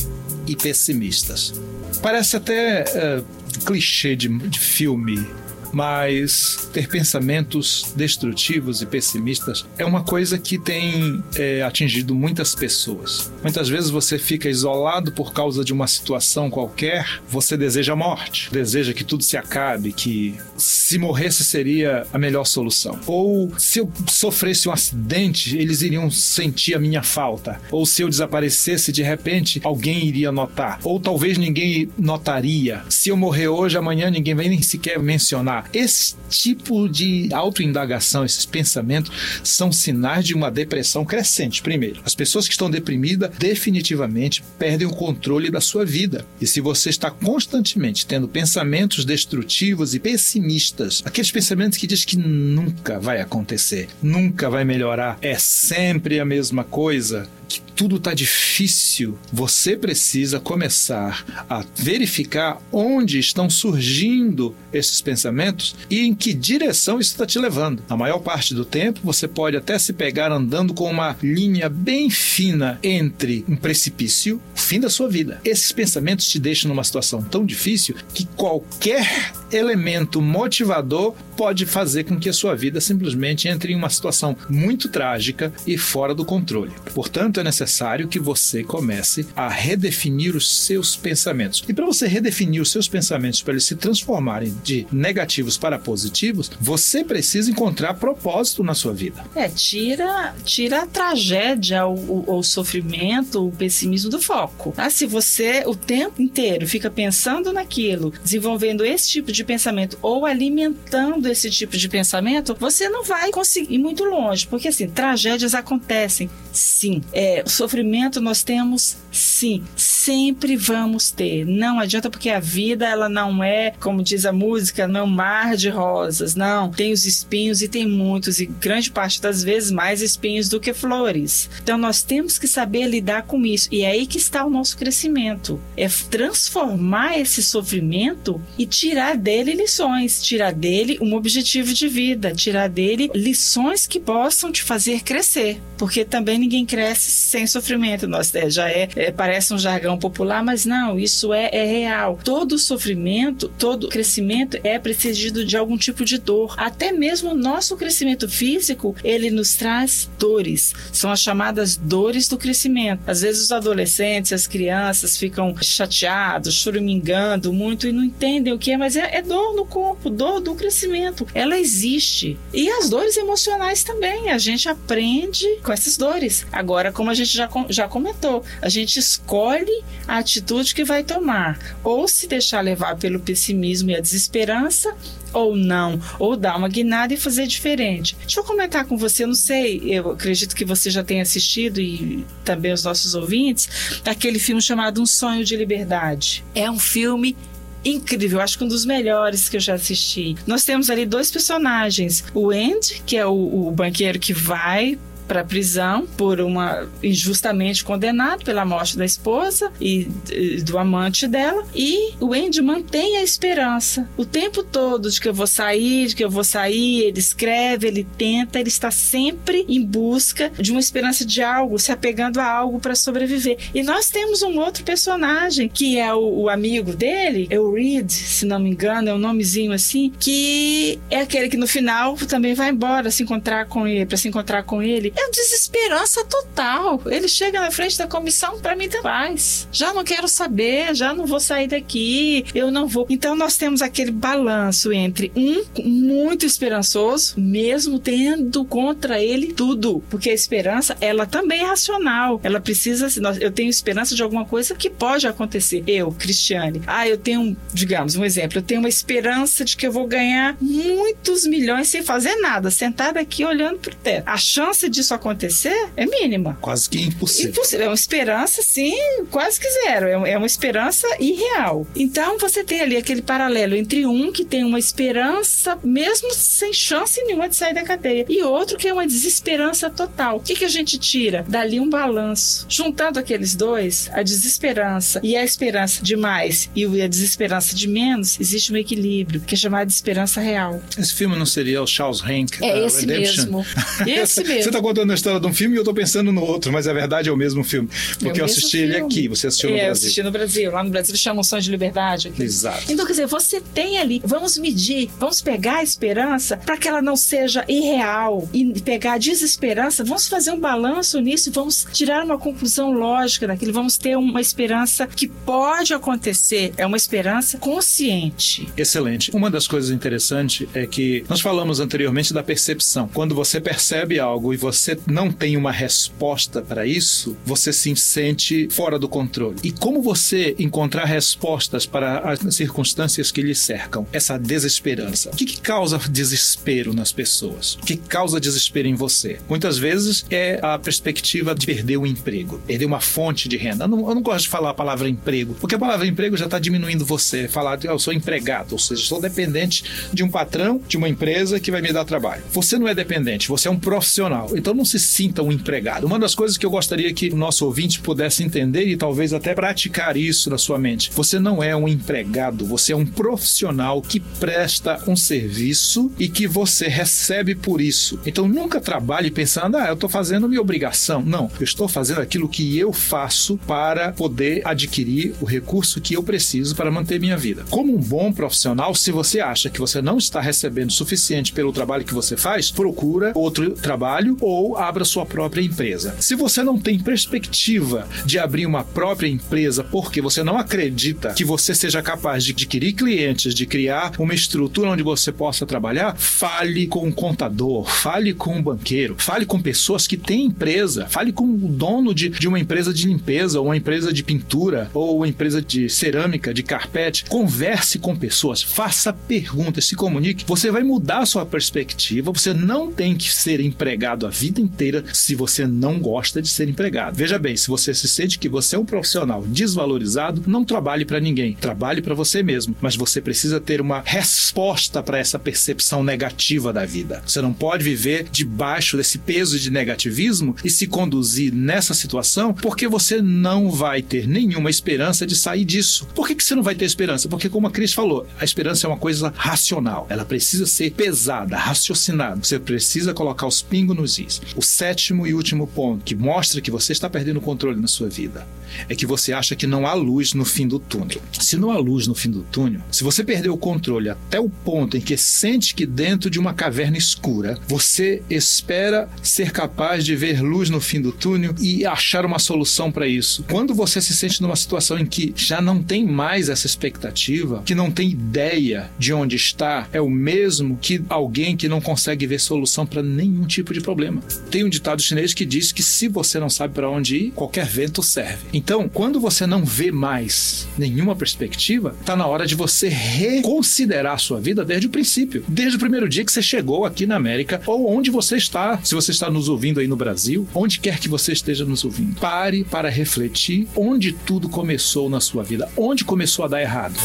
e 0.45 0.55
pessimistas. 0.55 1.53
Parece 2.01 2.37
até 2.37 2.83
eh, 2.87 3.23
clichê 3.59 4.15
de, 4.15 4.27
de 4.27 4.59
filme, 4.59 5.25
mas 5.71 6.69
ter 6.73 6.87
pensamentos 6.87 7.93
destrutivos 7.95 8.81
e 8.81 8.85
pessimistas 8.85 9.65
é 9.77 9.85
uma 9.85 10.03
coisa 10.03 10.37
que 10.37 10.57
tem 10.57 11.23
eh, 11.35 11.61
atingido 11.61 12.15
muitas 12.15 12.55
pessoas. 12.55 13.31
Muitas 13.41 13.69
vezes 13.69 13.89
você 13.89 14.17
fica 14.17 14.49
isolado 14.49 15.11
por 15.11 15.33
causa 15.33 15.63
de 15.63 15.73
uma 15.73 15.87
situação 15.87 16.49
qualquer, 16.49 17.21
você 17.27 17.55
deseja 17.55 17.93
a 17.93 17.95
morte, 17.95 18.49
deseja 18.51 18.93
que 18.93 19.03
tudo 19.03 19.23
se 19.23 19.37
acabe, 19.37 19.91
que 19.91 20.35
se 20.57 20.97
morresse 20.97 21.43
seria 21.43 22.05
a 22.11 22.17
melhor 22.17 22.45
solução. 22.45 22.99
Ou 23.05 23.51
se 23.57 23.79
eu 23.79 23.91
sofresse 24.07 24.67
um 24.67 24.71
acidente, 24.71 25.57
eles 25.57 25.81
iriam 25.81 26.09
sentir 26.09 26.75
a 26.75 26.79
minha 26.79 27.03
falta. 27.03 27.59
Ou 27.71 27.85
se 27.85 28.01
eu 28.01 28.09
desaparecesse, 28.09 28.91
de 28.91 29.03
repente 29.03 29.61
alguém 29.63 30.05
iria 30.05 30.31
notar. 30.31 30.79
Ou 30.83 30.99
talvez 30.99 31.37
ninguém 31.37 31.89
notaria. 31.97 32.83
Se 32.89 33.09
eu 33.09 33.17
morrer 33.17 33.47
hoje, 33.47 33.77
amanhã 33.77 34.09
ninguém 34.09 34.35
vai 34.35 34.49
nem 34.49 34.61
sequer 34.61 34.99
mencionar. 34.99 35.58
Esse 35.73 36.15
tipo 36.29 36.87
de 36.87 37.29
autoindagação, 37.33 38.23
esses 38.25 38.45
pensamentos, 38.45 39.11
são 39.43 39.71
sinais 39.71 40.25
de 40.25 40.33
uma 40.33 40.51
depressão 40.51 41.05
crescente. 41.05 41.61
Primeiro, 41.61 42.01
as 42.05 42.15
pessoas 42.15 42.47
que 42.47 42.53
estão 42.53 42.69
deprimidas 42.69 43.31
definitivamente 43.37 44.43
perdem 44.57 44.87
o 44.87 44.91
controle 44.91 45.49
da 45.49 45.61
sua 45.61 45.85
vida. 45.85 46.25
E 46.39 46.47
se 46.47 46.61
você 46.61 46.89
está 46.89 47.09
constantemente 47.09 48.05
tendo 48.05 48.27
pensamentos 48.27 49.05
destrutivos 49.05 49.93
e 49.93 49.99
pessimistas, 49.99 51.01
aqueles 51.05 51.31
pensamentos 51.31 51.77
que 51.77 51.87
diz 51.87 52.05
que 52.05 52.17
nunca 52.17 52.99
vai 52.99 53.21
acontecer, 53.21 53.87
nunca 54.01 54.49
vai 54.49 54.63
melhorar, 54.63 55.17
é 55.21 55.37
sempre 55.37 56.19
a 56.19 56.25
mesma 56.25 56.63
coisa, 56.63 57.27
que 57.49 57.59
tudo 57.75 57.95
está 57.95 58.13
difícil, 58.13 59.17
você 59.33 59.75
precisa 59.75 60.39
começar 60.39 61.25
a 61.49 61.65
verificar 61.75 62.61
onde 62.71 63.17
estão 63.17 63.49
surgindo 63.49 64.55
esses 64.71 65.01
pensamentos 65.01 65.75
e 65.89 66.01
em 66.01 66.13
que 66.13 66.33
direção 66.33 66.99
isso 66.99 67.11
está 67.11 67.25
te 67.25 67.39
levando. 67.39 67.83
Na 67.89 67.97
maior 67.97 68.19
parte 68.19 68.53
do 68.53 68.63
tempo, 68.63 68.99
você 69.03 69.27
pode 69.27 69.57
até 69.57 69.79
se 69.79 69.91
pegar 69.91 70.31
andando 70.31 70.73
com 70.73 70.89
uma 70.89 71.17
linha 71.23 71.67
bem 71.67 72.09
fina 72.09 72.79
entre 72.83 73.43
um 73.49 73.55
precipício, 73.55 74.39
o 74.55 74.59
fim 74.59 74.79
da 74.79 74.89
sua 74.89 75.09
vida. 75.09 75.41
Esses 75.43 75.71
pensamentos 75.71 76.27
te 76.27 76.37
deixam 76.37 76.69
numa 76.69 76.83
situação 76.83 77.21
tão 77.21 77.43
difícil 77.43 77.95
que 78.13 78.25
qualquer 78.35 79.33
elemento 79.51 80.21
motivador 80.21 81.13
pode 81.37 81.65
fazer 81.65 82.03
com 82.03 82.19
que 82.19 82.29
a 82.29 82.33
sua 82.33 82.55
vida 82.55 82.81
simplesmente 82.81 83.47
entre 83.47 83.73
em 83.73 83.75
uma 83.75 83.89
situação 83.89 84.35
muito 84.49 84.89
trágica 84.89 85.51
e 85.65 85.77
fora 85.77 86.13
do 86.13 86.25
controle. 86.25 86.71
Portanto, 86.93 87.39
é 87.39 87.43
necessário 87.43 88.07
que 88.07 88.19
você 88.19 88.63
comece 88.63 89.25
a 89.35 89.47
redefinir 89.49 90.35
os 90.35 90.49
seus 90.65 90.95
pensamentos. 90.95 91.63
E 91.67 91.73
para 91.73 91.85
você 91.85 92.07
redefinir 92.07 92.61
os 92.61 92.71
seus 92.71 92.87
pensamentos 92.87 93.41
para 93.41 93.53
eles 93.53 93.63
se 93.65 93.75
transformarem 93.75 94.53
de 94.63 94.85
negativos 94.91 95.57
para 95.57 95.79
positivos, 95.79 96.51
você 96.59 97.03
precisa 97.03 97.49
encontrar 97.49 97.93
propósito 97.95 98.63
na 98.63 98.73
sua 98.73 98.93
vida. 98.93 99.23
É, 99.35 99.47
tira, 99.47 100.35
tira 100.43 100.83
a 100.83 100.87
tragédia, 100.87 101.85
o, 101.85 101.93
o- 102.27 102.37
o 102.39 102.43
sofrimento, 102.43 103.47
o 103.47 103.51
pessimismo 103.51 104.09
do 104.09 104.21
foco. 104.21 104.71
Tá? 104.75 104.89
Se 104.89 105.05
você 105.05 105.63
o 105.65 105.75
tempo 105.75 106.21
inteiro 106.21 106.67
fica 106.67 106.89
pensando 106.89 107.51
naquilo, 107.53 108.13
desenvolvendo 108.23 108.83
esse 108.85 109.09
tipo 109.09 109.31
de 109.31 109.38
de 109.39 109.43
pensamento 109.45 109.97
ou 110.01 110.25
alimentando 110.25 111.27
esse 111.27 111.49
tipo 111.49 111.77
de 111.77 111.87
pensamento, 111.87 112.55
você 112.59 112.89
não 112.89 113.03
vai 113.03 113.31
conseguir 113.31 113.73
ir 113.73 113.77
muito 113.77 114.03
longe, 114.03 114.45
porque 114.47 114.67
assim, 114.67 114.87
tragédias 114.87 115.53
acontecem, 115.53 116.29
sim. 116.51 117.01
É, 117.13 117.43
sofrimento 117.47 118.19
nós 118.19 118.43
temos, 118.43 118.97
sim. 119.11 119.63
Sempre 120.09 120.55
vamos 120.55 121.11
ter. 121.11 121.45
Não 121.45 121.79
adianta 121.79 122.09
porque 122.09 122.31
a 122.31 122.39
vida 122.39 122.87
ela 122.87 123.07
não 123.07 123.43
é, 123.43 123.75
como 123.79 124.01
diz 124.01 124.25
a 124.25 124.33
música, 124.33 124.87
não 124.87 125.01
é 125.01 125.03
um 125.03 125.05
mar 125.05 125.55
de 125.55 125.69
rosas, 125.69 126.33
não. 126.33 126.71
Tem 126.71 126.91
os 126.91 127.05
espinhos 127.05 127.61
e 127.61 127.67
tem 127.67 127.87
muitos 127.87 128.39
e 128.39 128.47
grande 128.47 128.89
parte 128.89 129.21
das 129.21 129.43
vezes 129.43 129.69
mais 129.69 130.01
espinhos 130.01 130.49
do 130.49 130.59
que 130.59 130.73
flores. 130.73 131.47
Então 131.61 131.77
nós 131.77 132.01
temos 132.01 132.39
que 132.39 132.47
saber 132.47 132.87
lidar 132.87 133.27
com 133.27 133.45
isso 133.45 133.69
e 133.71 133.83
é 133.83 133.91
aí 133.91 134.07
que 134.07 134.17
está 134.17 134.43
o 134.43 134.49
nosso 134.49 134.75
crescimento. 134.79 135.61
É 135.77 135.87
transformar 136.09 137.19
esse 137.19 137.43
sofrimento 137.43 138.41
e 138.57 138.65
tirar 138.65 139.15
dele 139.15 139.53
lições, 139.53 140.23
tirar 140.23 140.53
dele 140.53 140.97
um 140.99 141.13
objetivo 141.13 141.71
de 141.71 141.87
vida, 141.87 142.33
tirar 142.33 142.67
dele 142.67 143.11
lições 143.13 143.85
que 143.85 143.99
possam 143.99 144.51
te 144.51 144.63
fazer 144.63 145.03
crescer, 145.03 145.61
porque 145.77 146.03
também 146.03 146.39
ninguém 146.39 146.65
cresce 146.65 147.11
sem 147.11 147.45
sofrimento. 147.45 148.07
Nós 148.07 148.33
é, 148.33 148.49
já 148.49 148.71
é, 148.71 148.89
é, 148.95 149.11
parece 149.11 149.53
um 149.53 149.59
jargão 149.59 149.98
popular, 149.99 150.43
mas 150.43 150.65
não, 150.65 150.97
isso 150.97 151.33
é, 151.33 151.49
é 151.51 151.65
real. 151.65 152.19
Todo 152.23 152.57
sofrimento, 152.57 153.49
todo 153.57 153.89
crescimento 153.89 154.57
é 154.63 154.79
precedido 154.79 155.45
de 155.45 155.57
algum 155.57 155.77
tipo 155.77 156.05
de 156.05 156.17
dor. 156.17 156.55
Até 156.57 156.91
mesmo 156.91 157.31
o 157.31 157.37
nosso 157.37 157.75
crescimento 157.77 158.27
físico, 158.27 158.95
ele 159.03 159.29
nos 159.29 159.55
traz 159.55 160.09
dores. 160.17 160.73
São 160.91 161.11
as 161.11 161.21
chamadas 161.21 161.75
dores 161.75 162.27
do 162.27 162.37
crescimento. 162.37 163.01
Às 163.05 163.21
vezes 163.21 163.43
os 163.43 163.51
adolescentes, 163.51 164.33
as 164.33 164.47
crianças 164.47 165.17
ficam 165.17 165.55
chateados, 165.61 166.53
choramingando 166.53 167.51
muito 167.53 167.87
e 167.87 167.91
não 167.91 168.03
entendem 168.03 168.53
o 168.53 168.59
que 168.59 168.71
é, 168.71 168.77
mas 168.77 168.95
é, 168.95 169.17
é 169.17 169.21
dor 169.21 169.55
no 169.55 169.65
corpo, 169.65 170.09
dor 170.09 170.39
do 170.39 170.55
crescimento. 170.55 171.27
Ela 171.33 171.57
existe. 171.57 172.37
E 172.53 172.69
as 172.69 172.89
dores 172.89 173.17
emocionais 173.17 173.83
também. 173.83 174.29
A 174.29 174.37
gente 174.37 174.69
aprende 174.69 175.45
com 175.63 175.71
essas 175.71 175.97
dores. 175.97 176.45
Agora, 176.51 176.91
como 176.91 177.09
a 177.09 177.13
gente 177.13 177.35
já, 177.35 177.49
já 177.69 177.87
comentou, 177.87 178.43
a 178.61 178.69
gente 178.69 178.97
escolhe 178.99 179.78
a 180.07 180.17
atitude 180.17 180.73
que 180.73 180.83
vai 180.83 181.03
tomar. 181.03 181.59
Ou 181.83 182.07
se 182.07 182.27
deixar 182.27 182.61
levar 182.61 182.97
pelo 182.97 183.19
pessimismo 183.19 183.91
e 183.91 183.95
a 183.95 183.99
desesperança, 183.99 184.95
ou 185.33 185.55
não, 185.55 185.99
ou 186.17 186.35
dar 186.35 186.57
uma 186.57 186.67
guinada 186.67 187.13
e 187.13 187.17
fazer 187.17 187.47
diferente. 187.47 188.15
Deixa 188.21 188.39
eu 188.39 188.43
comentar 188.43 188.85
com 188.85 188.97
você, 188.97 189.25
não 189.25 189.35
sei, 189.35 189.81
eu 189.85 190.11
acredito 190.11 190.55
que 190.55 190.65
você 190.65 190.89
já 190.89 191.03
tenha 191.03 191.21
assistido 191.21 191.79
e 191.79 192.25
também 192.43 192.73
os 192.73 192.83
nossos 192.83 193.13
ouvintes, 193.13 194.01
aquele 194.05 194.39
filme 194.39 194.61
chamado 194.61 195.01
Um 195.01 195.05
Sonho 195.05 195.43
de 195.43 195.55
Liberdade. 195.55 196.43
É 196.55 196.69
um 196.69 196.79
filme 196.79 197.35
incrível, 197.83 198.41
acho 198.41 198.57
que 198.57 198.63
um 198.63 198.67
dos 198.67 198.85
melhores 198.85 199.47
que 199.47 199.57
eu 199.57 199.61
já 199.61 199.75
assisti. 199.75 200.35
Nós 200.45 200.63
temos 200.65 200.89
ali 200.89 201.05
dois 201.05 201.31
personagens, 201.31 202.23
o 202.33 202.51
Andy, 202.51 203.01
que 203.05 203.15
é 203.15 203.25
o, 203.25 203.67
o 203.67 203.71
banqueiro 203.71 204.19
que 204.19 204.33
vai 204.33 204.97
para 205.29 205.43
prisão 205.43 206.07
por 206.17 206.41
uma 206.41 206.89
injustamente 207.03 207.83
condenado 207.83 208.43
pela 208.43 208.65
morte 208.65 208.97
da 208.97 209.05
esposa 209.05 209.71
e, 209.79 210.07
e, 210.31 210.59
do 210.63 210.75
amante 210.79 211.27
dela. 211.27 211.63
E 211.75 212.15
o 212.19 212.33
Andy 212.33 212.63
mantém 212.63 213.17
a 213.17 213.23
esperança. 213.23 214.09
O 214.17 214.25
tempo 214.25 214.63
todo 214.63 215.09
de 215.09 215.21
que 215.21 215.29
eu 215.29 215.33
vou 215.33 215.45
sair, 215.45 216.07
de 216.07 216.15
que 216.15 216.25
eu 216.25 216.31
vou 216.31 216.43
sair, 216.43 217.03
ele 217.03 217.19
escreve, 217.19 217.87
ele 217.87 218.07
tenta, 218.17 218.59
ele 218.59 218.69
está 218.69 218.89
sempre 218.89 219.63
em 219.69 219.85
busca 219.85 220.51
de 220.57 220.71
uma 220.71 220.79
esperança 220.79 221.23
de 221.23 221.43
algo, 221.43 221.77
se 221.77 221.91
apegando 221.91 222.39
a 222.39 222.51
algo 222.51 222.79
para 222.79 222.95
sobreviver. 222.95 223.57
E 223.73 223.83
nós 223.83 224.09
temos 224.09 224.41
um 224.41 224.57
outro 224.57 224.83
personagem 224.83 225.69
que 225.69 225.99
é 225.99 226.11
o, 226.11 226.41
o 226.41 226.49
amigo 226.49 226.93
dele, 226.93 227.47
é 227.51 227.59
o 227.59 227.71
Reed, 227.71 228.09
se 228.09 228.45
não 228.45 228.59
me 228.59 228.71
engano, 228.71 229.09
é 229.09 229.13
um 229.13 229.19
nomezinho 229.19 229.73
assim, 229.73 230.11
que 230.19 230.97
é 231.07 231.19
aquele 231.19 231.49
que 231.49 231.57
no 231.57 231.67
final 231.67 232.15
também 232.27 232.55
vai 232.55 232.71
embora 232.71 233.11
se 233.11 233.21
encontrar 233.21 233.67
com 233.67 233.87
ele, 233.87 234.07
para 234.07 234.17
se 234.17 234.27
encontrar 234.27 234.63
com 234.63 234.81
ele 234.81 235.13
é 235.19 235.29
desesperança 235.31 236.23
total. 236.25 237.01
Ele 237.05 237.27
chega 237.27 237.59
na 237.59 237.71
frente 237.71 237.97
da 237.97 238.07
comissão, 238.07 238.59
para 238.59 238.75
mim 238.75 238.87
tem 238.87 239.01
paz. 239.01 239.67
Já 239.71 239.93
não 239.93 240.03
quero 240.03 240.27
saber, 240.27 240.95
já 240.95 241.13
não 241.13 241.25
vou 241.25 241.39
sair 241.39 241.67
daqui, 241.67 242.45
eu 242.53 242.71
não 242.71 242.87
vou. 242.87 243.05
Então 243.09 243.35
nós 243.35 243.57
temos 243.57 243.81
aquele 243.81 244.11
balanço 244.11 244.91
entre 244.91 245.31
um 245.35 245.63
muito 245.83 246.45
esperançoso, 246.45 247.35
mesmo 247.37 247.99
tendo 247.99 248.63
contra 248.65 249.21
ele 249.21 249.53
tudo, 249.53 250.03
porque 250.09 250.29
a 250.29 250.33
esperança, 250.33 250.95
ela 251.01 251.25
também 251.25 251.61
é 251.61 251.65
racional. 251.65 252.39
Ela 252.43 252.59
precisa, 252.59 253.07
eu 253.39 253.51
tenho 253.51 253.69
esperança 253.69 254.15
de 254.15 254.23
alguma 254.23 254.45
coisa 254.45 254.75
que 254.75 254.89
pode 254.89 255.27
acontecer. 255.27 255.83
Eu, 255.87 256.11
Cristiane, 256.11 256.81
ah, 256.87 257.07
eu 257.07 257.17
tenho, 257.17 257.55
digamos, 257.73 258.15
um 258.15 258.23
exemplo, 258.23 258.57
eu 258.57 258.61
tenho 258.61 258.79
uma 258.79 258.89
esperança 258.89 259.65
de 259.65 259.75
que 259.75 259.87
eu 259.87 259.91
vou 259.91 260.07
ganhar 260.07 260.57
muitos 260.61 261.45
milhões 261.45 261.87
sem 261.87 262.03
fazer 262.03 262.35
nada, 262.35 262.71
sentada 262.71 263.19
aqui 263.19 263.43
olhando 263.43 263.79
pro 263.79 263.95
teto. 263.95 264.27
A 264.27 264.37
chance 264.37 264.87
disso 264.89 265.08
isso 265.09 265.13
acontecer 265.15 265.89
é 265.97 266.05
mínima. 266.05 266.57
Quase 266.61 266.87
que 266.89 267.01
impossível. 267.01 267.51
Impossível. 267.51 267.85
É 267.85 267.89
uma 267.89 267.95
esperança, 267.95 268.61
sim, 268.61 268.93
quase 269.31 269.59
que 269.59 269.69
zero. 269.69 270.05
É, 270.07 270.31
é 270.31 270.37
uma 270.37 270.45
esperança 270.45 271.07
irreal. 271.19 271.87
Então 271.95 272.37
você 272.37 272.63
tem 272.63 272.81
ali 272.81 272.95
aquele 272.95 273.21
paralelo 273.21 273.75
entre 273.75 274.05
um 274.05 274.31
que 274.31 274.45
tem 274.45 274.63
uma 274.63 274.77
esperança, 274.77 275.77
mesmo 275.83 276.31
sem 276.33 276.71
chance 276.71 277.21
nenhuma 277.23 277.49
de 277.49 277.55
sair 277.55 277.73
da 277.73 277.83
cadeia, 277.83 278.25
e 278.29 278.43
outro 278.43 278.77
que 278.77 278.87
é 278.87 278.93
uma 278.93 279.07
desesperança 279.07 279.89
total. 279.89 280.37
O 280.37 280.39
que, 280.39 280.55
que 280.55 280.65
a 280.65 280.69
gente 280.69 280.99
tira? 280.99 281.43
Dali 281.47 281.79
um 281.79 281.89
balanço. 281.89 282.65
Juntando 282.69 283.17
aqueles 283.17 283.55
dois, 283.55 284.09
a 284.13 284.21
desesperança 284.21 285.19
e 285.23 285.35
a 285.35 285.43
esperança 285.43 286.03
de 286.03 286.15
mais 286.15 286.69
e 286.75 287.01
a 287.01 287.07
desesperança 287.07 287.75
de 287.75 287.87
menos, 287.87 288.39
existe 288.39 288.71
um 288.71 288.77
equilíbrio, 288.77 289.41
que 289.41 289.55
é 289.55 289.57
chamado 289.57 289.87
de 289.87 289.93
esperança 289.93 290.39
real. 290.39 290.81
Esse 290.97 291.13
filme 291.13 291.35
não 291.35 291.45
seria 291.45 291.81
o 291.81 291.87
Charles 291.87 292.21
Hank? 292.21 292.63
É 292.63 292.85
esse 292.85 293.05
Redemption? 293.05 293.45
mesmo. 293.45 293.65
Esse 294.05 294.43
mesmo. 294.43 294.63
Você 294.63 294.69
está 294.69 294.79
contando 294.89 295.11
a 295.11 295.13
história 295.13 295.39
de 295.39 295.45
um 295.45 295.53
filme 295.53 295.75
e 295.75 295.77
eu 295.77 295.83
tô 295.83 295.93
pensando 295.93 296.31
no 296.31 296.41
outro, 296.41 296.71
mas 296.73 296.87
a 296.87 296.93
verdade 296.93 297.29
é 297.29 297.31
o 297.31 297.37
mesmo 297.37 297.63
filme. 297.63 297.87
Porque 298.19 298.39
é 298.39 298.41
eu 298.41 298.45
assisti 298.45 298.77
filme. 298.77 298.95
ele 298.95 298.97
aqui, 298.97 299.27
você 299.27 299.47
assistiu 299.47 299.69
no 299.69 299.75
é, 299.75 299.77
Brasil. 299.77 299.89
Eu 299.89 299.93
assisti 299.93 300.23
no 300.23 300.31
Brasil. 300.31 300.71
Lá 300.71 300.83
no 300.83 300.89
Brasil 300.89 301.15
chama 301.15 301.43
Sonho 301.43 301.61
de 301.61 301.69
Liberdade. 301.69 302.29
Aqui. 302.29 302.41
Exato. 302.41 302.91
Então, 302.91 303.05
quer 303.05 303.11
dizer, 303.11 303.27
você 303.27 303.61
tem 303.61 303.99
ali, 303.99 304.19
vamos 304.25 304.57
medir, 304.57 305.09
vamos 305.19 305.41
pegar 305.41 305.77
a 305.77 305.83
esperança 305.83 306.57
para 306.57 306.75
que 306.75 306.87
ela 306.87 307.01
não 307.01 307.15
seja 307.15 307.63
irreal 307.67 308.49
e 308.51 308.79
pegar 308.81 309.13
a 309.13 309.17
desesperança, 309.19 310.03
vamos 310.03 310.27
fazer 310.27 310.51
um 310.51 310.59
balanço 310.59 311.19
nisso 311.19 311.49
e 311.49 311.51
vamos 311.51 311.85
tirar 311.93 312.25
uma 312.25 312.39
conclusão 312.39 312.91
lógica 312.91 313.45
daquilo, 313.45 313.71
vamos 313.71 313.95
ter 313.95 314.17
uma 314.17 314.41
esperança 314.41 315.05
que 315.05 315.27
pode 315.27 315.93
acontecer, 315.93 316.73
é 316.77 316.85
uma 316.85 316.97
esperança 316.97 317.59
consciente. 317.59 318.67
Excelente. 318.75 319.29
Uma 319.35 319.51
das 319.51 319.67
coisas 319.67 319.91
interessantes 319.91 320.67
é 320.73 320.87
que 320.87 321.23
nós 321.29 321.41
falamos 321.41 321.79
anteriormente 321.79 322.33
da 322.33 322.41
percepção. 322.41 323.07
Quando 323.13 323.35
você 323.35 323.61
percebe 323.61 324.19
algo 324.19 324.53
e 324.53 324.57
você 324.57 324.78
você 324.79 324.97
não 325.05 325.31
tem 325.31 325.57
uma 325.57 325.71
resposta 325.71 326.61
para 326.61 326.85
isso, 326.85 327.37
você 327.45 327.73
se 327.73 327.95
sente 327.95 328.67
fora 328.71 328.97
do 328.97 329.09
controle. 329.09 329.57
E 329.63 329.71
como 329.71 330.01
você 330.01 330.55
encontrar 330.57 331.05
respostas 331.05 331.85
para 331.85 332.19
as 332.31 332.39
circunstâncias 332.55 333.31
que 333.31 333.41
lhe 333.41 333.55
cercam? 333.55 334.07
Essa 334.11 334.37
desesperança. 334.37 335.29
O 335.31 335.35
que, 335.35 335.45
que 335.45 335.61
causa 335.61 335.99
desespero 336.09 336.93
nas 336.93 337.11
pessoas? 337.11 337.75
O 337.75 337.85
que 337.85 337.97
causa 337.97 338.39
desespero 338.39 338.87
em 338.87 338.95
você? 338.95 339.39
Muitas 339.49 339.77
vezes 339.77 340.25
é 340.29 340.59
a 340.61 340.77
perspectiva 340.79 341.53
de 341.53 341.65
perder 341.65 341.97
o 341.97 342.05
emprego, 342.05 342.59
perder 342.65 342.85
uma 342.85 342.99
fonte 342.99 343.49
de 343.49 343.57
renda. 343.57 343.85
Eu 343.85 343.89
não, 343.89 344.09
eu 344.09 344.15
não 344.15 344.21
gosto 344.21 344.43
de 344.43 344.49
falar 344.49 344.69
a 344.69 344.73
palavra 344.73 345.09
emprego, 345.09 345.55
porque 345.59 345.75
a 345.75 345.79
palavra 345.79 346.07
emprego 346.07 346.37
já 346.37 346.45
está 346.45 346.59
diminuindo 346.59 347.05
você. 347.05 347.47
Falar 347.47 347.75
de 347.75 347.87
eu 347.87 347.99
sou 347.99 348.13
empregado, 348.13 348.73
ou 348.73 348.79
seja, 348.79 349.03
sou 349.03 349.19
dependente 349.19 349.83
de 350.13 350.23
um 350.23 350.29
patrão, 350.29 350.81
de 350.87 350.97
uma 350.97 351.09
empresa 351.09 351.59
que 351.59 351.71
vai 351.71 351.81
me 351.81 351.91
dar 351.91 352.05
trabalho. 352.05 352.43
Você 352.51 352.77
não 352.77 352.87
é 352.87 352.95
dependente, 352.95 353.47
você 353.47 353.67
é 353.67 353.71
um 353.71 353.79
profissional. 353.79 354.49
Então 354.55 354.68
não 354.73 354.85
se 354.85 354.99
sinta 354.99 355.43
um 355.43 355.51
empregado. 355.51 356.05
Uma 356.05 356.19
das 356.19 356.35
coisas 356.35 356.57
que 356.57 356.65
eu 356.65 356.69
gostaria 356.69 357.13
que 357.13 357.29
o 357.29 357.35
nosso 357.35 357.65
ouvinte 357.65 357.99
pudesse 357.99 358.43
entender 358.43 358.85
e 358.85 358.97
talvez 358.97 359.33
até 359.33 359.53
praticar 359.53 360.17
isso 360.17 360.49
na 360.49 360.57
sua 360.57 360.77
mente. 360.77 361.11
Você 361.13 361.39
não 361.39 361.63
é 361.63 361.75
um 361.75 361.87
empregado, 361.87 362.65
você 362.65 362.93
é 362.93 362.95
um 362.95 363.05
profissional 363.05 364.01
que 364.01 364.19
presta 364.19 365.01
um 365.07 365.15
serviço 365.15 366.11
e 366.19 366.27
que 366.27 366.47
você 366.47 366.87
recebe 366.87 367.55
por 367.55 367.81
isso. 367.81 368.19
Então 368.25 368.47
nunca 368.47 368.81
trabalhe 368.81 369.31
pensando, 369.31 369.77
ah, 369.77 369.87
eu 369.87 369.93
estou 369.93 370.09
fazendo 370.09 370.47
minha 370.47 370.61
obrigação. 370.61 371.21
Não, 371.21 371.49
eu 371.59 371.63
estou 371.63 371.87
fazendo 371.87 372.21
aquilo 372.21 372.49
que 372.49 372.77
eu 372.77 372.91
faço 372.91 373.57
para 373.67 374.11
poder 374.11 374.61
adquirir 374.65 375.33
o 375.41 375.45
recurso 375.45 376.01
que 376.01 376.15
eu 376.15 376.23
preciso 376.23 376.75
para 376.75 376.91
manter 376.91 377.19
minha 377.19 377.37
vida. 377.37 377.65
Como 377.69 377.93
um 377.93 377.99
bom 377.99 378.31
profissional, 378.31 378.93
se 378.95 379.11
você 379.11 379.39
acha 379.39 379.69
que 379.69 379.79
você 379.79 380.01
não 380.01 380.17
está 380.17 380.39
recebendo 380.39 380.89
o 380.89 380.93
suficiente 380.93 381.53
pelo 381.53 381.73
trabalho 381.73 382.05
que 382.05 382.13
você 382.13 382.35
faz, 382.35 382.71
procura 382.71 383.31
outro 383.35 383.71
trabalho 383.71 384.37
ou 384.41 384.58
ou 384.59 384.77
abra 384.77 385.05
sua 385.05 385.25
própria 385.25 385.61
empresa. 385.61 386.15
Se 386.19 386.35
você 386.35 386.61
não 386.63 386.77
tem 386.77 386.99
perspectiva 386.99 388.07
de 388.25 388.37
abrir 388.37 388.65
uma 388.65 388.83
própria 388.83 389.27
empresa 389.27 389.83
porque 389.83 390.21
você 390.21 390.43
não 390.43 390.57
acredita 390.57 391.33
que 391.33 391.45
você 391.45 391.73
seja 391.73 392.01
capaz 392.01 392.43
de 392.43 392.51
adquirir 392.51 392.93
clientes, 392.93 393.53
de 393.53 393.65
criar 393.65 394.11
uma 394.19 394.33
estrutura 394.33 394.89
onde 394.89 395.01
você 395.01 395.31
possa 395.31 395.65
trabalhar, 395.65 396.17
fale 396.17 396.87
com 396.87 397.07
um 397.07 397.11
contador, 397.11 397.85
fale 397.85 398.33
com 398.33 398.57
um 398.57 398.61
banqueiro, 398.61 399.15
fale 399.17 399.45
com 399.45 399.61
pessoas 399.61 400.05
que 400.05 400.17
têm 400.17 400.45
empresa, 400.47 401.07
fale 401.07 401.31
com 401.31 401.45
o 401.45 401.67
dono 401.69 402.13
de, 402.13 402.27
de 402.27 402.47
uma 402.47 402.59
empresa 402.59 402.93
de 402.93 403.07
limpeza, 403.07 403.59
ou 403.59 403.67
uma 403.67 403.77
empresa 403.77 404.11
de 404.11 404.23
pintura, 404.23 404.89
ou 404.93 405.17
uma 405.17 405.27
empresa 405.27 405.61
de 405.61 405.89
cerâmica, 405.89 406.53
de 406.53 406.63
carpete. 406.63 407.23
Converse 407.25 407.97
com 407.97 408.15
pessoas, 408.15 408.61
faça 408.61 409.13
perguntas, 409.13 409.85
se 409.85 409.95
comunique. 409.95 410.43
Você 410.45 410.69
vai 410.69 410.83
mudar 410.83 411.19
a 411.19 411.25
sua 411.25 411.45
perspectiva. 411.45 412.31
Você 412.31 412.53
não 412.53 412.91
tem 412.91 413.15
que 413.15 413.31
ser 413.31 413.59
empregado 413.59 414.27
a 414.27 414.29
vida 414.29 414.48
inteira 414.57 415.03
se 415.13 415.35
você 415.35 415.67
não 415.67 415.99
gosta 415.99 416.41
de 416.41 416.47
ser 416.47 416.69
empregado. 416.69 417.15
Veja 417.15 417.37
bem, 417.37 417.55
se 417.55 417.67
você 417.67 417.93
se 417.93 418.07
sente 418.07 418.39
que 418.39 418.47
você 418.47 418.75
é 418.75 418.79
um 418.79 418.85
profissional 418.85 419.43
desvalorizado, 419.45 420.43
não 420.47 420.63
trabalhe 420.63 421.05
para 421.05 421.19
ninguém. 421.19 421.53
Trabalhe 421.53 422.01
para 422.01 422.15
você 422.15 422.41
mesmo. 422.41 422.75
Mas 422.81 422.95
você 422.95 423.21
precisa 423.21 423.59
ter 423.59 423.81
uma 423.81 424.01
resposta 424.05 425.03
para 425.03 425.19
essa 425.19 425.37
percepção 425.37 426.03
negativa 426.03 426.71
da 426.71 426.85
vida. 426.85 427.21
Você 427.25 427.41
não 427.41 427.53
pode 427.53 427.83
viver 427.83 428.27
debaixo 428.31 428.97
desse 428.97 429.17
peso 429.17 429.59
de 429.59 429.69
negativismo 429.69 430.55
e 430.63 430.69
se 430.69 430.87
conduzir 430.87 431.53
nessa 431.53 431.93
situação 431.93 432.53
porque 432.53 432.87
você 432.87 433.21
não 433.21 433.69
vai 433.69 434.01
ter 434.01 434.27
nenhuma 434.27 434.69
esperança 434.69 435.25
de 435.25 435.35
sair 435.35 435.65
disso. 435.65 436.07
Por 436.15 436.27
que, 436.27 436.35
que 436.35 436.43
você 436.43 436.55
não 436.55 436.63
vai 436.63 436.75
ter 436.75 436.85
esperança? 436.85 437.27
Porque, 437.27 437.49
como 437.49 437.67
a 437.67 437.71
Cris 437.71 437.93
falou, 437.93 438.25
a 438.39 438.43
esperança 438.43 438.85
é 438.85 438.89
uma 438.89 438.97
coisa 438.97 439.33
racional. 439.35 440.05
Ela 440.09 440.25
precisa 440.25 440.65
ser 440.65 440.91
pesada, 440.91 441.57
raciocinada. 441.57 442.41
Você 442.41 442.59
precisa 442.59 443.13
colocar 443.13 443.47
os 443.47 443.61
pingos 443.61 443.95
nos 443.95 444.19
is. 444.19 444.38
O 444.55 444.61
sétimo 444.61 445.25
e 445.25 445.33
último 445.33 445.67
ponto 445.67 446.03
que 446.03 446.15
mostra 446.15 446.61
que 446.61 446.71
você 446.71 446.91
está 446.91 447.09
perdendo 447.09 447.37
o 447.37 447.41
controle 447.41 447.79
na 447.79 447.87
sua 447.87 448.09
vida 448.09 448.47
é 448.87 448.95
que 448.95 449.05
você 449.05 449.33
acha 449.33 449.55
que 449.55 449.67
não 449.67 449.87
há 449.87 449.93
luz 449.93 450.33
no 450.33 450.45
fim 450.45 450.67
do 450.67 450.79
túnel. 450.79 451.21
Se 451.39 451.57
não 451.57 451.71
há 451.71 451.77
luz 451.77 452.07
no 452.07 452.15
fim 452.15 452.29
do 452.29 452.43
túnel, 452.43 452.81
se 452.91 453.03
você 453.03 453.23
perdeu 453.23 453.53
o 453.53 453.57
controle 453.57 454.09
até 454.09 454.39
o 454.39 454.49
ponto 454.49 454.97
em 454.97 455.01
que 455.01 455.17
sente 455.17 455.73
que 455.73 455.85
dentro 455.85 456.29
de 456.29 456.39
uma 456.39 456.53
caverna 456.53 456.97
escura 456.97 457.57
você 457.67 458.21
espera 458.29 459.09
ser 459.21 459.51
capaz 459.51 460.05
de 460.05 460.15
ver 460.15 460.41
luz 460.41 460.69
no 460.69 460.79
fim 460.79 461.01
do 461.01 461.11
túnel 461.11 461.55
e 461.59 461.85
achar 461.85 462.25
uma 462.25 462.39
solução 462.39 462.91
para 462.91 463.07
isso. 463.07 463.43
Quando 463.49 463.73
você 463.73 464.01
se 464.01 464.15
sente 464.15 464.41
numa 464.41 464.55
situação 464.55 464.97
em 464.97 465.05
que 465.05 465.33
já 465.35 465.61
não 465.61 465.81
tem 465.81 466.05
mais 466.05 466.49
essa 466.49 466.67
expectativa, 466.67 467.63
que 467.65 467.75
não 467.75 467.91
tem 467.91 468.09
ideia 468.09 468.89
de 468.97 469.13
onde 469.13 469.35
está, 469.35 469.87
é 469.91 470.01
o 470.01 470.09
mesmo 470.09 470.77
que 470.81 471.01
alguém 471.09 471.57
que 471.57 471.67
não 471.67 471.81
consegue 471.81 472.27
ver 472.27 472.39
solução 472.39 472.85
para 472.85 473.01
nenhum 473.01 473.45
tipo 473.45 473.73
de 473.73 473.81
problema. 473.81 474.21
Tem 474.49 474.63
um 474.63 474.69
ditado 474.69 475.01
chinês 475.01 475.33
que 475.33 475.45
diz 475.45 475.71
que 475.71 475.83
se 475.83 476.07
você 476.07 476.39
não 476.39 476.49
sabe 476.49 476.73
para 476.73 476.89
onde 476.89 477.15
ir, 477.15 477.31
qualquer 477.31 477.65
vento 477.65 478.01
serve. 478.01 478.45
Então, 478.53 478.89
quando 478.89 479.19
você 479.19 479.45
não 479.45 479.63
vê 479.63 479.91
mais 479.91 480.67
nenhuma 480.77 481.15
perspectiva, 481.15 481.95
está 481.99 482.15
na 482.15 482.25
hora 482.25 482.45
de 482.45 482.55
você 482.55 482.89
reconsiderar 482.89 484.15
a 484.15 484.17
sua 484.17 484.39
vida 484.39 484.65
desde 484.65 484.87
o 484.87 484.89
princípio, 484.89 485.43
desde 485.47 485.77
o 485.77 485.79
primeiro 485.79 486.09
dia 486.09 486.25
que 486.25 486.31
você 486.31 486.41
chegou 486.41 486.85
aqui 486.85 487.05
na 487.05 487.15
América 487.15 487.61
ou 487.65 487.89
onde 487.89 488.09
você 488.09 488.37
está, 488.37 488.79
se 488.83 488.95
você 488.95 489.11
está 489.11 489.29
nos 489.29 489.49
ouvindo 489.49 489.79
aí 489.79 489.87
no 489.87 489.95
Brasil, 489.95 490.47
onde 490.53 490.79
quer 490.79 490.99
que 490.99 491.09
você 491.09 491.31
esteja 491.31 491.65
nos 491.65 491.83
ouvindo. 491.85 492.19
Pare 492.19 492.63
para 492.63 492.89
refletir 492.89 493.67
onde 493.75 494.11
tudo 494.13 494.49
começou 494.49 495.09
na 495.09 495.19
sua 495.19 495.43
vida, 495.43 495.69
onde 495.77 496.03
começou 496.03 496.45
a 496.45 496.47
dar 496.47 496.61
errado. 496.61 496.99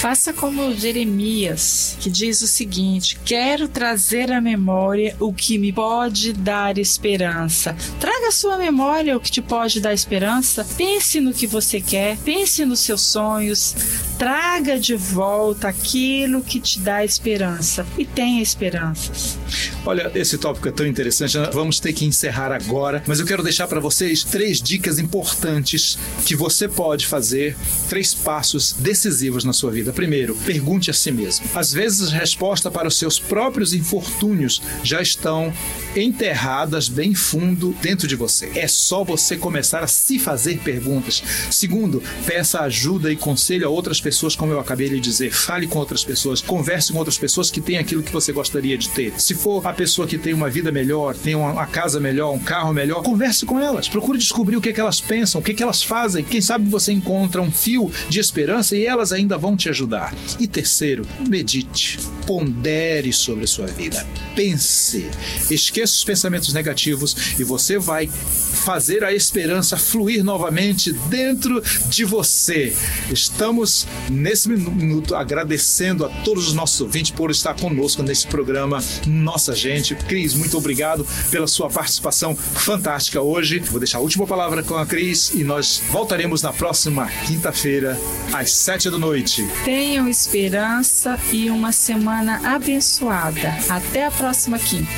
Faça 0.00 0.32
como 0.32 0.74
Jeremias, 0.74 1.96
que 2.00 2.10
diz 2.10 2.42
o 2.42 2.46
seguinte: 2.46 3.18
Quero 3.24 3.68
trazer 3.68 4.32
à 4.32 4.40
memória 4.40 5.16
o 5.18 5.32
que 5.32 5.58
me 5.58 5.72
pode 5.72 6.32
dar 6.32 6.61
esperança. 6.78 7.76
Traga 7.98 8.28
à 8.28 8.32
sua 8.32 8.56
memória 8.56 9.16
o 9.16 9.20
que 9.20 9.30
te 9.30 9.42
pode 9.42 9.80
dar 9.80 9.92
esperança. 9.92 10.66
Pense 10.76 11.20
no 11.20 11.32
que 11.32 11.46
você 11.46 11.80
quer, 11.80 12.16
pense 12.18 12.64
nos 12.64 12.80
seus 12.80 13.02
sonhos. 13.02 13.74
Traga 14.22 14.78
de 14.78 14.94
volta 14.94 15.66
aquilo 15.66 16.44
que 16.44 16.60
te 16.60 16.78
dá 16.78 17.04
esperança 17.04 17.84
e 17.98 18.04
tenha 18.04 18.40
esperanças. 18.40 19.36
Olha, 19.84 20.12
esse 20.14 20.38
tópico 20.38 20.68
é 20.68 20.70
tão 20.70 20.86
interessante, 20.86 21.36
vamos 21.52 21.80
ter 21.80 21.92
que 21.92 22.04
encerrar 22.04 22.52
agora, 22.52 23.02
mas 23.04 23.18
eu 23.18 23.26
quero 23.26 23.42
deixar 23.42 23.66
para 23.66 23.80
vocês 23.80 24.22
três 24.22 24.62
dicas 24.62 25.00
importantes 25.00 25.98
que 26.24 26.36
você 26.36 26.68
pode 26.68 27.04
fazer, 27.04 27.56
três 27.88 28.14
passos 28.14 28.72
decisivos 28.74 29.42
na 29.42 29.52
sua 29.52 29.72
vida. 29.72 29.92
Primeiro, 29.92 30.36
pergunte 30.46 30.88
a 30.88 30.94
si 30.94 31.10
mesmo. 31.10 31.44
Às 31.52 31.72
vezes, 31.72 32.12
a 32.12 32.16
resposta 32.16 32.70
para 32.70 32.86
os 32.86 32.96
seus 32.96 33.18
próprios 33.18 33.74
infortúnios 33.74 34.62
já 34.84 35.02
estão 35.02 35.52
enterradas 35.96 36.88
bem 36.88 37.12
fundo 37.12 37.74
dentro 37.82 38.06
de 38.06 38.14
você. 38.14 38.52
É 38.54 38.68
só 38.68 39.02
você 39.02 39.36
começar 39.36 39.82
a 39.82 39.88
se 39.88 40.16
fazer 40.16 40.58
perguntas. 40.60 41.24
Segundo, 41.50 42.00
peça 42.24 42.60
ajuda 42.60 43.12
e 43.12 43.16
conselho 43.16 43.66
a 43.66 43.70
outras 43.70 44.00
pessoas, 44.12 44.36
como 44.36 44.52
eu 44.52 44.60
acabei 44.60 44.90
de 44.90 45.00
dizer. 45.00 45.32
Fale 45.32 45.66
com 45.66 45.78
outras 45.78 46.04
pessoas, 46.04 46.42
converse 46.42 46.92
com 46.92 46.98
outras 46.98 47.16
pessoas 47.16 47.50
que 47.50 47.62
têm 47.62 47.78
aquilo 47.78 48.02
que 48.02 48.12
você 48.12 48.30
gostaria 48.30 48.76
de 48.76 48.90
ter. 48.90 49.18
Se 49.18 49.34
for 49.34 49.66
a 49.66 49.72
pessoa 49.72 50.06
que 50.06 50.18
tem 50.18 50.34
uma 50.34 50.50
vida 50.50 50.70
melhor, 50.70 51.16
tem 51.16 51.34
uma, 51.34 51.66
casa 51.66 51.98
melhor, 51.98 52.34
um 52.34 52.38
carro 52.38 52.74
melhor, 52.74 53.02
converse 53.02 53.46
com 53.46 53.58
elas. 53.58 53.88
Procure 53.88 54.18
descobrir 54.18 54.56
o 54.56 54.60
que, 54.60 54.68
é 54.68 54.72
que 54.72 54.80
elas 54.80 55.00
pensam, 55.00 55.40
o 55.40 55.44
que, 55.44 55.52
é 55.52 55.54
que 55.54 55.62
elas 55.62 55.82
fazem. 55.82 56.22
Quem 56.22 56.42
sabe 56.42 56.68
você 56.68 56.92
encontra 56.92 57.40
um 57.40 57.50
fio 57.50 57.90
de 58.10 58.20
esperança 58.20 58.76
e 58.76 58.84
elas 58.84 59.12
ainda 59.12 59.38
vão 59.38 59.56
te 59.56 59.70
ajudar. 59.70 60.14
E 60.38 60.46
terceiro, 60.46 61.06
medite. 61.26 61.98
Pondere 62.26 63.14
sobre 63.14 63.44
a 63.44 63.48
sua 63.48 63.66
vida. 63.66 64.06
Pense. 64.36 65.10
Esqueça 65.50 65.94
os 65.94 66.04
pensamentos 66.04 66.52
negativos 66.52 67.16
e 67.38 67.44
você 67.44 67.78
vai 67.78 68.06
fazer 68.06 69.02
a 69.02 69.12
esperança 69.12 69.76
fluir 69.76 70.22
novamente 70.22 70.92
dentro 70.92 71.62
de 71.88 72.04
você. 72.04 72.76
Estamos 73.10 73.86
nesse 74.10 74.48
minuto 74.48 75.14
agradecendo 75.14 76.04
a 76.04 76.08
todos 76.08 76.48
os 76.48 76.54
nossos 76.54 76.80
ouvintes 76.80 77.10
por 77.10 77.30
estar 77.30 77.54
conosco 77.54 78.02
nesse 78.02 78.26
programa 78.26 78.82
Nossa 79.06 79.54
Gente. 79.54 79.94
Cris, 79.94 80.34
muito 80.34 80.56
obrigado 80.56 81.06
pela 81.30 81.46
sua 81.46 81.68
participação 81.68 82.34
fantástica 82.34 83.20
hoje. 83.20 83.58
Vou 83.60 83.78
deixar 83.78 83.98
a 83.98 84.00
última 84.00 84.26
palavra 84.26 84.62
com 84.62 84.76
a 84.76 84.86
Cris 84.86 85.32
e 85.34 85.44
nós 85.44 85.82
voltaremos 85.90 86.42
na 86.42 86.52
próxima 86.52 87.06
quinta-feira 87.26 87.98
às 88.32 88.52
sete 88.52 88.90
da 88.90 88.98
noite. 88.98 89.46
Tenham 89.64 90.08
esperança 90.08 91.18
e 91.32 91.50
uma 91.50 91.72
semana 91.72 92.40
abençoada. 92.54 93.56
Até 93.68 94.06
a 94.06 94.10
próxima 94.10 94.58
quinta. 94.58 94.90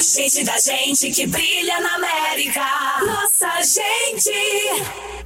Gente 0.00 0.44
da 0.44 0.58
gente 0.58 1.10
que 1.10 1.26
brilha 1.26 1.80
na 1.80 1.94
América. 1.94 2.60
Nossa 3.06 3.62
gente. 3.62 5.11